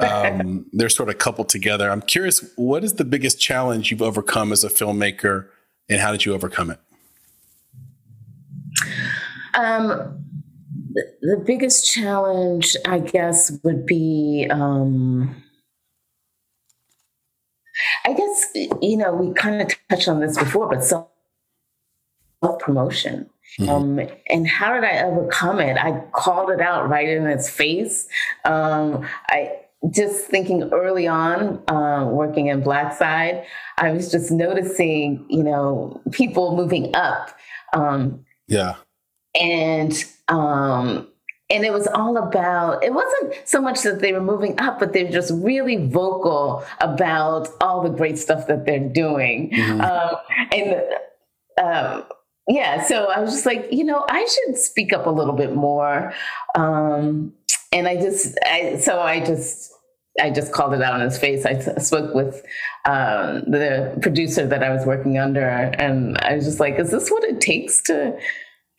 um, 0.00 0.66
they're 0.72 0.88
sort 0.88 1.08
of 1.08 1.18
coupled 1.18 1.48
together. 1.48 1.90
I'm 1.90 2.02
curious, 2.02 2.50
what 2.56 2.84
is 2.84 2.94
the 2.94 3.04
biggest 3.04 3.40
challenge 3.40 3.90
you've 3.90 4.02
overcome 4.02 4.52
as 4.52 4.64
a 4.64 4.68
filmmaker, 4.68 5.46
and 5.88 6.00
how 6.00 6.12
did 6.12 6.24
you 6.24 6.34
overcome 6.34 6.70
it? 6.70 6.78
Um, 9.54 10.24
the, 10.92 11.04
the 11.22 11.42
biggest 11.44 11.90
challenge, 11.90 12.76
I 12.86 12.98
guess, 12.98 13.52
would 13.62 13.86
be. 13.86 14.46
Um, 14.50 15.42
I 18.32 18.56
guess 18.56 18.76
you 18.80 18.96
know 18.96 19.12
we 19.12 19.32
kind 19.34 19.60
of 19.60 19.68
touched 19.88 20.08
on 20.08 20.20
this 20.20 20.38
before, 20.38 20.68
but 20.68 20.84
self 20.84 21.08
promotion. 22.58 23.28
Mm-hmm. 23.58 23.70
Um, 23.70 24.00
and 24.28 24.46
how 24.46 24.74
did 24.74 24.84
I 24.84 25.02
overcome 25.02 25.60
it? 25.60 25.76
I 25.76 26.02
called 26.12 26.50
it 26.50 26.60
out 26.60 26.88
right 26.88 27.08
in 27.08 27.26
its 27.26 27.50
face. 27.50 28.08
Um, 28.44 29.06
I 29.28 29.58
just 29.90 30.26
thinking 30.26 30.70
early 30.72 31.06
on, 31.06 31.62
uh, 31.68 32.06
working 32.06 32.46
in 32.46 32.62
Blackside, 32.62 33.44
I 33.78 33.90
was 33.90 34.10
just 34.10 34.30
noticing, 34.30 35.26
you 35.28 35.42
know, 35.42 36.00
people 36.12 36.56
moving 36.56 36.94
up. 36.94 37.36
Um, 37.72 38.24
yeah. 38.46 38.76
And 39.34 39.92
um, 40.28 41.08
and 41.52 41.64
it 41.64 41.72
was 41.72 41.86
all 41.88 42.16
about 42.16 42.82
it 42.82 42.92
wasn't 42.92 43.34
so 43.44 43.60
much 43.60 43.82
that 43.82 44.00
they 44.00 44.12
were 44.12 44.20
moving 44.20 44.58
up 44.58 44.80
but 44.80 44.92
they're 44.92 45.10
just 45.10 45.30
really 45.34 45.76
vocal 45.88 46.64
about 46.80 47.48
all 47.60 47.82
the 47.82 47.90
great 47.90 48.18
stuff 48.18 48.46
that 48.46 48.64
they're 48.64 48.88
doing 48.88 49.50
mm-hmm. 49.50 49.80
um, 49.80 50.14
and 50.50 50.82
um, 51.62 52.04
yeah 52.48 52.82
so 52.82 53.04
i 53.06 53.20
was 53.20 53.30
just 53.30 53.46
like 53.46 53.68
you 53.70 53.84
know 53.84 54.04
i 54.08 54.24
should 54.24 54.56
speak 54.56 54.92
up 54.92 55.06
a 55.06 55.10
little 55.10 55.34
bit 55.34 55.54
more 55.54 56.12
um, 56.54 57.32
and 57.70 57.86
i 57.86 57.94
just 57.94 58.36
I, 58.44 58.78
so 58.78 59.00
i 59.00 59.20
just 59.20 59.70
I 60.20 60.28
just 60.28 60.52
called 60.52 60.74
it 60.74 60.82
out 60.82 60.96
in 60.96 61.00
his 61.00 61.16
face. 61.16 61.46
I 61.46 61.58
spoke 61.78 62.14
with 62.14 62.44
um, 62.84 63.44
the 63.50 63.96
producer 64.02 64.46
that 64.46 64.62
I 64.62 64.68
was 64.68 64.84
working 64.84 65.16
under, 65.16 65.48
and 65.48 66.18
I 66.18 66.34
was 66.34 66.44
just 66.44 66.60
like, 66.60 66.78
"Is 66.78 66.90
this 66.90 67.10
what 67.10 67.24
it 67.24 67.40
takes 67.40 67.80
to 67.84 68.18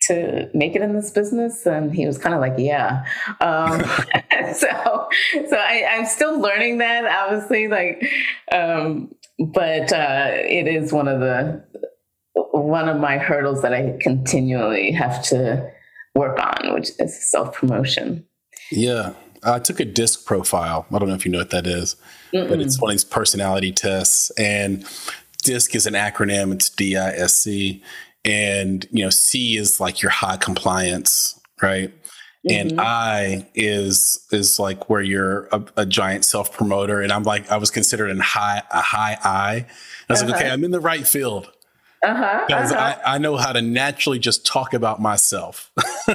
to 0.06 0.50
make 0.54 0.74
it 0.74 0.82
in 0.82 0.94
this 0.94 1.10
business?" 1.10 1.66
And 1.66 1.94
he 1.94 2.06
was 2.06 2.18
kind 2.18 2.34
of 2.34 2.40
like, 2.40 2.54
"Yeah." 2.58 3.04
Um, 3.40 3.80
so, 4.54 5.08
so 5.48 5.56
I, 5.56 5.84
am 5.90 6.06
still 6.06 6.38
learning 6.38 6.78
that, 6.78 7.04
obviously, 7.04 7.68
like, 7.68 8.08
um, 8.52 9.14
but 9.38 9.92
uh, 9.92 10.30
it 10.30 10.68
is 10.68 10.92
one 10.92 11.08
of 11.08 11.20
the 11.20 11.64
one 12.34 12.88
of 12.88 12.98
my 12.98 13.18
hurdles 13.18 13.62
that 13.62 13.72
I 13.72 13.96
continually 14.00 14.92
have 14.92 15.22
to 15.24 15.70
work 16.14 16.38
on, 16.38 16.74
which 16.74 16.90
is 16.98 17.30
self 17.30 17.54
promotion. 17.54 18.24
Yeah. 18.70 19.14
I 19.44 19.58
took 19.58 19.78
a 19.78 19.84
disc 19.84 20.24
profile. 20.24 20.86
I 20.90 20.98
don't 20.98 21.08
know 21.08 21.14
if 21.14 21.26
you 21.26 21.30
know 21.30 21.38
what 21.38 21.50
that 21.50 21.66
is, 21.66 21.96
but 22.32 22.60
it's 22.60 22.80
one 22.80 22.90
of 22.90 22.94
these 22.94 23.04
personality 23.04 23.72
tests. 23.72 24.30
And 24.38 24.86
DISC 25.42 25.74
is 25.74 25.86
an 25.86 25.92
acronym. 25.94 26.52
It's 26.52 26.70
D 26.70 26.96
I 26.96 27.10
S 27.10 27.34
C, 27.34 27.82
and 28.24 28.86
you 28.90 29.04
know 29.04 29.10
C 29.10 29.56
is 29.56 29.80
like 29.80 30.02
your 30.02 30.10
high 30.10 30.36
compliance, 30.36 31.40
right? 31.62 31.92
Mm-hmm. 32.46 32.70
And 32.70 32.80
I 32.80 33.48
is 33.54 34.26
is 34.30 34.58
like 34.58 34.90
where 34.90 35.00
you're 35.00 35.48
a, 35.52 35.64
a 35.78 35.86
giant 35.86 36.24
self 36.24 36.52
promoter, 36.52 37.00
and 37.00 37.12
I'm 37.12 37.22
like 37.22 37.50
I 37.50 37.56
was 37.56 37.70
considered 37.70 38.10
a 38.10 38.22
high 38.22 38.62
a 38.70 38.80
high 38.80 39.18
I. 39.22 39.66
I 40.08 40.12
was 40.12 40.22
uh-huh. 40.22 40.32
like, 40.32 40.40
okay, 40.40 40.50
I'm 40.50 40.64
in 40.64 40.70
the 40.70 40.80
right 40.80 41.06
field. 41.06 41.50
Uh-huh, 42.02 42.44
because 42.46 42.70
uh-huh. 42.70 42.98
I, 43.06 43.14
I 43.14 43.18
know 43.18 43.36
how 43.38 43.52
to 43.52 43.62
naturally 43.62 44.18
just 44.18 44.44
talk 44.44 44.74
about 44.74 45.00
myself. 45.00 45.72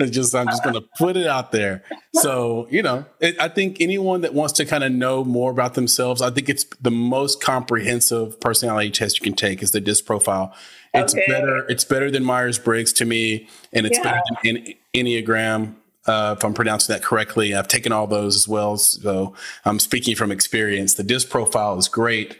it's 0.00 0.10
just 0.14 0.34
I'm 0.34 0.46
just 0.46 0.62
going 0.62 0.74
to 0.74 0.84
put 0.98 1.16
it 1.16 1.26
out 1.26 1.52
there. 1.52 1.82
So 2.14 2.66
you 2.70 2.82
know, 2.82 3.04
it, 3.20 3.40
I 3.40 3.48
think 3.48 3.80
anyone 3.80 4.22
that 4.22 4.34
wants 4.34 4.54
to 4.54 4.64
kind 4.64 4.84
of 4.84 4.92
know 4.92 5.24
more 5.24 5.50
about 5.50 5.74
themselves, 5.74 6.22
I 6.22 6.30
think 6.30 6.48
it's 6.48 6.64
the 6.80 6.90
most 6.90 7.42
comprehensive 7.42 8.40
personality 8.40 8.90
test 8.90 9.18
you 9.18 9.24
can 9.24 9.34
take 9.34 9.62
is 9.62 9.70
the 9.72 9.80
DISC 9.80 10.04
profile. 10.06 10.54
It's 10.92 11.14
okay. 11.14 11.24
better. 11.28 11.66
It's 11.68 11.84
better 11.84 12.10
than 12.10 12.24
Myers 12.24 12.58
Briggs 12.58 12.92
to 12.94 13.04
me, 13.04 13.48
and 13.72 13.86
it's 13.86 13.98
yeah. 13.98 14.04
better 14.04 14.20
than 14.42 14.74
Enneagram. 14.94 15.74
Uh, 16.06 16.34
if 16.36 16.44
I'm 16.44 16.54
pronouncing 16.54 16.94
that 16.94 17.02
correctly, 17.02 17.54
I've 17.54 17.68
taken 17.68 17.92
all 17.92 18.06
those 18.06 18.34
as 18.34 18.48
well. 18.48 18.76
So 18.78 19.34
I'm 19.64 19.78
speaking 19.78 20.16
from 20.16 20.32
experience. 20.32 20.94
The 20.94 21.04
DISC 21.04 21.28
profile 21.28 21.78
is 21.78 21.88
great 21.88 22.38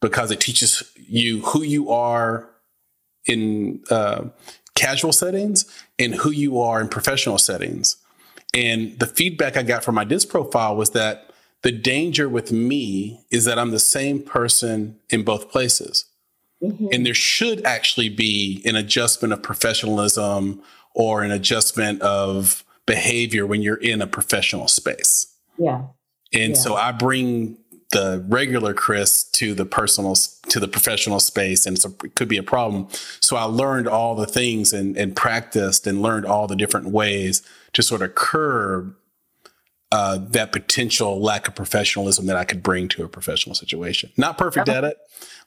because 0.00 0.30
it 0.30 0.40
teaches 0.40 0.82
you 0.96 1.42
who 1.42 1.62
you 1.62 1.90
are 1.90 2.48
in 3.26 3.82
uh, 3.90 4.24
casual 4.82 5.12
settings 5.12 5.64
and 5.98 6.14
who 6.16 6.30
you 6.30 6.60
are 6.60 6.80
in 6.80 6.88
professional 6.88 7.38
settings. 7.38 7.96
And 8.54 8.98
the 8.98 9.06
feedback 9.06 9.56
I 9.56 9.62
got 9.62 9.84
from 9.84 9.94
my 9.94 10.04
disc 10.04 10.28
profile 10.28 10.76
was 10.76 10.90
that 10.90 11.30
the 11.62 11.72
danger 11.72 12.28
with 12.28 12.50
me 12.50 13.24
is 13.30 13.44
that 13.44 13.58
I'm 13.58 13.70
the 13.70 13.78
same 13.78 14.20
person 14.20 14.98
in 15.08 15.22
both 15.22 15.50
places. 15.50 16.06
Mm-hmm. 16.62 16.88
And 16.92 17.06
there 17.06 17.14
should 17.14 17.64
actually 17.64 18.08
be 18.08 18.62
an 18.64 18.76
adjustment 18.76 19.32
of 19.32 19.42
professionalism 19.42 20.62
or 20.94 21.22
an 21.22 21.30
adjustment 21.30 22.02
of 22.02 22.64
behavior 22.86 23.46
when 23.46 23.62
you're 23.62 23.76
in 23.76 24.02
a 24.02 24.06
professional 24.06 24.68
space. 24.68 25.34
Yeah. 25.56 25.82
And 26.32 26.54
yeah. 26.54 26.58
so 26.58 26.74
I 26.74 26.92
bring 26.92 27.58
the 27.92 28.24
regular 28.26 28.74
Chris 28.74 29.22
to 29.22 29.54
the 29.54 29.64
personal 29.64 30.14
to 30.14 30.58
the 30.58 30.68
professional 30.68 31.20
space, 31.20 31.66
and 31.66 31.78
it 31.78 32.14
could 32.14 32.28
be 32.28 32.38
a 32.38 32.42
problem. 32.42 32.88
So 33.20 33.36
I 33.36 33.44
learned 33.44 33.86
all 33.86 34.14
the 34.14 34.26
things 34.26 34.72
and, 34.72 34.96
and 34.96 35.14
practiced 35.14 35.86
and 35.86 36.02
learned 36.02 36.26
all 36.26 36.46
the 36.46 36.56
different 36.56 36.88
ways 36.88 37.42
to 37.74 37.82
sort 37.82 38.02
of 38.02 38.14
curb 38.14 38.96
uh, 39.92 40.18
that 40.18 40.52
potential 40.52 41.20
lack 41.20 41.46
of 41.46 41.54
professionalism 41.54 42.26
that 42.26 42.36
I 42.36 42.44
could 42.44 42.62
bring 42.62 42.88
to 42.88 43.04
a 43.04 43.08
professional 43.08 43.54
situation. 43.54 44.10
Not 44.16 44.38
perfect 44.38 44.68
uh-huh. 44.68 44.78
at 44.78 44.84
it, 44.84 44.96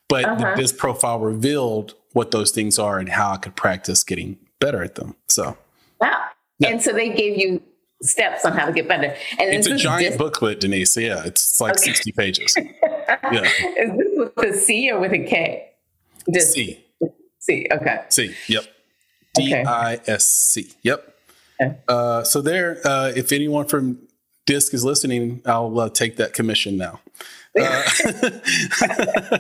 but 0.07 0.25
uh-huh. 0.25 0.55
this 0.55 0.71
profile 0.71 1.19
revealed 1.19 1.95
what 2.13 2.29
those 2.29 2.51
things 2.51 2.77
are 2.77 2.99
and 2.99 3.09
how 3.09 3.31
I 3.31 3.37
could 3.37 3.55
practice 3.55 4.03
getting 4.03 4.37
better 4.59 4.83
at 4.83 4.95
them. 4.95 5.15
So, 5.27 5.57
wow. 5.99 6.25
Yeah. 6.59 6.69
And 6.69 6.81
so 6.81 6.93
they 6.93 7.09
gave 7.09 7.37
you 7.37 7.61
steps 8.06 8.45
on 8.45 8.53
how 8.53 8.66
to 8.66 8.72
get 8.72 8.88
better. 8.88 9.16
And 9.39 9.53
it's 9.53 9.68
a 9.68 9.76
giant 9.76 10.12
dis- 10.12 10.18
booklet, 10.18 10.60
Denise. 10.60 10.97
Yeah, 10.97 11.24
it's 11.26 11.60
like 11.60 11.74
okay. 11.74 11.93
60 11.93 12.12
pages. 12.14 12.56
yeah. 13.08 13.41
Is 13.41 13.97
this 13.97 14.30
with 14.36 14.56
a 14.56 14.58
C 14.58 14.91
or 14.91 14.99
with 14.99 15.14
a 15.14 15.24
K? 15.24 15.72
Dis- 16.32 16.53
C. 16.53 16.86
C. 17.39 17.68
Okay. 17.72 18.01
C. 18.10 18.36
Yep. 18.47 18.66
D 19.36 19.53
I 19.53 19.99
S 20.08 20.26
C. 20.28 20.74
Yep. 20.84 21.16
Okay. 21.62 21.78
Uh, 21.88 22.24
so 22.24 22.41
there, 22.41 22.80
uh, 22.86 23.12
if 23.16 23.32
anyone 23.32 23.66
from 23.66 23.99
DISC 24.45 24.74
is 24.74 24.84
listening, 24.84 25.41
I'll 25.45 25.80
uh, 25.80 25.89
take 25.89 26.18
that 26.18 26.34
commission 26.34 26.78
now. 26.78 26.99
Uh, 27.58 29.39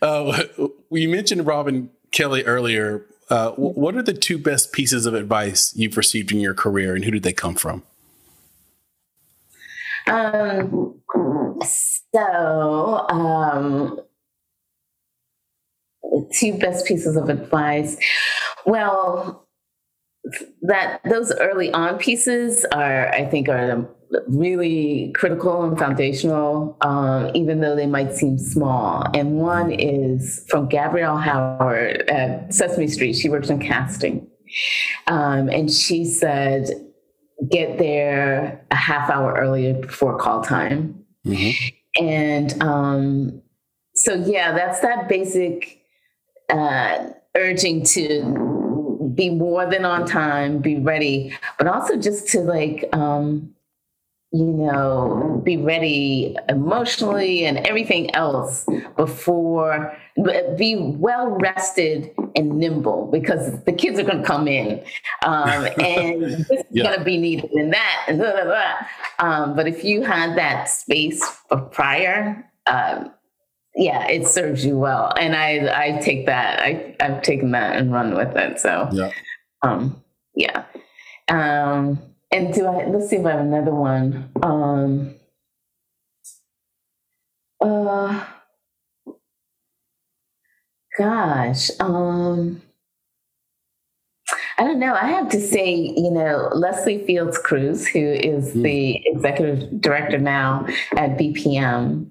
uh, 0.02 0.42
you 0.90 1.08
mentioned 1.08 1.44
Robin 1.44 1.90
Kelley 2.12 2.44
earlier. 2.44 3.04
Uh, 3.30 3.50
what 3.52 3.96
are 3.96 4.02
the 4.02 4.14
two 4.14 4.38
best 4.38 4.72
pieces 4.72 5.06
of 5.06 5.14
advice 5.14 5.74
you've 5.74 5.96
received 5.96 6.30
in 6.30 6.38
your 6.38 6.54
career, 6.54 6.94
and 6.94 7.04
who 7.04 7.10
did 7.10 7.24
they 7.24 7.32
come 7.32 7.56
from? 7.56 7.82
Um, 10.08 11.00
so, 11.62 13.06
um, 13.10 14.00
two 16.32 16.58
best 16.58 16.86
pieces 16.86 17.16
of 17.16 17.28
advice. 17.28 17.96
Well, 18.66 19.46
that 20.62 21.00
those 21.04 21.32
early 21.32 21.72
on 21.72 21.98
pieces 21.98 22.64
are, 22.72 23.08
I 23.08 23.24
think, 23.24 23.48
are 23.48 23.88
really 24.26 25.12
critical 25.14 25.64
and 25.64 25.78
foundational, 25.78 26.76
um, 26.80 27.30
even 27.34 27.60
though 27.60 27.76
they 27.76 27.86
might 27.86 28.14
seem 28.14 28.38
small. 28.38 29.06
And 29.14 29.36
one 29.36 29.70
is 29.70 30.44
from 30.48 30.68
Gabrielle 30.68 31.18
Howard 31.18 32.08
at 32.08 32.52
Sesame 32.52 32.88
Street. 32.88 33.14
She 33.14 33.28
works 33.28 33.50
in 33.50 33.58
casting. 33.58 34.26
Um, 35.06 35.48
and 35.48 35.70
she 35.70 36.04
said, 36.04 36.70
get 37.50 37.78
there 37.78 38.64
a 38.70 38.76
half 38.76 39.10
hour 39.10 39.34
earlier 39.34 39.74
before 39.74 40.18
call 40.18 40.42
time. 40.42 41.04
Mm-hmm. 41.26 42.04
And 42.04 42.62
um, 42.62 43.42
so, 43.94 44.14
yeah, 44.14 44.52
that's 44.52 44.80
that 44.80 45.08
basic 45.08 45.80
uh, 46.48 47.10
urging 47.36 47.84
to 47.84 49.12
be 49.14 49.30
more 49.30 49.68
than 49.68 49.84
on 49.84 50.06
time, 50.06 50.58
be 50.58 50.78
ready, 50.78 51.36
but 51.58 51.66
also 51.66 51.96
just 51.96 52.28
to 52.28 52.40
like, 52.40 52.88
um, 52.92 53.54
you 54.32 54.44
know, 54.44 55.40
be 55.44 55.56
ready 55.56 56.36
emotionally 56.48 57.46
and 57.46 57.58
everything 57.66 58.14
else 58.14 58.66
before, 58.96 59.96
be 60.56 60.76
well 60.76 61.28
rested 61.28 62.10
and 62.34 62.58
nimble 62.58 63.08
because 63.10 63.62
the 63.64 63.72
kids 63.72 63.98
are 63.98 64.02
going 64.02 64.18
to 64.18 64.24
come 64.24 64.48
in 64.48 64.82
um, 65.24 65.68
and 65.80 66.22
this 66.48 66.64
yeah. 66.70 66.82
is 66.82 66.86
going 66.86 66.98
to 66.98 67.04
be 67.04 67.18
needed 67.18 67.50
in 67.52 67.70
that 67.70 68.04
and 68.08 68.18
blah, 68.18 68.32
blah, 68.42 68.44
blah. 68.44 68.74
Um, 69.18 69.54
but 69.54 69.68
if 69.68 69.84
you 69.84 70.02
had 70.02 70.36
that 70.36 70.68
space 70.68 71.22
of 71.50 71.70
prior, 71.70 72.44
um, 72.66 73.12
yeah, 73.74 74.06
it 74.08 74.26
serves 74.26 74.64
you 74.64 74.78
well. 74.78 75.12
And 75.18 75.36
I, 75.36 75.94
I 75.96 75.98
take 76.00 76.26
that, 76.26 76.60
I, 76.60 76.96
I've 77.00 77.22
taken 77.22 77.52
that 77.52 77.76
and 77.76 77.92
run 77.92 78.14
with 78.14 78.36
it. 78.36 78.58
So, 78.58 78.88
yeah. 78.92 79.12
Um, 79.62 80.02
yeah. 80.34 80.64
Um, 81.28 82.00
and 82.30 82.52
do 82.52 82.66
I, 82.66 82.86
let's 82.86 83.08
see 83.08 83.16
if 83.16 83.26
I 83.26 83.30
have 83.30 83.40
another 83.40 83.74
one. 83.74 84.30
Um, 84.42 85.14
uh, 87.60 88.24
gosh, 90.98 91.70
um, 91.80 92.60
I 94.58 94.64
don't 94.64 94.80
know. 94.80 94.92
I 94.92 95.06
have 95.06 95.28
to 95.30 95.40
say, 95.40 95.72
you 95.72 96.10
know, 96.10 96.50
Leslie 96.52 97.06
Fields 97.06 97.38
Cruz, 97.38 97.86
who 97.86 98.00
is 98.00 98.54
mm. 98.54 98.62
the 98.64 99.02
executive 99.06 99.80
director 99.80 100.18
now 100.18 100.66
at 100.96 101.16
BPM. 101.16 102.10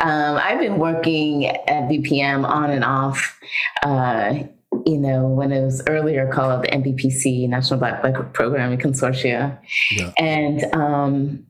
Um, 0.00 0.36
I've 0.40 0.58
been 0.58 0.78
working 0.78 1.46
at 1.46 1.88
BPM 1.88 2.48
on 2.48 2.70
and 2.70 2.84
off. 2.84 3.38
Uh, 3.82 4.44
you 4.86 4.98
know, 4.98 5.28
when 5.28 5.52
it 5.52 5.62
was 5.62 5.82
earlier 5.86 6.30
called 6.32 6.64
the 6.64 6.68
NBPC, 6.68 7.48
National 7.48 7.78
Black 7.78 8.00
Black 8.00 8.32
Programming 8.32 8.78
Consortia. 8.78 9.58
Yeah. 9.92 10.12
And 10.18 10.64
um, 10.74 11.46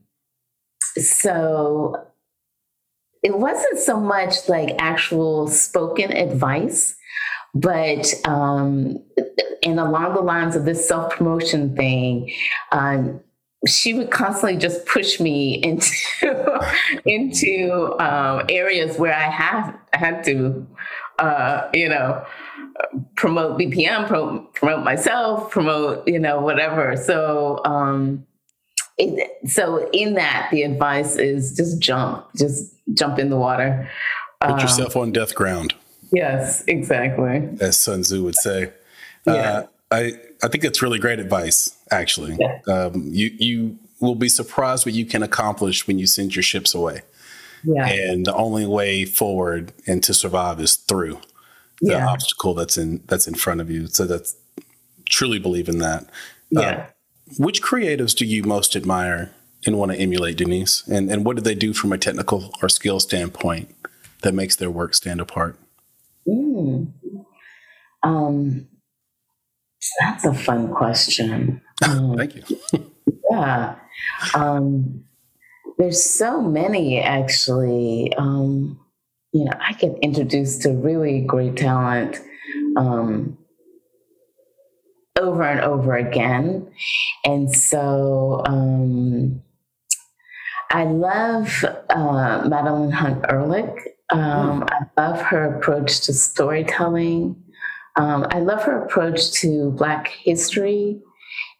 so 0.97 2.05
it 3.25 3.39
wasn't 3.39 3.79
so 3.79 3.99
much 3.99 4.47
like 4.47 4.75
actual 4.77 5.47
spoken 5.47 6.15
advice, 6.15 6.95
but 7.55 8.13
um, 8.23 9.03
and 9.63 9.79
along 9.79 10.13
the 10.13 10.21
lines 10.21 10.55
of 10.55 10.63
this 10.65 10.87
self 10.87 11.11
promotion 11.11 11.75
thing, 11.75 12.31
um, 12.71 13.19
she 13.65 13.95
would 13.95 14.11
constantly 14.11 14.59
just 14.59 14.85
push 14.85 15.19
me 15.19 15.55
into 15.55 15.91
into 17.05 17.95
um, 17.99 18.45
areas 18.47 18.99
where 18.99 19.15
I 19.15 19.23
have 19.23 19.75
had 19.93 20.23
to, 20.25 20.67
uh, 21.17 21.67
you 21.73 21.89
know, 21.89 22.23
promote 23.15 23.57
BPM, 23.57 24.07
pro- 24.07 24.41
promote 24.53 24.83
myself, 24.83 25.49
promote 25.49 26.07
you 26.07 26.19
know 26.19 26.41
whatever. 26.41 26.95
So. 26.95 27.61
Um, 27.65 28.27
it, 28.97 29.49
so 29.49 29.89
in 29.91 30.13
that, 30.15 30.49
the 30.51 30.63
advice 30.63 31.15
is 31.15 31.55
just 31.55 31.79
jump, 31.79 32.27
just 32.37 32.73
jump 32.93 33.19
in 33.19 33.29
the 33.29 33.37
water. 33.37 33.89
Put 34.41 34.51
um, 34.51 34.59
yourself 34.59 34.95
on 34.95 35.11
death 35.11 35.35
ground. 35.35 35.73
Yes, 36.11 36.63
exactly. 36.67 37.49
As 37.59 37.77
Sun 37.77 38.01
Tzu 38.01 38.23
would 38.23 38.35
say. 38.35 38.71
Yeah. 39.25 39.33
Uh, 39.33 39.67
I, 39.91 40.13
I 40.43 40.47
think 40.47 40.63
it's 40.63 40.81
really 40.81 40.99
great 40.99 41.19
advice, 41.19 41.75
actually. 41.91 42.37
Yeah. 42.39 42.59
Um, 42.67 43.09
you, 43.11 43.31
you 43.37 43.77
will 43.99 44.15
be 44.15 44.29
surprised 44.29 44.85
what 44.85 44.95
you 44.95 45.05
can 45.05 45.23
accomplish 45.23 45.87
when 45.87 45.99
you 45.99 46.07
send 46.07 46.35
your 46.35 46.43
ships 46.43 46.73
away. 46.73 47.01
Yeah. 47.63 47.87
And 47.87 48.25
the 48.25 48.35
only 48.35 48.65
way 48.65 49.05
forward 49.05 49.73
and 49.87 50.03
to 50.03 50.13
survive 50.13 50.59
is 50.59 50.75
through 50.75 51.19
the 51.81 51.93
yeah. 51.93 52.07
obstacle 52.07 52.53
that's 52.53 52.77
in 52.77 53.01
that's 53.07 53.27
in 53.27 53.33
front 53.33 53.61
of 53.61 53.71
you. 53.71 53.87
So 53.87 54.05
that's 54.05 54.35
truly 55.09 55.39
believe 55.39 55.67
in 55.67 55.79
that. 55.79 56.03
Uh, 56.55 56.61
yeah. 56.61 56.69
Uh, 56.69 56.85
which 57.37 57.61
creatives 57.61 58.15
do 58.15 58.25
you 58.25 58.43
most 58.43 58.75
admire 58.75 59.31
and 59.65 59.77
want 59.77 59.91
to 59.91 59.97
emulate, 59.97 60.37
Denise? 60.37 60.83
And 60.87 61.11
and 61.11 61.25
what 61.25 61.35
do 61.35 61.41
they 61.41 61.55
do 61.55 61.73
from 61.73 61.91
a 61.91 61.97
technical 61.97 62.51
or 62.61 62.69
skill 62.69 62.99
standpoint 62.99 63.73
that 64.21 64.33
makes 64.33 64.55
their 64.55 64.69
work 64.69 64.93
stand 64.93 65.21
apart? 65.21 65.57
Mm. 66.27 66.91
Um, 68.03 68.67
that's 69.99 70.25
a 70.25 70.33
fun 70.33 70.73
question. 70.73 71.61
Um, 71.87 72.15
Thank 72.17 72.35
you. 72.35 72.43
yeah. 73.31 73.75
Um, 74.33 75.03
there's 75.77 76.03
so 76.03 76.41
many 76.41 76.99
actually. 76.99 78.13
Um, 78.17 78.79
you 79.33 79.43
know, 79.43 79.51
I 79.59 79.73
get 79.73 79.97
introduced 80.01 80.61
to 80.61 80.69
really 80.69 81.19
great 81.19 81.57
talent 81.57 82.21
um, 82.77 83.37
over 85.17 85.43
and 85.43 85.61
over 85.61 85.95
again. 85.95 86.69
And 87.23 87.53
so 87.53 88.43
um, 88.45 89.41
I 90.71 90.83
love 90.83 91.63
uh, 91.89 92.43
Madeleine 92.47 92.91
Hunt-Ehrlich. 92.91 93.79
Um, 94.09 94.61
mm. 94.61 94.69
I 94.71 95.01
love 95.01 95.21
her 95.21 95.55
approach 95.55 96.01
to 96.01 96.13
storytelling. 96.13 97.41
Um, 97.95 98.27
I 98.29 98.39
love 98.39 98.63
her 98.63 98.83
approach 98.83 99.31
to 99.33 99.71
Black 99.71 100.07
history 100.07 100.99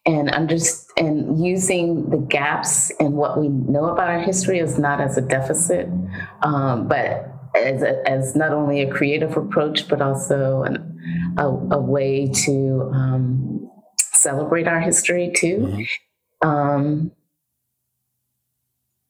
and 0.06 0.30
under, 0.32 0.58
and 0.98 1.44
using 1.44 2.10
the 2.10 2.18
gaps 2.18 2.92
in 3.00 3.14
what 3.14 3.40
we 3.40 3.48
know 3.48 3.86
about 3.86 4.10
our 4.10 4.20
history 4.20 4.60
is 4.60 4.78
not 4.78 5.02
as 5.02 5.18
a 5.18 5.22
deficit, 5.22 5.88
um, 6.44 6.88
but 6.88 7.35
as, 7.56 7.82
a, 7.82 8.08
as 8.10 8.36
not 8.36 8.52
only 8.52 8.82
a 8.82 8.90
creative 8.90 9.38
approach, 9.38 9.88
but 9.88 10.02
also 10.02 10.64
an, 10.64 11.36
a, 11.38 11.48
a, 11.48 11.80
way 11.80 12.28
to 12.46 12.90
um, 12.94 13.70
celebrate 14.00 14.68
our 14.68 14.80
history 14.80 15.32
too. 15.36 15.58
Mm-hmm. 15.58 16.48
Um, 16.48 17.12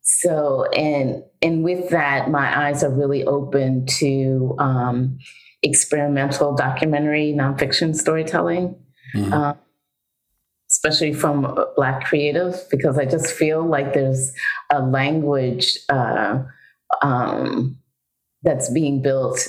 so, 0.02 0.66
and 0.72 1.24
and 1.42 1.64
with 1.64 1.90
that, 1.90 2.30
my 2.30 2.68
eyes 2.68 2.84
are 2.84 2.92
really 2.92 3.24
open 3.26 3.86
to 3.98 4.56
um, 4.60 5.18
experimental 5.64 6.56
documentary 6.56 7.34
nonfiction 7.36 7.96
storytelling. 7.96 8.76
Mm-hmm. 9.16 9.34
Uh, 9.34 9.54
especially 10.70 11.14
from 11.14 11.58
Black 11.76 12.06
creatives, 12.06 12.70
because 12.70 12.98
I 12.98 13.06
just 13.06 13.28
feel 13.28 13.64
like 13.64 13.94
there's 13.94 14.34
a 14.70 14.82
language 14.82 15.78
uh, 15.90 16.44
um, 17.02 17.78
that's 18.46 18.70
being 18.70 19.02
built 19.02 19.40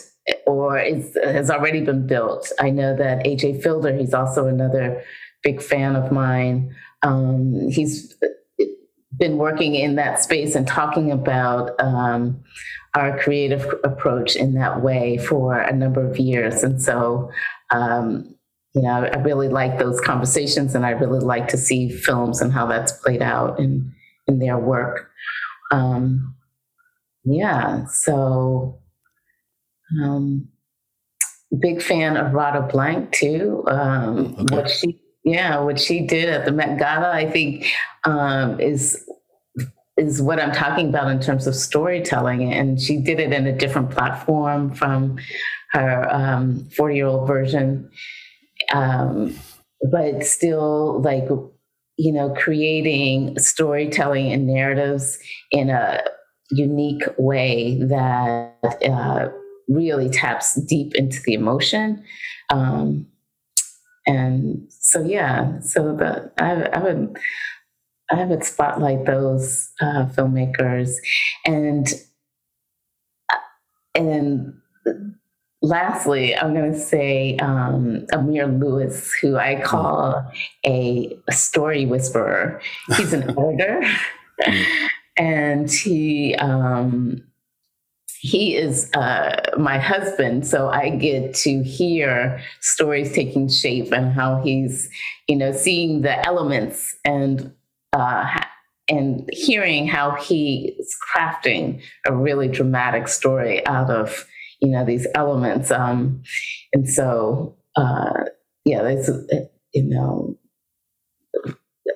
or 0.46 0.78
is, 0.78 1.16
has 1.22 1.50
already 1.50 1.82
been 1.82 2.06
built. 2.06 2.50
I 2.58 2.70
know 2.70 2.96
that 2.96 3.24
AJ 3.24 3.62
Fielder, 3.62 3.94
he's 3.94 4.14
also 4.14 4.46
another 4.46 5.04
big 5.42 5.62
fan 5.62 5.94
of 5.94 6.10
mine. 6.10 6.74
Um, 7.02 7.68
he's 7.68 8.16
been 9.16 9.36
working 9.38 9.74
in 9.74 9.94
that 9.96 10.20
space 10.20 10.54
and 10.54 10.66
talking 10.66 11.12
about 11.12 11.78
um, 11.80 12.42
our 12.94 13.18
creative 13.18 13.66
approach 13.84 14.34
in 14.34 14.54
that 14.54 14.82
way 14.82 15.18
for 15.18 15.58
a 15.58 15.72
number 15.72 16.04
of 16.04 16.18
years. 16.18 16.62
And 16.62 16.82
so, 16.82 17.30
um, 17.70 18.34
you 18.74 18.82
know, 18.82 19.04
I 19.04 19.16
really 19.18 19.48
like 19.48 19.78
those 19.78 20.00
conversations 20.00 20.74
and 20.74 20.84
I 20.84 20.90
really 20.90 21.20
like 21.20 21.48
to 21.48 21.56
see 21.56 21.90
films 21.90 22.40
and 22.40 22.52
how 22.52 22.66
that's 22.66 22.92
played 22.92 23.22
out 23.22 23.58
in, 23.58 23.94
in 24.26 24.38
their 24.38 24.58
work. 24.58 25.10
Um, 25.70 26.34
yeah, 27.24 27.86
so 27.86 28.80
um, 30.02 30.48
big 31.60 31.82
fan 31.82 32.16
of 32.16 32.32
Radha 32.32 32.62
Blank 32.62 33.12
too. 33.12 33.64
Um, 33.68 34.36
okay. 34.40 34.56
What 34.56 34.70
she, 34.70 35.00
yeah, 35.24 35.58
what 35.60 35.80
she 35.80 36.06
did 36.06 36.28
at 36.28 36.44
the 36.44 36.52
Met 36.52 36.78
Gala, 36.78 37.10
I 37.12 37.30
think, 37.30 37.66
um, 38.04 38.60
is 38.60 39.02
is 39.96 40.20
what 40.20 40.38
I'm 40.38 40.52
talking 40.52 40.90
about 40.90 41.10
in 41.10 41.20
terms 41.20 41.46
of 41.46 41.54
storytelling. 41.54 42.52
And 42.52 42.78
she 42.80 42.98
did 42.98 43.18
it 43.18 43.32
in 43.32 43.46
a 43.46 43.56
different 43.56 43.90
platform 43.90 44.74
from 44.74 45.18
her 45.72 46.06
40 46.76 46.92
um, 46.92 46.96
year 46.96 47.06
old 47.06 47.26
version, 47.26 47.90
um, 48.74 49.34
but 49.90 50.24
still 50.24 51.00
like 51.00 51.28
you 51.98 52.12
know 52.12 52.34
creating 52.34 53.38
storytelling 53.38 54.32
and 54.32 54.46
narratives 54.46 55.18
in 55.50 55.70
a 55.70 56.02
unique 56.50 57.02
way 57.18 57.78
that. 57.82 58.78
Uh, 58.84 59.30
really 59.68 60.08
taps 60.08 60.54
deep 60.54 60.94
into 60.94 61.20
the 61.22 61.34
emotion. 61.34 62.04
Um, 62.50 63.06
and 64.06 64.66
so, 64.68 65.02
yeah, 65.02 65.58
so 65.60 65.96
the, 65.96 66.30
I, 66.38 66.62
I 66.62 66.78
would, 66.82 67.16
I 68.10 68.24
would 68.24 68.44
spotlight 68.44 69.04
those 69.04 69.70
uh, 69.80 70.06
filmmakers 70.06 70.94
and, 71.44 71.88
and 73.94 74.54
lastly, 75.62 76.36
I'm 76.36 76.54
going 76.54 76.72
to 76.72 76.78
say 76.78 77.36
um, 77.38 78.06
Amir 78.12 78.46
Lewis, 78.46 79.12
who 79.20 79.36
I 79.36 79.60
call 79.60 80.30
a, 80.64 81.18
a 81.28 81.32
story 81.32 81.86
whisperer. 81.86 82.60
He's 82.96 83.12
an 83.12 83.22
editor, 83.30 83.80
mm. 84.42 84.88
and 85.16 85.70
he 85.70 86.34
um, 86.36 87.22
he 88.20 88.56
is 88.56 88.90
uh, 88.94 89.40
my 89.58 89.78
husband, 89.78 90.46
so 90.46 90.68
I 90.68 90.90
get 90.90 91.34
to 91.34 91.62
hear 91.62 92.40
stories 92.60 93.12
taking 93.12 93.48
shape 93.48 93.92
and 93.92 94.12
how 94.12 94.42
he's, 94.42 94.88
you 95.28 95.36
know, 95.36 95.52
seeing 95.52 96.02
the 96.02 96.24
elements 96.26 96.96
and 97.04 97.52
uh, 97.92 98.40
and 98.88 99.28
hearing 99.32 99.86
how 99.86 100.12
he 100.12 100.76
is 100.78 100.94
crafting 101.12 101.82
a 102.06 102.14
really 102.14 102.48
dramatic 102.48 103.08
story 103.08 103.66
out 103.66 103.90
of 103.90 104.26
you 104.60 104.70
know 104.70 104.84
these 104.84 105.06
elements. 105.14 105.70
Um, 105.70 106.22
and 106.72 106.88
so, 106.88 107.56
uh, 107.76 108.24
yeah, 108.64 108.82
there's 108.82 109.10
you 109.72 109.82
know 109.84 110.38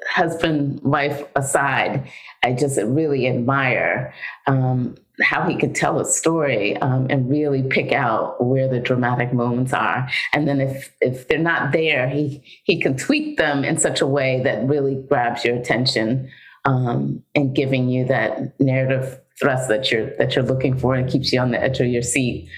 husband 0.09 0.81
wife 0.83 1.25
aside 1.37 2.09
i 2.45 2.53
just 2.53 2.79
really 2.83 3.27
admire 3.27 4.13
um, 4.47 4.95
how 5.23 5.47
he 5.49 5.57
could 5.57 5.75
tell 5.75 6.01
a 6.01 6.05
story 6.05 6.77
um, 6.79 7.07
and 7.11 7.31
really 7.31 7.63
pick 7.63 7.93
out 7.93 8.43
where 8.45 8.69
the 8.69 8.81
dramatic 8.81 9.33
moments 9.33 9.73
are 9.73 10.09
and 10.33 10.49
then 10.49 10.61
if 10.61 10.95
if 11.01 11.29
they're 11.29 11.39
not 11.39 11.73
there 11.73 12.09
he 12.09 12.43
he 12.65 12.81
can 12.81 12.97
tweak 12.97 13.37
them 13.37 13.65
in 13.65 13.79
such 13.79 14.01
a 14.01 14.07
way 14.07 14.43
that 14.43 14.67
really 14.67 14.95
grabs 15.09 15.45
your 15.45 15.57
attention 15.57 16.31
um, 16.65 17.23
and 17.35 17.55
giving 17.55 17.89
you 17.89 18.05
that 18.05 18.59
narrative 18.61 19.21
thrust 19.39 19.69
that 19.69 19.91
you're 19.91 20.15
that 20.17 20.35
you're 20.35 20.45
looking 20.45 20.79
for 20.79 20.95
and 20.95 21.11
keeps 21.11 21.33
you 21.33 21.41
on 21.41 21.51
the 21.51 21.63
edge 21.63 21.81
of 21.81 21.87
your 21.87 22.03
seat 22.03 22.49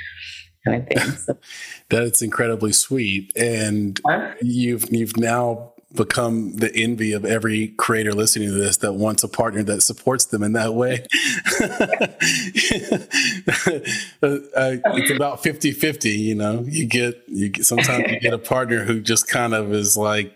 kind 0.64 0.82
of 0.82 0.88
thing 0.88 0.98
so. 1.16 1.36
that's 1.90 2.22
incredibly 2.22 2.72
sweet 2.72 3.32
and 3.36 4.00
huh? 4.06 4.34
you've 4.40 4.92
you've 4.92 5.16
now 5.16 5.71
become 5.94 6.54
the 6.56 6.74
envy 6.74 7.12
of 7.12 7.24
every 7.24 7.68
creator 7.68 8.12
listening 8.12 8.48
to 8.48 8.54
this 8.54 8.78
that 8.78 8.94
wants 8.94 9.22
a 9.22 9.28
partner 9.28 9.62
that 9.62 9.82
supports 9.82 10.24
them 10.26 10.42
in 10.42 10.52
that 10.54 10.74
way. 10.74 10.94
uh, 14.22 14.76
it's 14.96 15.10
about 15.10 15.42
50 15.42 15.72
50, 15.72 16.10
you 16.10 16.34
know, 16.34 16.64
you 16.66 16.86
get, 16.86 17.22
you 17.26 17.50
get, 17.50 17.64
sometimes 17.64 18.10
you 18.10 18.20
get 18.20 18.32
a 18.32 18.38
partner 18.38 18.84
who 18.84 19.00
just 19.00 19.28
kind 19.28 19.54
of 19.54 19.72
is 19.72 19.96
like 19.96 20.34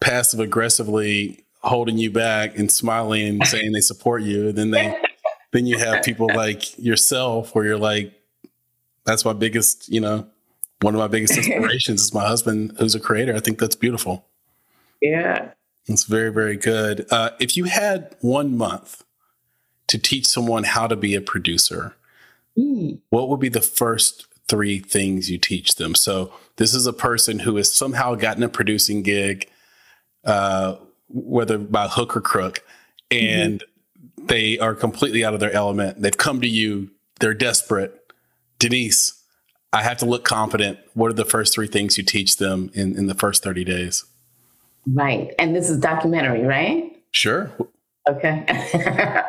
passive 0.00 0.40
aggressively 0.40 1.44
holding 1.62 1.96
you 1.96 2.10
back 2.10 2.58
and 2.58 2.70
smiling 2.70 3.26
and 3.26 3.46
saying 3.46 3.72
they 3.72 3.80
support 3.80 4.22
you. 4.22 4.48
And 4.48 4.58
then 4.58 4.70
they, 4.72 5.00
then 5.52 5.66
you 5.66 5.78
have 5.78 6.02
people 6.02 6.28
like 6.34 6.76
yourself 6.78 7.54
where 7.54 7.64
you're 7.64 7.78
like, 7.78 8.12
that's 9.04 9.24
my 9.24 9.32
biggest, 9.32 9.88
you 9.88 10.00
know, 10.00 10.26
one 10.80 10.94
of 10.94 10.98
my 10.98 11.06
biggest 11.06 11.36
inspirations 11.36 12.02
is 12.02 12.12
my 12.12 12.26
husband 12.26 12.74
who's 12.78 12.96
a 12.96 13.00
creator. 13.00 13.34
I 13.34 13.40
think 13.40 13.60
that's 13.60 13.76
beautiful. 13.76 14.26
Yeah. 15.02 15.50
That's 15.88 16.04
very, 16.04 16.32
very 16.32 16.56
good. 16.56 17.06
Uh, 17.10 17.30
if 17.40 17.56
you 17.56 17.64
had 17.64 18.16
one 18.20 18.56
month 18.56 19.04
to 19.88 19.98
teach 19.98 20.26
someone 20.26 20.64
how 20.64 20.86
to 20.86 20.96
be 20.96 21.14
a 21.14 21.20
producer, 21.20 21.96
mm. 22.56 22.98
what 23.10 23.28
would 23.28 23.40
be 23.40 23.48
the 23.48 23.60
first 23.60 24.28
three 24.48 24.78
things 24.78 25.28
you 25.28 25.38
teach 25.38 25.74
them? 25.74 25.94
So, 25.94 26.32
this 26.56 26.74
is 26.74 26.86
a 26.86 26.92
person 26.92 27.40
who 27.40 27.56
has 27.56 27.72
somehow 27.72 28.14
gotten 28.14 28.42
a 28.42 28.48
producing 28.48 29.02
gig, 29.02 29.48
uh, 30.24 30.76
whether 31.08 31.58
by 31.58 31.88
hook 31.88 32.16
or 32.16 32.20
crook, 32.20 32.62
and 33.10 33.60
mm-hmm. 33.60 34.26
they 34.26 34.58
are 34.58 34.74
completely 34.74 35.24
out 35.24 35.34
of 35.34 35.40
their 35.40 35.52
element. 35.52 36.00
They've 36.00 36.16
come 36.16 36.40
to 36.42 36.48
you, 36.48 36.90
they're 37.18 37.34
desperate. 37.34 37.98
Denise, 38.58 39.20
I 39.72 39.82
have 39.82 39.96
to 39.98 40.06
look 40.06 40.24
confident. 40.24 40.78
What 40.94 41.10
are 41.10 41.14
the 41.14 41.24
first 41.24 41.54
three 41.54 41.66
things 41.66 41.98
you 41.98 42.04
teach 42.04 42.36
them 42.36 42.70
in, 42.74 42.96
in 42.96 43.06
the 43.06 43.14
first 43.14 43.42
30 43.42 43.64
days? 43.64 44.04
Right. 44.86 45.32
And 45.38 45.54
this 45.54 45.70
is 45.70 45.78
documentary, 45.78 46.42
right? 46.42 46.96
Sure. 47.12 47.52
Okay. 48.08 48.44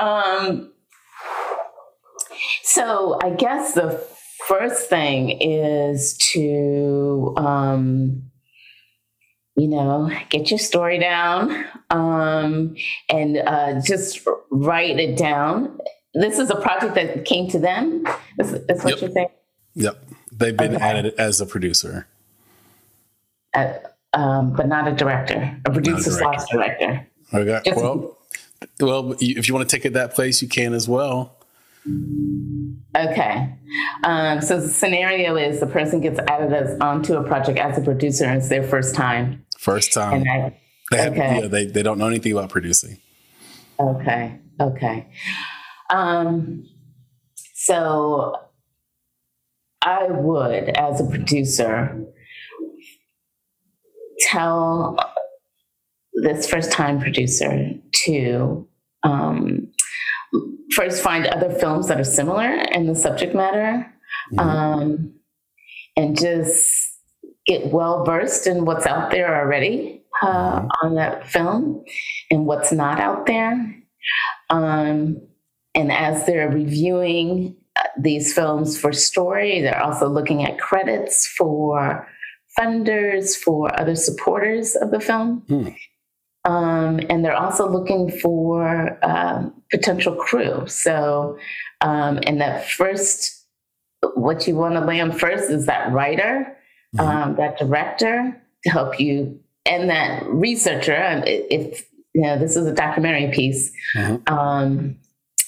um, 0.00 0.72
so 2.62 3.18
I 3.22 3.30
guess 3.30 3.74
the 3.74 4.02
first 4.46 4.88
thing 4.88 5.30
is 5.40 6.16
to, 6.32 7.34
um, 7.36 8.30
you 9.56 9.68
know, 9.68 10.10
get 10.30 10.50
your 10.50 10.58
story 10.58 10.98
down 10.98 11.64
um, 11.90 12.76
and 13.08 13.38
uh, 13.38 13.80
just 13.82 14.20
write 14.50 14.98
it 14.98 15.16
down. 15.16 15.78
This 16.14 16.38
is 16.38 16.50
a 16.50 16.56
project 16.56 16.94
that 16.94 17.24
came 17.24 17.48
to 17.50 17.58
them. 17.58 18.04
That's, 18.36 18.52
that's 18.66 18.84
what 18.84 18.92
yep. 18.92 19.00
you're 19.00 19.10
saying? 19.10 19.28
Yep. 19.74 20.04
They've 20.32 20.56
been 20.56 20.76
okay. 20.76 20.84
added 20.84 21.14
as 21.18 21.40
a 21.40 21.46
producer. 21.46 22.06
Uh, 23.52 23.74
um, 24.12 24.52
but 24.52 24.68
not 24.68 24.88
a 24.88 24.92
director, 24.92 25.56
a 25.64 25.70
producer 25.70 26.10
slash 26.10 26.48
director. 26.50 27.06
Okay. 27.32 27.60
Just 27.64 27.76
well, 27.80 28.18
well, 28.80 29.14
if 29.20 29.48
you 29.48 29.54
want 29.54 29.68
to 29.68 29.76
take 29.76 29.84
it 29.84 29.92
that 29.92 30.14
place, 30.14 30.42
you 30.42 30.48
can 30.48 30.74
as 30.74 30.88
well. 30.88 31.36
Okay. 32.96 33.54
Um, 34.04 34.40
so 34.42 34.60
the 34.60 34.68
scenario 34.68 35.36
is 35.36 35.60
the 35.60 35.66
person 35.66 36.00
gets 36.00 36.18
added 36.28 36.52
as 36.52 36.78
onto 36.80 37.14
a 37.14 37.22
project 37.22 37.58
as 37.58 37.78
a 37.78 37.80
producer 37.80 38.24
and 38.24 38.38
it's 38.38 38.48
their 38.48 38.62
first 38.62 38.94
time. 38.94 39.44
First 39.58 39.92
time. 39.92 40.24
I, 40.28 40.54
they 40.90 40.96
have, 40.96 41.12
okay. 41.12 41.40
Yeah, 41.40 41.46
they, 41.46 41.66
they 41.66 41.82
don't 41.82 41.98
know 41.98 42.08
anything 42.08 42.32
about 42.32 42.50
producing. 42.50 42.98
Okay. 43.78 44.38
Okay. 44.60 45.06
Um, 45.90 46.68
so 47.54 48.34
I 49.82 50.06
would, 50.08 50.70
as 50.70 51.00
a 51.00 51.04
producer, 51.04 52.04
tell 54.20 54.98
this 56.14 56.48
first 56.48 56.72
time 56.72 57.00
producer 57.00 57.70
to 57.92 58.66
um, 59.02 59.70
first 60.72 61.02
find 61.02 61.26
other 61.26 61.50
films 61.50 61.88
that 61.88 61.98
are 61.98 62.04
similar 62.04 62.50
in 62.72 62.86
the 62.86 62.94
subject 62.94 63.34
matter 63.34 63.92
mm-hmm. 64.32 64.38
um, 64.38 65.12
and 65.96 66.18
just 66.18 66.98
get 67.46 67.66
well 67.72 68.04
versed 68.04 68.46
in 68.46 68.64
what's 68.64 68.86
out 68.86 69.10
there 69.10 69.34
already 69.40 70.02
uh, 70.22 70.60
mm-hmm. 70.60 70.86
on 70.86 70.94
that 70.94 71.26
film 71.26 71.82
and 72.30 72.46
what's 72.46 72.72
not 72.72 73.00
out 73.00 73.26
there. 73.26 73.76
Um, 74.50 75.20
and 75.74 75.92
as 75.92 76.26
they're 76.26 76.50
reviewing 76.50 77.56
uh, 77.76 77.82
these 77.98 78.32
films 78.32 78.78
for 78.78 78.92
story, 78.92 79.60
they're 79.60 79.82
also 79.82 80.08
looking 80.08 80.44
at 80.44 80.58
credits 80.58 81.26
for 81.26 82.06
funders, 82.58 83.36
for 83.36 83.78
other 83.78 83.94
supporters 83.94 84.76
of 84.76 84.90
the 84.90 85.00
film. 85.00 85.44
Hmm. 85.48 85.68
Um, 86.44 87.00
and 87.10 87.24
they're 87.24 87.36
also 87.36 87.68
looking 87.68 88.10
for 88.10 88.98
um, 89.04 89.52
potential 89.70 90.14
crew. 90.14 90.66
So, 90.66 91.38
um, 91.82 92.18
and 92.26 92.40
that 92.40 92.66
first, 92.66 93.46
what 94.14 94.46
you 94.46 94.56
want 94.56 94.74
to 94.74 94.80
land 94.80 95.20
first 95.20 95.50
is 95.50 95.66
that 95.66 95.92
writer, 95.92 96.56
mm-hmm. 96.96 97.06
Um, 97.06 97.36
that 97.36 97.58
director 97.58 98.40
to 98.64 98.70
help 98.70 98.98
you, 98.98 99.38
and 99.66 99.90
that 99.90 100.24
researcher. 100.26 101.22
If 101.26 101.86
you 102.14 102.22
know 102.22 102.38
this 102.38 102.56
is 102.56 102.66
a 102.66 102.74
documentary 102.74 103.30
piece, 103.32 103.70
mm-hmm. 103.94 104.32
Um, 104.32 104.96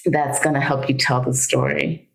that's 0.05 0.41
going 0.41 0.55
to 0.55 0.61
help 0.61 0.89
you 0.89 0.97
tell 0.97 1.23
the 1.23 1.35
story. 1.35 2.09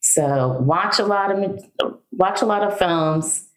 So, 0.00 0.58
watch 0.60 0.98
a 1.00 1.04
lot 1.04 1.32
of 1.32 1.64
watch 2.12 2.40
a 2.40 2.46
lot 2.46 2.62
of 2.62 2.78
films 2.78 3.48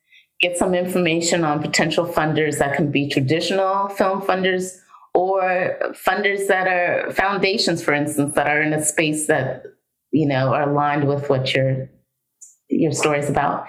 get 0.41 0.57
some 0.57 0.73
information 0.73 1.43
on 1.43 1.61
potential 1.61 2.05
funders 2.05 2.59
that 2.59 2.75
can 2.75 2.91
be 2.91 3.09
traditional 3.09 3.89
film 3.89 4.21
funders 4.21 4.77
or 5.13 5.77
funders 5.93 6.47
that 6.47 6.67
are 6.67 7.11
foundations, 7.11 7.81
for 7.81 7.93
instance, 7.93 8.35
that 8.35 8.47
are 8.47 8.61
in 8.61 8.73
a 8.73 8.83
space 8.83 9.27
that 9.27 9.63
you 10.11 10.27
know 10.27 10.53
are 10.53 10.69
aligned 10.69 11.07
with 11.07 11.29
what 11.29 11.53
your 11.53 11.89
your 12.69 12.91
story 12.91 13.19
is 13.19 13.29
about. 13.29 13.65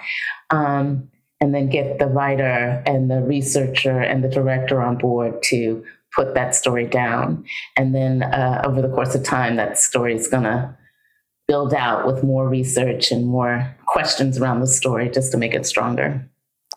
Um, 0.49 1.09
and 1.39 1.53
then 1.53 1.69
get 1.69 1.99
the 1.99 2.07
writer 2.07 2.81
and 2.85 3.11
the 3.11 3.21
researcher 3.21 3.99
and 3.99 4.23
the 4.23 4.27
director 4.27 4.81
on 4.81 4.97
board 4.97 5.41
to 5.43 5.85
put 6.15 6.33
that 6.33 6.55
story 6.55 6.87
down. 6.87 7.45
And 7.75 7.93
then 7.93 8.23
uh, 8.23 8.63
over 8.65 8.81
the 8.81 8.89
course 8.89 9.13
of 9.13 9.23
time, 9.23 9.55
that 9.57 9.77
story 9.77 10.15
is 10.15 10.27
going 10.27 10.43
to 10.43 10.75
build 11.47 11.73
out 11.73 12.07
with 12.07 12.23
more 12.23 12.49
research 12.49 13.11
and 13.11 13.27
more 13.27 13.75
questions 13.85 14.39
around 14.39 14.61
the 14.61 14.67
story 14.67 15.09
just 15.09 15.31
to 15.31 15.37
make 15.37 15.53
it 15.53 15.65
stronger. 15.65 16.27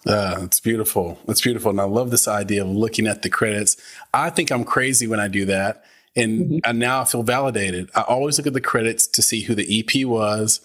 Uh, 0.06 0.40
it's 0.42 0.60
beautiful. 0.60 1.18
It's 1.28 1.42
beautiful. 1.42 1.70
And 1.70 1.80
I 1.80 1.84
love 1.84 2.10
this 2.10 2.26
idea 2.26 2.62
of 2.62 2.70
looking 2.70 3.06
at 3.06 3.22
the 3.22 3.30
credits. 3.30 3.76
I 4.14 4.30
think 4.30 4.50
I'm 4.50 4.64
crazy 4.64 5.06
when 5.06 5.20
I 5.20 5.28
do 5.28 5.44
that. 5.46 5.84
And, 6.16 6.40
mm-hmm. 6.40 6.58
and 6.64 6.78
now 6.78 7.02
I 7.02 7.04
feel 7.04 7.22
validated. 7.22 7.90
I 7.94 8.02
always 8.02 8.38
look 8.38 8.46
at 8.46 8.54
the 8.54 8.60
credits 8.60 9.06
to 9.08 9.22
see 9.22 9.42
who 9.42 9.54
the 9.54 9.80
EP 9.80 10.06
was 10.06 10.60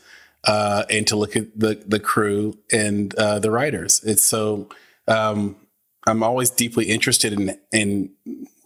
uh, 0.45 0.85
and 0.89 1.05
to 1.07 1.15
look 1.15 1.35
at 1.35 1.57
the, 1.57 1.83
the 1.85 1.99
crew 1.99 2.57
and 2.71 3.13
uh, 3.15 3.39
the 3.39 3.51
writers. 3.51 4.01
It's 4.03 4.23
so, 4.23 4.69
um, 5.07 5.57
I'm 6.07 6.23
always 6.23 6.49
deeply 6.49 6.85
interested 6.85 7.33
in, 7.33 7.59
in 7.71 8.11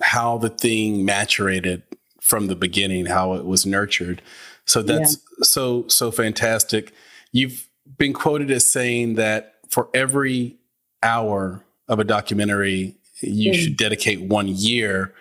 how 0.01 0.37
the 0.37 0.49
thing 0.49 1.05
maturated 1.05 1.83
from 2.21 2.47
the 2.47 2.55
beginning, 2.55 3.07
how 3.07 3.33
it 3.33 3.45
was 3.45 3.65
nurtured. 3.65 4.21
So 4.65 4.83
that's 4.83 5.13
yeah. 5.13 5.43
so, 5.43 5.87
so 5.87 6.11
fantastic. 6.11 6.93
You've 7.31 7.67
been 7.97 8.13
quoted 8.13 8.51
as 8.51 8.65
saying 8.65 9.15
that 9.15 9.55
for 9.69 9.89
every 9.93 10.58
hour 11.03 11.63
of 11.87 11.99
a 11.99 12.03
documentary, 12.03 12.95
you 13.21 13.51
mm. 13.51 13.55
should 13.55 13.77
dedicate 13.77 14.21
one 14.21 14.47
year. 14.47 15.13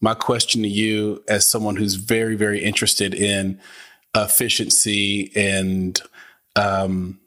My 0.00 0.14
question 0.14 0.62
to 0.62 0.68
you, 0.68 1.22
as 1.28 1.48
someone 1.48 1.76
who's 1.76 1.94
very, 1.94 2.36
very 2.36 2.62
interested 2.62 3.14
in 3.14 3.60
efficiency 4.14 5.32
and 5.36 6.00
um, 6.54 7.20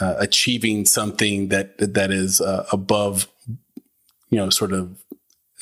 uh, 0.00 0.14
achieving 0.18 0.86
something 0.86 1.48
that 1.48 1.76
that 1.78 2.10
is 2.10 2.40
uh, 2.40 2.66
above, 2.72 3.28
you 4.30 4.38
know, 4.38 4.50
sort 4.50 4.72
of 4.72 4.96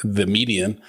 the 0.03 0.27
median. 0.27 0.81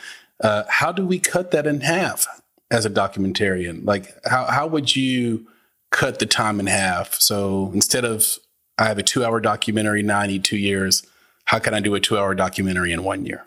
Uh, 0.42 0.64
how 0.68 0.92
do 0.92 1.06
we 1.06 1.20
cut 1.20 1.52
that 1.52 1.68
in 1.68 1.82
half 1.82 2.28
as 2.72 2.86
a 2.86 2.90
documentarian? 2.90 3.86
Like, 3.86 4.16
how 4.26 4.46
how 4.46 4.68
would 4.68 4.96
you 4.96 5.48
cut 5.92 6.20
the 6.20 6.26
time 6.26 6.60
in 6.60 6.68
half? 6.68 7.20
So 7.20 7.72
instead 7.74 8.06
of 8.06 8.38
I 8.78 8.86
have 8.86 8.98
a 8.98 9.04
two 9.04 9.24
hour 9.24 9.40
documentary, 9.40 10.04
now 10.04 10.20
I 10.20 10.28
need 10.28 10.44
two 10.44 10.58
years. 10.58 11.06
How 11.46 11.60
can 11.60 11.74
I 11.74 11.80
do 11.80 11.94
a 11.96 12.00
two 12.00 12.18
hour 12.18 12.34
documentary 12.34 12.92
in 12.92 13.04
one 13.04 13.26
year? 13.26 13.46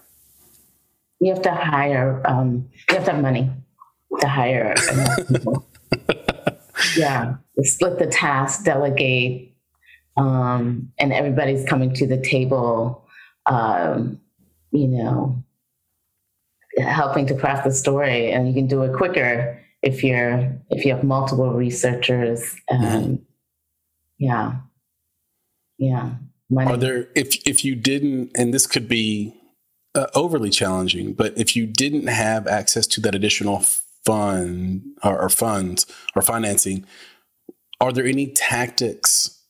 You 1.21 1.33
have 1.33 1.43
to 1.43 1.55
hire. 1.55 2.23
Um, 2.27 2.69
you 2.89 2.97
have 2.97 3.05
to 3.07 3.13
have 3.13 3.23
money 3.23 3.51
to 4.21 4.29
hire 4.29 4.75
yeah, 6.97 7.37
split 7.63 7.99
the 7.99 8.07
task, 8.07 8.65
delegate, 8.65 9.55
um, 10.17 10.93
and 10.99 11.13
everybody's 11.13 11.67
coming 11.67 11.95
to 11.95 12.07
the 12.07 12.21
table. 12.21 13.07
Um, 13.47 14.21
you 14.73 14.89
know, 14.89 15.43
helping 16.79 17.27
to 17.27 17.35
craft 17.35 17.65
the 17.65 17.73
story, 17.73 18.31
and 18.31 18.49
you 18.49 18.55
can 18.55 18.67
do 18.67 18.83
it 18.83 18.95
quicker 18.95 19.63
if 19.83 20.05
you're 20.05 20.57
if 20.71 20.85
you 20.85 20.95
have 20.95 21.05
multiple 21.05 21.53
researchers. 21.53 22.57
Um, 22.71 22.81
mm-hmm. 22.81 23.15
Yeah, 24.19 24.57
yeah. 25.79 26.11
Money. 26.49 26.71
Are 26.71 26.77
there 26.77 27.09
if 27.15 27.47
if 27.47 27.65
you 27.65 27.75
didn't, 27.75 28.31
and 28.37 28.55
this 28.55 28.67
could 28.67 28.89
be 28.89 29.35
uh, 29.97 30.07
overly 30.15 30.51
challenging, 30.51 31.13
but 31.13 31.37
if 31.37 31.57
you 31.57 31.67
didn't 31.67 32.07
have 32.07 32.47
access 32.47 32.87
to 32.89 33.01
that 33.01 33.15
additional 33.15 33.61
fund 34.05 34.85
or, 35.03 35.21
or 35.23 35.29
funds 35.29 35.87
or 36.15 36.23
financing, 36.23 36.87
are 37.81 37.93
there 37.93 38.07
any 38.07 38.29
tactics 38.29 39.43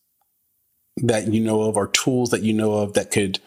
that 0.96 1.28
you 1.28 1.40
know 1.40 1.62
of 1.62 1.76
or 1.76 1.88
tools 1.88 2.30
that 2.30 2.42
you 2.42 2.54
know 2.54 2.74
of 2.74 2.94
that 2.94 3.10
could 3.10 3.38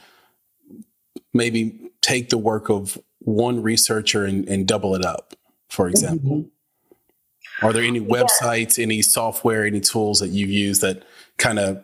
maybe 1.34 1.89
take 2.01 2.30
the 2.30 2.38
work 2.38 2.69
of 2.69 2.99
one 3.19 3.63
researcher 3.63 4.25
and, 4.25 4.47
and 4.47 4.67
double 4.67 4.93
it 4.93 5.03
up, 5.03 5.34
for 5.69 5.88
example? 5.88 6.38
Mm-hmm. 6.38 7.65
Are 7.65 7.73
there 7.73 7.84
any 7.84 7.99
websites, 7.99 8.77
yeah. 8.77 8.84
any 8.84 9.01
software, 9.01 9.65
any 9.65 9.82
tools 9.82 10.19
that 10.19 10.30
you've 10.30 10.49
used 10.49 10.82
that 10.82 11.03
kind 11.38 11.59
of 11.59 11.84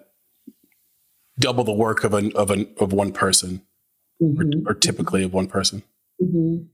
double 1.40 1.64
the 1.64 1.74
work 1.74 2.04
of 2.04 2.14
an 2.14 2.32
of 2.36 2.52
an 2.52 2.68
of 2.80 2.94
one 2.94 3.12
person, 3.12 3.62
mm-hmm. 4.22 4.68
or, 4.68 4.72
or, 4.72 4.74
typically 4.74 5.24
of 5.24 5.34
one 5.34 5.48
person? 5.48 5.84
Mm-hmm. 6.22 6.66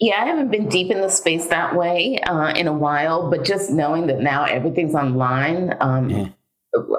Yeah, 0.00 0.22
I 0.22 0.26
haven't 0.26 0.50
been 0.50 0.68
deep 0.68 0.90
in 0.90 1.00
the 1.00 1.08
space 1.08 1.46
that 1.46 1.76
way 1.76 2.18
uh, 2.18 2.52
in 2.54 2.66
a 2.66 2.72
while, 2.72 3.30
but 3.30 3.44
just 3.44 3.70
knowing 3.70 4.06
that 4.08 4.20
now 4.20 4.44
everything's 4.44 4.94
online, 4.94 5.76
um, 5.80 6.08
mm. 6.08 6.34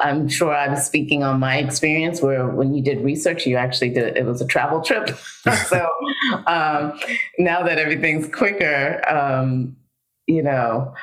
I'm 0.02 0.30
sure 0.30 0.56
I'm 0.56 0.76
speaking 0.78 1.24
on 1.24 1.40
my 1.40 1.58
experience 1.58 2.22
where 2.22 2.48
when 2.48 2.74
you 2.74 2.84
did 2.84 3.04
research, 3.04 3.46
you 3.46 3.58
actually 3.58 3.90
did 3.90 4.16
it 4.16 4.26
was 4.26 4.42
a 4.42 4.46
travel 4.46 4.82
trip. 4.82 5.18
so 5.68 5.90
um, 6.46 7.00
now 7.40 7.64
that 7.64 7.78
everything's 7.78 8.28
quicker, 8.28 9.02
um, 9.10 9.76
you 10.28 10.44
know, 10.44 10.94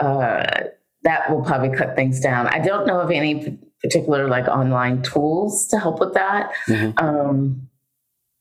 uh, 0.00 0.64
that 1.02 1.30
will 1.30 1.42
probably 1.42 1.76
cut 1.76 1.96
things 1.96 2.20
down. 2.20 2.46
I 2.48 2.58
don't 2.58 2.86
know 2.86 3.00
of 3.00 3.10
any 3.10 3.58
particular 3.82 4.28
like 4.28 4.48
online 4.48 5.02
tools 5.02 5.66
to 5.68 5.78
help 5.78 6.00
with 6.00 6.14
that. 6.14 6.52
Mm-hmm. 6.66 6.98
Um, 7.04 7.68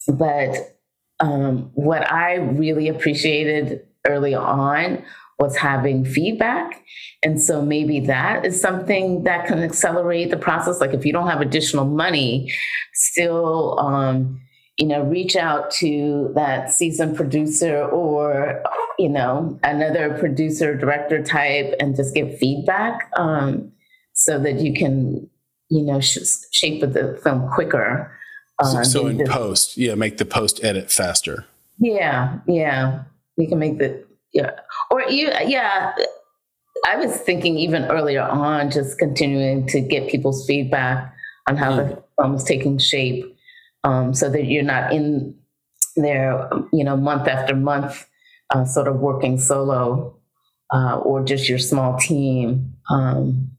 but 0.08 0.80
um, 1.20 1.72
what 1.74 2.10
I 2.12 2.36
really 2.36 2.88
appreciated 2.88 3.86
early 4.06 4.34
on 4.34 5.04
was 5.40 5.56
having 5.56 6.04
feedback. 6.04 6.84
And 7.22 7.42
so 7.42 7.62
maybe 7.62 8.00
that 8.02 8.46
is 8.46 8.60
something 8.60 9.24
that 9.24 9.48
can 9.48 9.60
accelerate 9.60 10.32
the 10.32 10.38
process. 10.38 10.82
Like 10.82 10.94
if 10.94 11.06
you 11.06 11.14
don't 11.14 11.28
have 11.28 11.42
additional 11.42 11.86
money, 11.86 12.52
still, 12.94 13.80
um, 13.80 14.42
you 14.78 14.88
know, 14.88 15.04
reach 15.04 15.36
out 15.36 15.70
to 15.72 16.32
that 16.36 16.72
seasoned 16.72 17.16
producer 17.16 17.84
or, 17.86 18.64
you 18.98 19.10
know, 19.10 19.60
another 19.64 20.18
producer, 20.18 20.76
director 20.76 21.24
type 21.24 21.74
and 21.80 21.96
just 21.96 22.16
get 22.16 22.38
feedback 22.40 23.10
um, 23.18 23.72
so 24.18 24.40
that 24.40 24.60
you 24.60 24.74
can, 24.74 25.30
you 25.70 25.84
know, 25.84 26.02
sh- 26.02 26.18
shape 26.52 26.82
the 26.82 27.20
film 27.24 27.50
quicker. 27.54 28.12
Uh, 28.60 28.84
so, 28.84 29.06
in 29.08 29.24
post, 29.26 29.78
yeah, 29.78 29.94
make 29.96 30.18
the 30.18 30.26
post 30.26 30.64
edit 30.64 30.92
faster. 30.92 31.46
Yeah, 31.80 32.40
yeah, 32.48 33.04
you 33.38 33.48
can 33.48 33.60
make 33.60 33.78
the 33.78 34.04
yeah, 34.34 34.52
or 34.92 35.04
you 35.04 35.30
yeah. 35.46 35.94
I 36.86 36.96
was 36.96 37.16
thinking 37.18 37.58
even 37.58 37.86
earlier 37.86 38.22
on, 38.22 38.72
just 38.72 38.98
continuing 38.98 39.68
to 39.68 39.82
get 39.82 40.10
people's 40.10 40.46
feedback 40.46 41.14
on 41.48 41.58
how 41.58 41.72
mm. 41.72 41.78
the 41.78 42.04
film 42.20 42.36
is 42.36 42.44
taking 42.44 42.78
shape, 42.78 43.26
um, 43.84 44.14
so 44.14 44.30
that 44.30 44.46
you're 44.46 44.64
not 44.64 44.92
in 44.94 45.36
there, 45.96 46.50
you 46.74 46.84
know, 46.84 46.98
month 46.98 47.28
after 47.28 47.56
month, 47.56 48.08
uh, 48.54 48.66
sort 48.66 48.88
of 48.88 48.98
working 49.00 49.38
solo, 49.38 50.18
uh, 50.74 50.98
or 50.98 51.24
just 51.24 51.50
your 51.50 51.60
small 51.60 51.98
team. 52.00 52.74
Um, 52.90 53.57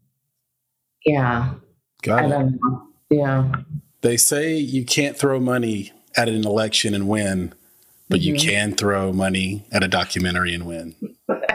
yeah, 1.05 1.55
got 2.03 2.31
it. 2.31 2.55
Yeah. 3.11 3.53
They 4.01 4.17
say 4.17 4.57
you 4.57 4.85
can't 4.85 5.17
throw 5.17 5.41
money 5.41 5.93
at 6.17 6.29
an 6.29 6.47
election 6.47 6.95
and 6.95 7.09
win, 7.09 7.53
but 8.09 8.21
mm-hmm. 8.21 8.35
you 8.35 8.41
can 8.41 8.75
throw 8.75 9.13
money 9.13 9.67
at 9.73 9.83
a 9.83 9.89
documentary 9.89 10.55
and 10.55 10.67
win. 10.67 10.95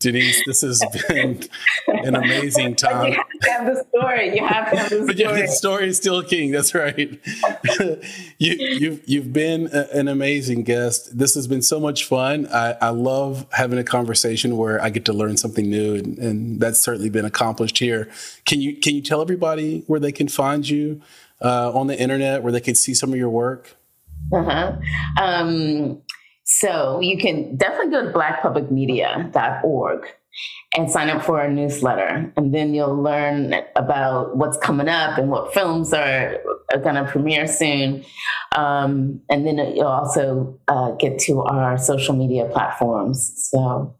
Denise, 0.00 0.44
this 0.46 0.60
has 0.60 0.80
been 1.08 1.42
an 1.88 2.14
amazing 2.14 2.76
time. 2.76 3.12
you 3.12 3.16
have 3.16 3.40
to 3.40 3.50
have 3.50 3.66
the 3.66 3.84
story. 3.88 4.36
You 4.36 4.46
have 4.46 4.70
to 4.70 4.76
have 4.76 4.90
the 4.90 4.96
story. 4.96 5.06
but 5.06 5.16
yeah, 5.16 5.32
the 5.32 5.48
story 5.48 5.88
is 5.88 5.96
still 5.96 6.22
king. 6.22 6.52
That's 6.52 6.72
right. 6.72 6.96
you, 8.38 8.54
you've 8.78 9.02
you've 9.06 9.32
been 9.32 9.68
a, 9.72 9.88
an 9.92 10.06
amazing 10.06 10.62
guest. 10.62 11.18
This 11.18 11.34
has 11.34 11.48
been 11.48 11.62
so 11.62 11.80
much 11.80 12.04
fun. 12.04 12.46
I, 12.46 12.76
I, 12.80 12.88
love 12.90 13.46
having 13.52 13.78
a 13.78 13.84
conversation 13.84 14.56
where 14.56 14.80
I 14.80 14.90
get 14.90 15.04
to 15.06 15.12
learn 15.12 15.36
something 15.36 15.68
new, 15.68 15.96
and, 15.96 16.18
and, 16.18 16.60
that's 16.60 16.78
certainly 16.78 17.10
been 17.10 17.24
accomplished 17.24 17.78
here. 17.78 18.08
Can 18.44 18.60
you 18.60 18.76
can 18.76 18.94
you 18.94 19.02
tell 19.02 19.20
everybody 19.20 19.82
where 19.88 19.98
they 19.98 20.12
can 20.12 20.28
find 20.28 20.68
you 20.68 21.02
uh, 21.42 21.72
on 21.72 21.88
the 21.88 21.98
internet, 21.98 22.44
where 22.44 22.52
they 22.52 22.60
can 22.60 22.76
see 22.76 22.94
some 22.94 23.12
of 23.12 23.18
your 23.18 23.30
work? 23.30 23.76
Uh 24.32 24.42
huh. 24.44 24.76
Um, 25.20 26.02
so 26.60 27.00
you 27.00 27.18
can 27.18 27.56
definitely 27.56 27.92
go 27.92 28.04
to 28.04 28.12
blackpublicmedia.org 28.12 30.06
and 30.76 30.90
sign 30.90 31.08
up 31.08 31.22
for 31.22 31.40
our 31.40 31.48
newsletter. 31.48 32.32
And 32.36 32.52
then 32.52 32.74
you'll 32.74 33.00
learn 33.00 33.54
about 33.76 34.36
what's 34.36 34.56
coming 34.58 34.88
up 34.88 35.18
and 35.18 35.30
what 35.30 35.54
films 35.54 35.92
are, 35.92 36.36
are 36.72 36.80
going 36.80 36.96
to 36.96 37.04
premiere 37.04 37.46
soon. 37.46 38.04
Um, 38.56 39.20
and 39.30 39.46
then 39.46 39.58
you'll 39.58 39.86
also 39.86 40.58
uh, 40.66 40.92
get 40.92 41.20
to 41.20 41.42
our 41.42 41.78
social 41.78 42.16
media 42.16 42.46
platforms. 42.46 43.32
So 43.50 43.96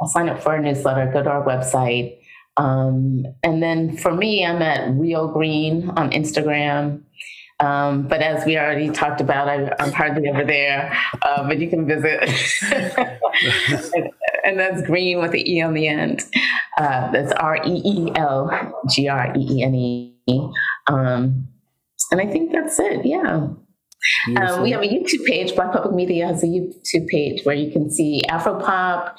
I'll 0.00 0.08
sign 0.08 0.28
up 0.28 0.42
for 0.42 0.50
our 0.50 0.60
newsletter, 0.60 1.10
go 1.12 1.22
to 1.22 1.30
our 1.30 1.46
website. 1.46 2.18
Um, 2.56 3.24
and 3.44 3.62
then 3.62 3.96
for 3.96 4.12
me, 4.12 4.44
I'm 4.44 4.62
at 4.62 4.90
Real 4.94 5.28
Green 5.28 5.90
on 5.90 6.10
Instagram. 6.10 7.03
Um, 7.60 8.08
but 8.08 8.20
as 8.20 8.44
we 8.44 8.58
already 8.58 8.90
talked 8.90 9.20
about, 9.20 9.48
I, 9.48 9.74
am 9.78 9.92
hardly 9.92 10.28
ever 10.28 10.44
there, 10.44 10.96
uh, 11.22 11.46
but 11.46 11.58
you 11.58 11.68
can 11.70 11.86
visit. 11.86 12.28
and, 13.94 14.10
and, 14.44 14.58
that's 14.58 14.82
green 14.82 15.20
with 15.20 15.30
the 15.30 15.50
E 15.50 15.62
on 15.62 15.74
the 15.74 15.86
end. 15.86 16.24
Uh, 16.76 17.10
that's 17.12 17.32
R 17.32 17.56
E 17.64 17.82
E 17.84 18.12
L 18.16 18.50
G 18.90 19.08
R 19.08 19.32
E 19.36 19.58
E 19.58 19.62
N 19.62 19.74
E. 19.74 20.50
Um, 20.88 21.48
and 22.10 22.20
I 22.20 22.26
think 22.26 22.52
that's 22.52 22.78
it. 22.80 23.06
Yeah. 23.06 23.48
Um, 24.36 24.62
we 24.62 24.70
have 24.70 24.82
a 24.82 24.86
YouTube 24.86 25.24
page. 25.24 25.54
Black 25.54 25.72
Public 25.72 25.94
Media 25.94 26.26
has 26.26 26.42
a 26.42 26.46
YouTube 26.46 27.06
page 27.08 27.44
where 27.44 27.54
you 27.54 27.70
can 27.70 27.90
see 27.90 28.22
Afropop, 28.28 29.14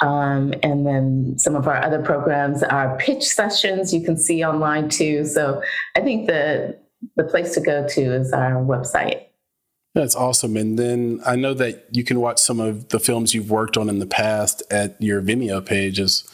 um, 0.00 0.54
and 0.62 0.86
then 0.86 1.34
some 1.38 1.54
of 1.54 1.68
our 1.68 1.82
other 1.82 2.00
programs, 2.02 2.62
our 2.62 2.96
pitch 2.96 3.24
sessions, 3.24 3.92
you 3.92 4.02
can 4.02 4.16
see 4.16 4.44
online 4.44 4.88
too. 4.88 5.26
So 5.26 5.62
I 5.96 6.00
think 6.00 6.26
the 6.26 6.78
the 7.16 7.24
place 7.24 7.54
to 7.54 7.60
go 7.60 7.86
to 7.88 8.00
is 8.00 8.32
our 8.32 8.62
website. 8.62 9.26
That's 9.94 10.14
awesome. 10.14 10.56
And 10.56 10.78
then 10.78 11.20
I 11.26 11.34
know 11.36 11.52
that 11.54 11.88
you 11.90 12.04
can 12.04 12.20
watch 12.20 12.38
some 12.38 12.60
of 12.60 12.90
the 12.90 13.00
films 13.00 13.34
you've 13.34 13.50
worked 13.50 13.76
on 13.76 13.88
in 13.88 13.98
the 13.98 14.06
past 14.06 14.62
at 14.70 15.00
your 15.02 15.20
Vimeo 15.20 15.64
pages 15.64 16.28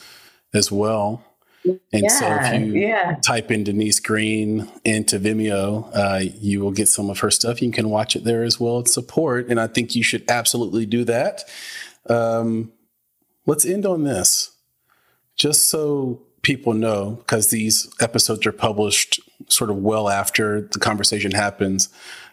as 0.52 0.70
well. 0.70 1.24
And 1.64 2.05
yeah, 2.05 2.09
so 2.09 2.38
if 2.43 2.62
you 2.62 2.72
yeah. 2.74 3.16
type 3.24 3.51
in 3.51 3.64
Denise 3.64 3.98
Greene 3.98 4.70
into 4.84 5.18
Vimeo, 5.18 5.90
uh, 5.94 6.20
you 6.38 6.60
will 6.60 6.70
get 6.70 6.88
some 6.88 7.10
of 7.10 7.20
her 7.20 7.30
stuff. 7.30 7.60
You 7.60 7.70
can 7.72 7.90
watch 7.90 8.14
it 8.14 8.24
there 8.24 8.44
as 8.44 8.60
well 8.60 8.78
and 8.78 8.88
support. 8.88 9.48
And 9.48 9.59
I 9.59 9.66
think 9.66 9.97
you 9.97 10.02
should 10.02 10.30
absolutely 10.30 10.86
do 10.86 11.02
that. 11.05 11.43
Um, 12.09 12.72
let's 13.47 13.64
end 13.64 13.84
on 13.84 14.05
this. 14.05 14.52
Just 15.34 15.68
so 15.68 16.26
people 16.47 16.74
know, 16.74 17.16
because 17.16 17.51
these 17.51 17.93
episodes 18.01 18.47
are 18.47 18.52
published 18.52 19.18
sort 19.48 19.68
of 19.68 19.78
well 19.78 20.09
after 20.09 20.60
the 20.60 20.78
conversation 20.78 21.32
happens. 21.32 21.89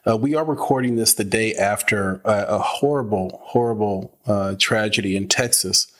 Uh, 0.08 0.16
we 0.16 0.36
are 0.36 0.46
recording 0.46 0.98
this 0.98 1.16
the 1.16 1.24
day 1.24 1.56
after 1.56 2.22
a 2.24 2.60
horrible, 2.60 3.42
horrible 3.44 4.16
uh, 4.28 4.54
tragedy 4.60 5.18
in 5.18 5.28
Texas 5.28 5.92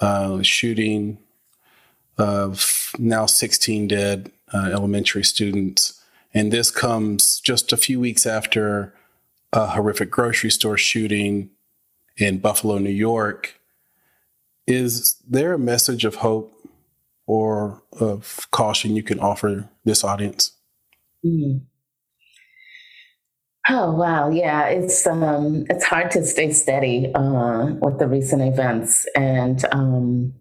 uh, 0.00 0.40
shooting 0.40 1.18
of 2.16 2.94
now 2.98 3.26
16 3.26 3.88
dead 3.88 4.32
uh, 4.54 4.70
elementary 4.72 5.22
students. 5.22 6.02
And 6.32 6.50
this 6.50 6.70
comes 6.70 7.40
just 7.40 7.74
a 7.74 7.76
few 7.76 8.00
weeks 8.00 8.24
after 8.24 8.94
a 9.52 9.66
horrific 9.66 10.10
grocery 10.10 10.50
store 10.50 10.78
shooting 10.78 11.50
in 12.16 12.38
Buffalo, 12.38 12.78
New 12.78 12.88
York. 12.88 13.60
Is 14.66 15.16
there 15.28 15.52
a 15.52 15.58
message 15.58 16.06
of 16.06 16.16
hope 16.16 16.54
or 17.30 17.82
of 18.00 18.48
caution 18.50 18.96
you 18.96 19.04
can 19.04 19.20
offer 19.20 19.70
this 19.84 20.02
audience? 20.02 20.52
Mm. 21.24 21.62
Oh 23.68 23.92
wow, 23.92 24.30
yeah, 24.30 24.66
it's 24.66 25.06
um, 25.06 25.64
it's 25.70 25.84
hard 25.84 26.10
to 26.12 26.24
stay 26.24 26.50
steady 26.52 27.12
uh, 27.14 27.66
with 27.80 27.98
the 28.00 28.08
recent 28.08 28.42
events, 28.42 29.06
and 29.14 29.64
um, 29.70 30.34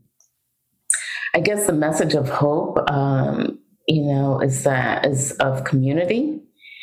I 1.35 1.39
guess 1.41 1.67
the 1.67 1.73
message 1.73 2.15
of 2.15 2.27
hope, 2.27 2.79
um, 2.89 3.59
you 3.87 4.01
know, 4.01 4.41
is 4.41 4.63
that 4.63 5.05
is 5.05 5.31
of 5.33 5.63
community. 5.63 6.41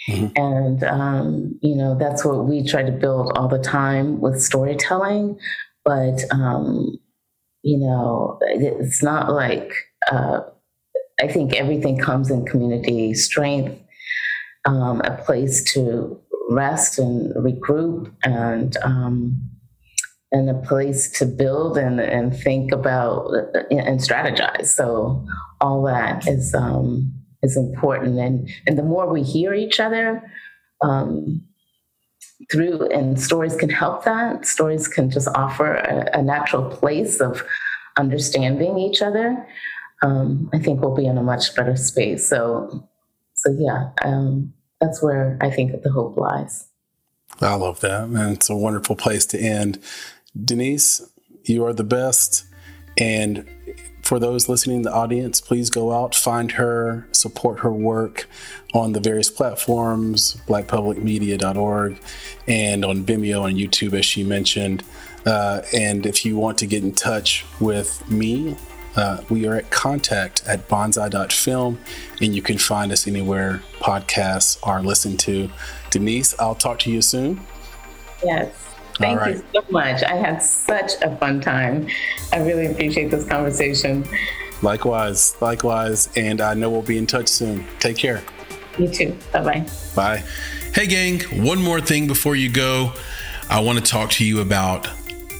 Mm-hmm. 0.08 0.26
And, 0.36 0.84
um, 0.84 1.58
you 1.62 1.74
know, 1.74 1.98
that's 1.98 2.24
what 2.24 2.44
we 2.44 2.62
try 2.62 2.84
to 2.84 2.92
build 2.92 3.32
all 3.36 3.48
the 3.48 3.58
time 3.58 4.20
with 4.20 4.40
storytelling. 4.40 5.36
But, 5.84 6.22
um, 6.30 6.96
you 7.62 7.78
know, 7.78 8.38
it's 8.42 9.02
not 9.02 9.32
like, 9.32 9.72
uh, 10.10 10.40
I 11.20 11.28
think 11.28 11.54
everything 11.54 11.98
comes 11.98 12.30
in 12.30 12.44
community 12.44 13.14
strength, 13.14 13.80
um, 14.64 15.00
a 15.02 15.16
place 15.24 15.64
to 15.72 16.20
rest 16.50 16.98
and 16.98 17.34
regroup 17.34 18.12
and, 18.22 18.76
um, 18.82 19.40
and 20.32 20.50
a 20.50 20.54
place 20.54 21.10
to 21.18 21.26
build 21.26 21.78
and, 21.78 22.00
and 22.00 22.36
think 22.36 22.72
about 22.72 23.32
and 23.70 24.00
strategize. 24.00 24.66
So 24.66 25.24
all 25.60 25.82
that 25.84 26.26
is 26.26 26.54
um, 26.54 27.12
is 27.42 27.56
important, 27.56 28.18
and 28.18 28.48
and 28.66 28.76
the 28.76 28.82
more 28.82 29.10
we 29.10 29.22
hear 29.22 29.54
each 29.54 29.80
other 29.80 30.22
um, 30.82 31.42
through, 32.50 32.88
and 32.88 33.20
stories 33.20 33.56
can 33.56 33.70
help 33.70 34.04
that. 34.04 34.46
Stories 34.46 34.88
can 34.88 35.10
just 35.10 35.28
offer 35.28 35.74
a, 35.74 36.18
a 36.18 36.22
natural 36.22 36.68
place 36.68 37.20
of 37.20 37.44
understanding 37.96 38.78
each 38.78 39.00
other. 39.00 39.46
Um, 40.02 40.50
I 40.52 40.58
think 40.58 40.80
we'll 40.80 40.94
be 40.94 41.06
in 41.06 41.18
a 41.18 41.22
much 41.22 41.54
better 41.54 41.76
space. 41.76 42.28
So, 42.28 42.88
so 43.34 43.56
yeah, 43.58 43.90
um, 44.04 44.52
that's 44.80 45.02
where 45.02 45.38
I 45.40 45.50
think 45.50 45.82
the 45.82 45.90
hope 45.90 46.16
lies. 46.16 46.68
I 47.40 47.54
love 47.54 47.80
that, 47.80 48.04
and 48.04 48.36
it's 48.36 48.48
a 48.48 48.56
wonderful 48.56 48.96
place 48.96 49.26
to 49.26 49.38
end. 49.38 49.78
Denise, 50.44 51.02
you 51.44 51.64
are 51.64 51.72
the 51.72 51.84
best. 51.84 52.44
And 52.98 53.46
for 54.02 54.18
those 54.18 54.48
listening 54.48 54.76
in 54.76 54.82
the 54.82 54.92
audience, 54.92 55.40
please 55.40 55.68
go 55.68 55.92
out, 55.92 56.14
find 56.14 56.52
her, 56.52 57.08
support 57.12 57.60
her 57.60 57.72
work 57.72 58.28
on 58.72 58.92
the 58.92 59.00
various 59.00 59.30
platforms, 59.30 60.36
blackpublicmedia.org, 60.46 62.00
and 62.46 62.84
on 62.84 63.04
Vimeo 63.04 63.48
and 63.48 63.58
YouTube, 63.58 63.92
as 63.94 64.04
she 64.04 64.22
mentioned. 64.22 64.84
Uh, 65.26 65.62
and 65.74 66.06
if 66.06 66.24
you 66.24 66.36
want 66.36 66.56
to 66.58 66.66
get 66.66 66.84
in 66.84 66.92
touch 66.92 67.44
with 67.58 68.08
me, 68.08 68.56
uh, 68.96 69.22
we 69.28 69.46
are 69.46 69.54
at 69.54 69.70
contact 69.70 70.42
at 70.46 70.68
bonsai.film, 70.68 71.78
and 72.20 72.34
you 72.34 72.42
can 72.42 72.58
find 72.58 72.92
us 72.92 73.06
anywhere 73.06 73.62
podcasts 73.80 74.58
are 74.62 74.82
listened 74.82 75.20
to. 75.20 75.50
Denise, 75.90 76.34
I'll 76.38 76.54
talk 76.54 76.78
to 76.80 76.90
you 76.90 77.02
soon. 77.02 77.40
Yes. 78.24 78.54
Thank 78.98 79.20
right. 79.20 79.36
you 79.36 79.44
so 79.52 79.62
much. 79.70 80.02
I 80.02 80.14
had 80.14 80.42
such 80.42 80.92
a 81.02 81.14
fun 81.16 81.40
time. 81.40 81.88
I 82.32 82.38
really 82.38 82.66
appreciate 82.66 83.10
this 83.10 83.26
conversation. 83.26 84.06
Likewise, 84.62 85.36
likewise. 85.42 86.08
And 86.16 86.40
I 86.40 86.54
know 86.54 86.70
we'll 86.70 86.82
be 86.82 86.96
in 86.96 87.06
touch 87.06 87.28
soon. 87.28 87.66
Take 87.78 87.98
care. 87.98 88.22
You 88.78 88.88
too. 88.88 89.16
Bye 89.32 89.42
bye. 89.42 89.66
Bye. 89.94 90.24
Hey, 90.74 90.86
gang, 90.86 91.20
one 91.44 91.62
more 91.62 91.80
thing 91.80 92.06
before 92.06 92.36
you 92.36 92.50
go. 92.50 92.92
I 93.48 93.60
want 93.60 93.78
to 93.78 93.84
talk 93.84 94.10
to 94.12 94.24
you 94.24 94.40
about 94.40 94.88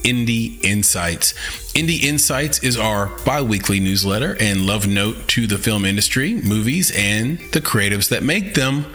Indie 0.06 0.62
Insights. 0.64 1.34
Indie 1.74 2.04
Insights 2.04 2.62
is 2.62 2.78
our 2.78 3.08
bi 3.24 3.42
weekly 3.42 3.80
newsletter 3.80 4.36
and 4.38 4.64
love 4.64 4.86
note 4.86 5.26
to 5.28 5.48
the 5.48 5.58
film 5.58 5.84
industry, 5.84 6.34
movies, 6.34 6.92
and 6.96 7.38
the 7.52 7.60
creatives 7.60 8.08
that 8.10 8.22
make 8.22 8.54
them 8.54 8.86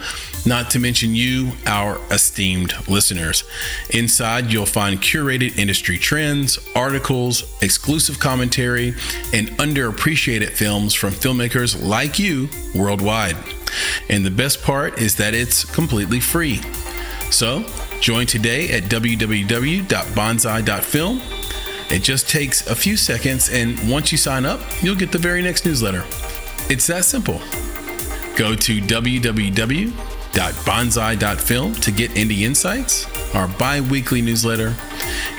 not 0.46 0.70
to 0.70 0.78
mention 0.78 1.14
you, 1.14 1.52
our 1.66 2.00
esteemed 2.10 2.74
listeners. 2.88 3.44
Inside, 3.90 4.50
you'll 4.50 4.66
find 4.66 5.00
curated 5.00 5.58
industry 5.58 5.98
trends, 5.98 6.58
articles, 6.74 7.44
exclusive 7.62 8.18
commentary, 8.18 8.88
and 9.34 9.48
underappreciated 9.58 10.50
films 10.50 10.94
from 10.94 11.12
filmmakers 11.12 11.80
like 11.80 12.18
you 12.18 12.48
worldwide. 12.74 13.36
And 14.08 14.24
the 14.24 14.30
best 14.30 14.62
part 14.62 14.98
is 14.98 15.16
that 15.16 15.34
it's 15.34 15.64
completely 15.64 16.20
free. 16.20 16.60
So, 17.30 17.64
join 18.02 18.26
today 18.26 18.70
at 18.72 18.82
www.bonsai.film. 18.84 21.22
It 21.90 22.02
just 22.02 22.28
takes 22.28 22.66
a 22.66 22.74
few 22.74 22.98
seconds, 22.98 23.48
and 23.48 23.78
once 23.90 24.12
you 24.12 24.18
sign 24.18 24.44
up, 24.44 24.60
you'll 24.82 24.96
get 24.96 25.12
the 25.12 25.18
very 25.18 25.40
next 25.40 25.64
newsletter. 25.64 26.04
It's 26.68 26.86
that 26.88 27.04
simple. 27.04 27.38
Go 28.36 28.54
to 28.54 28.80
www 28.80 29.92
www.bonsai.film 30.32 31.74
to 31.74 31.90
get 31.90 32.10
indie 32.12 32.40
insights, 32.40 33.06
our 33.34 33.48
bi 33.48 33.80
weekly 33.80 34.22
newsletter, 34.22 34.74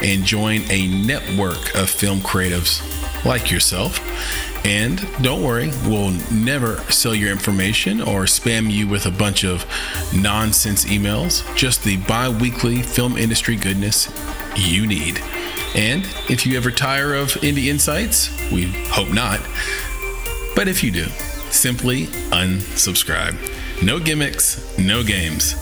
and 0.04 0.24
join 0.24 0.62
a 0.70 0.88
network 1.06 1.76
of 1.76 1.90
film 1.90 2.20
creatives 2.20 3.03
like 3.26 3.52
yourself. 3.52 4.00
And 4.66 5.06
don't 5.22 5.44
worry, 5.44 5.72
we'll 5.86 6.12
never 6.32 6.78
sell 6.90 7.14
your 7.14 7.30
information 7.32 8.02
or 8.02 8.24
spam 8.24 8.72
you 8.72 8.88
with 8.88 9.06
a 9.06 9.12
bunch 9.12 9.44
of 9.44 9.66
nonsense 10.16 10.86
emails, 10.86 11.44
just 11.56 11.84
the 11.84 11.98
bi 11.98 12.30
weekly 12.30 12.82
film 12.82 13.18
industry 13.18 13.58
goodness 13.58 14.10
you 14.56 14.88
need. 14.88 15.20
And 15.76 16.06
if 16.30 16.46
you 16.46 16.56
ever 16.56 16.72
tire 16.72 17.14
of 17.16 17.34
Indie 17.42 17.66
Insights, 17.66 18.30
we 18.52 18.68
hope 18.90 19.12
not, 19.12 19.42
but 20.56 20.70
if 20.70 20.84
you 20.84 20.92
do, 20.92 21.06
simply 21.50 22.06
unsubscribe. 22.32 23.36
No 23.84 24.00
gimmicks, 24.00 24.78
no 24.78 25.04
games. 25.04 25.56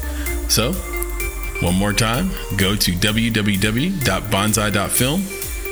So, 0.48 0.74
one 1.62 1.76
more 1.76 1.94
time, 1.94 2.30
go 2.58 2.76
to 2.76 2.92
www.bonsai.film 2.92 5.26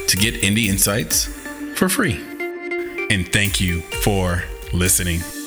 to 0.07 0.17
get 0.17 0.41
indie 0.41 0.67
insights 0.67 1.38
for 1.79 1.87
free. 1.87 2.19
And 3.09 3.31
thank 3.31 3.61
you 3.61 3.79
for 4.03 4.43
listening. 4.73 5.38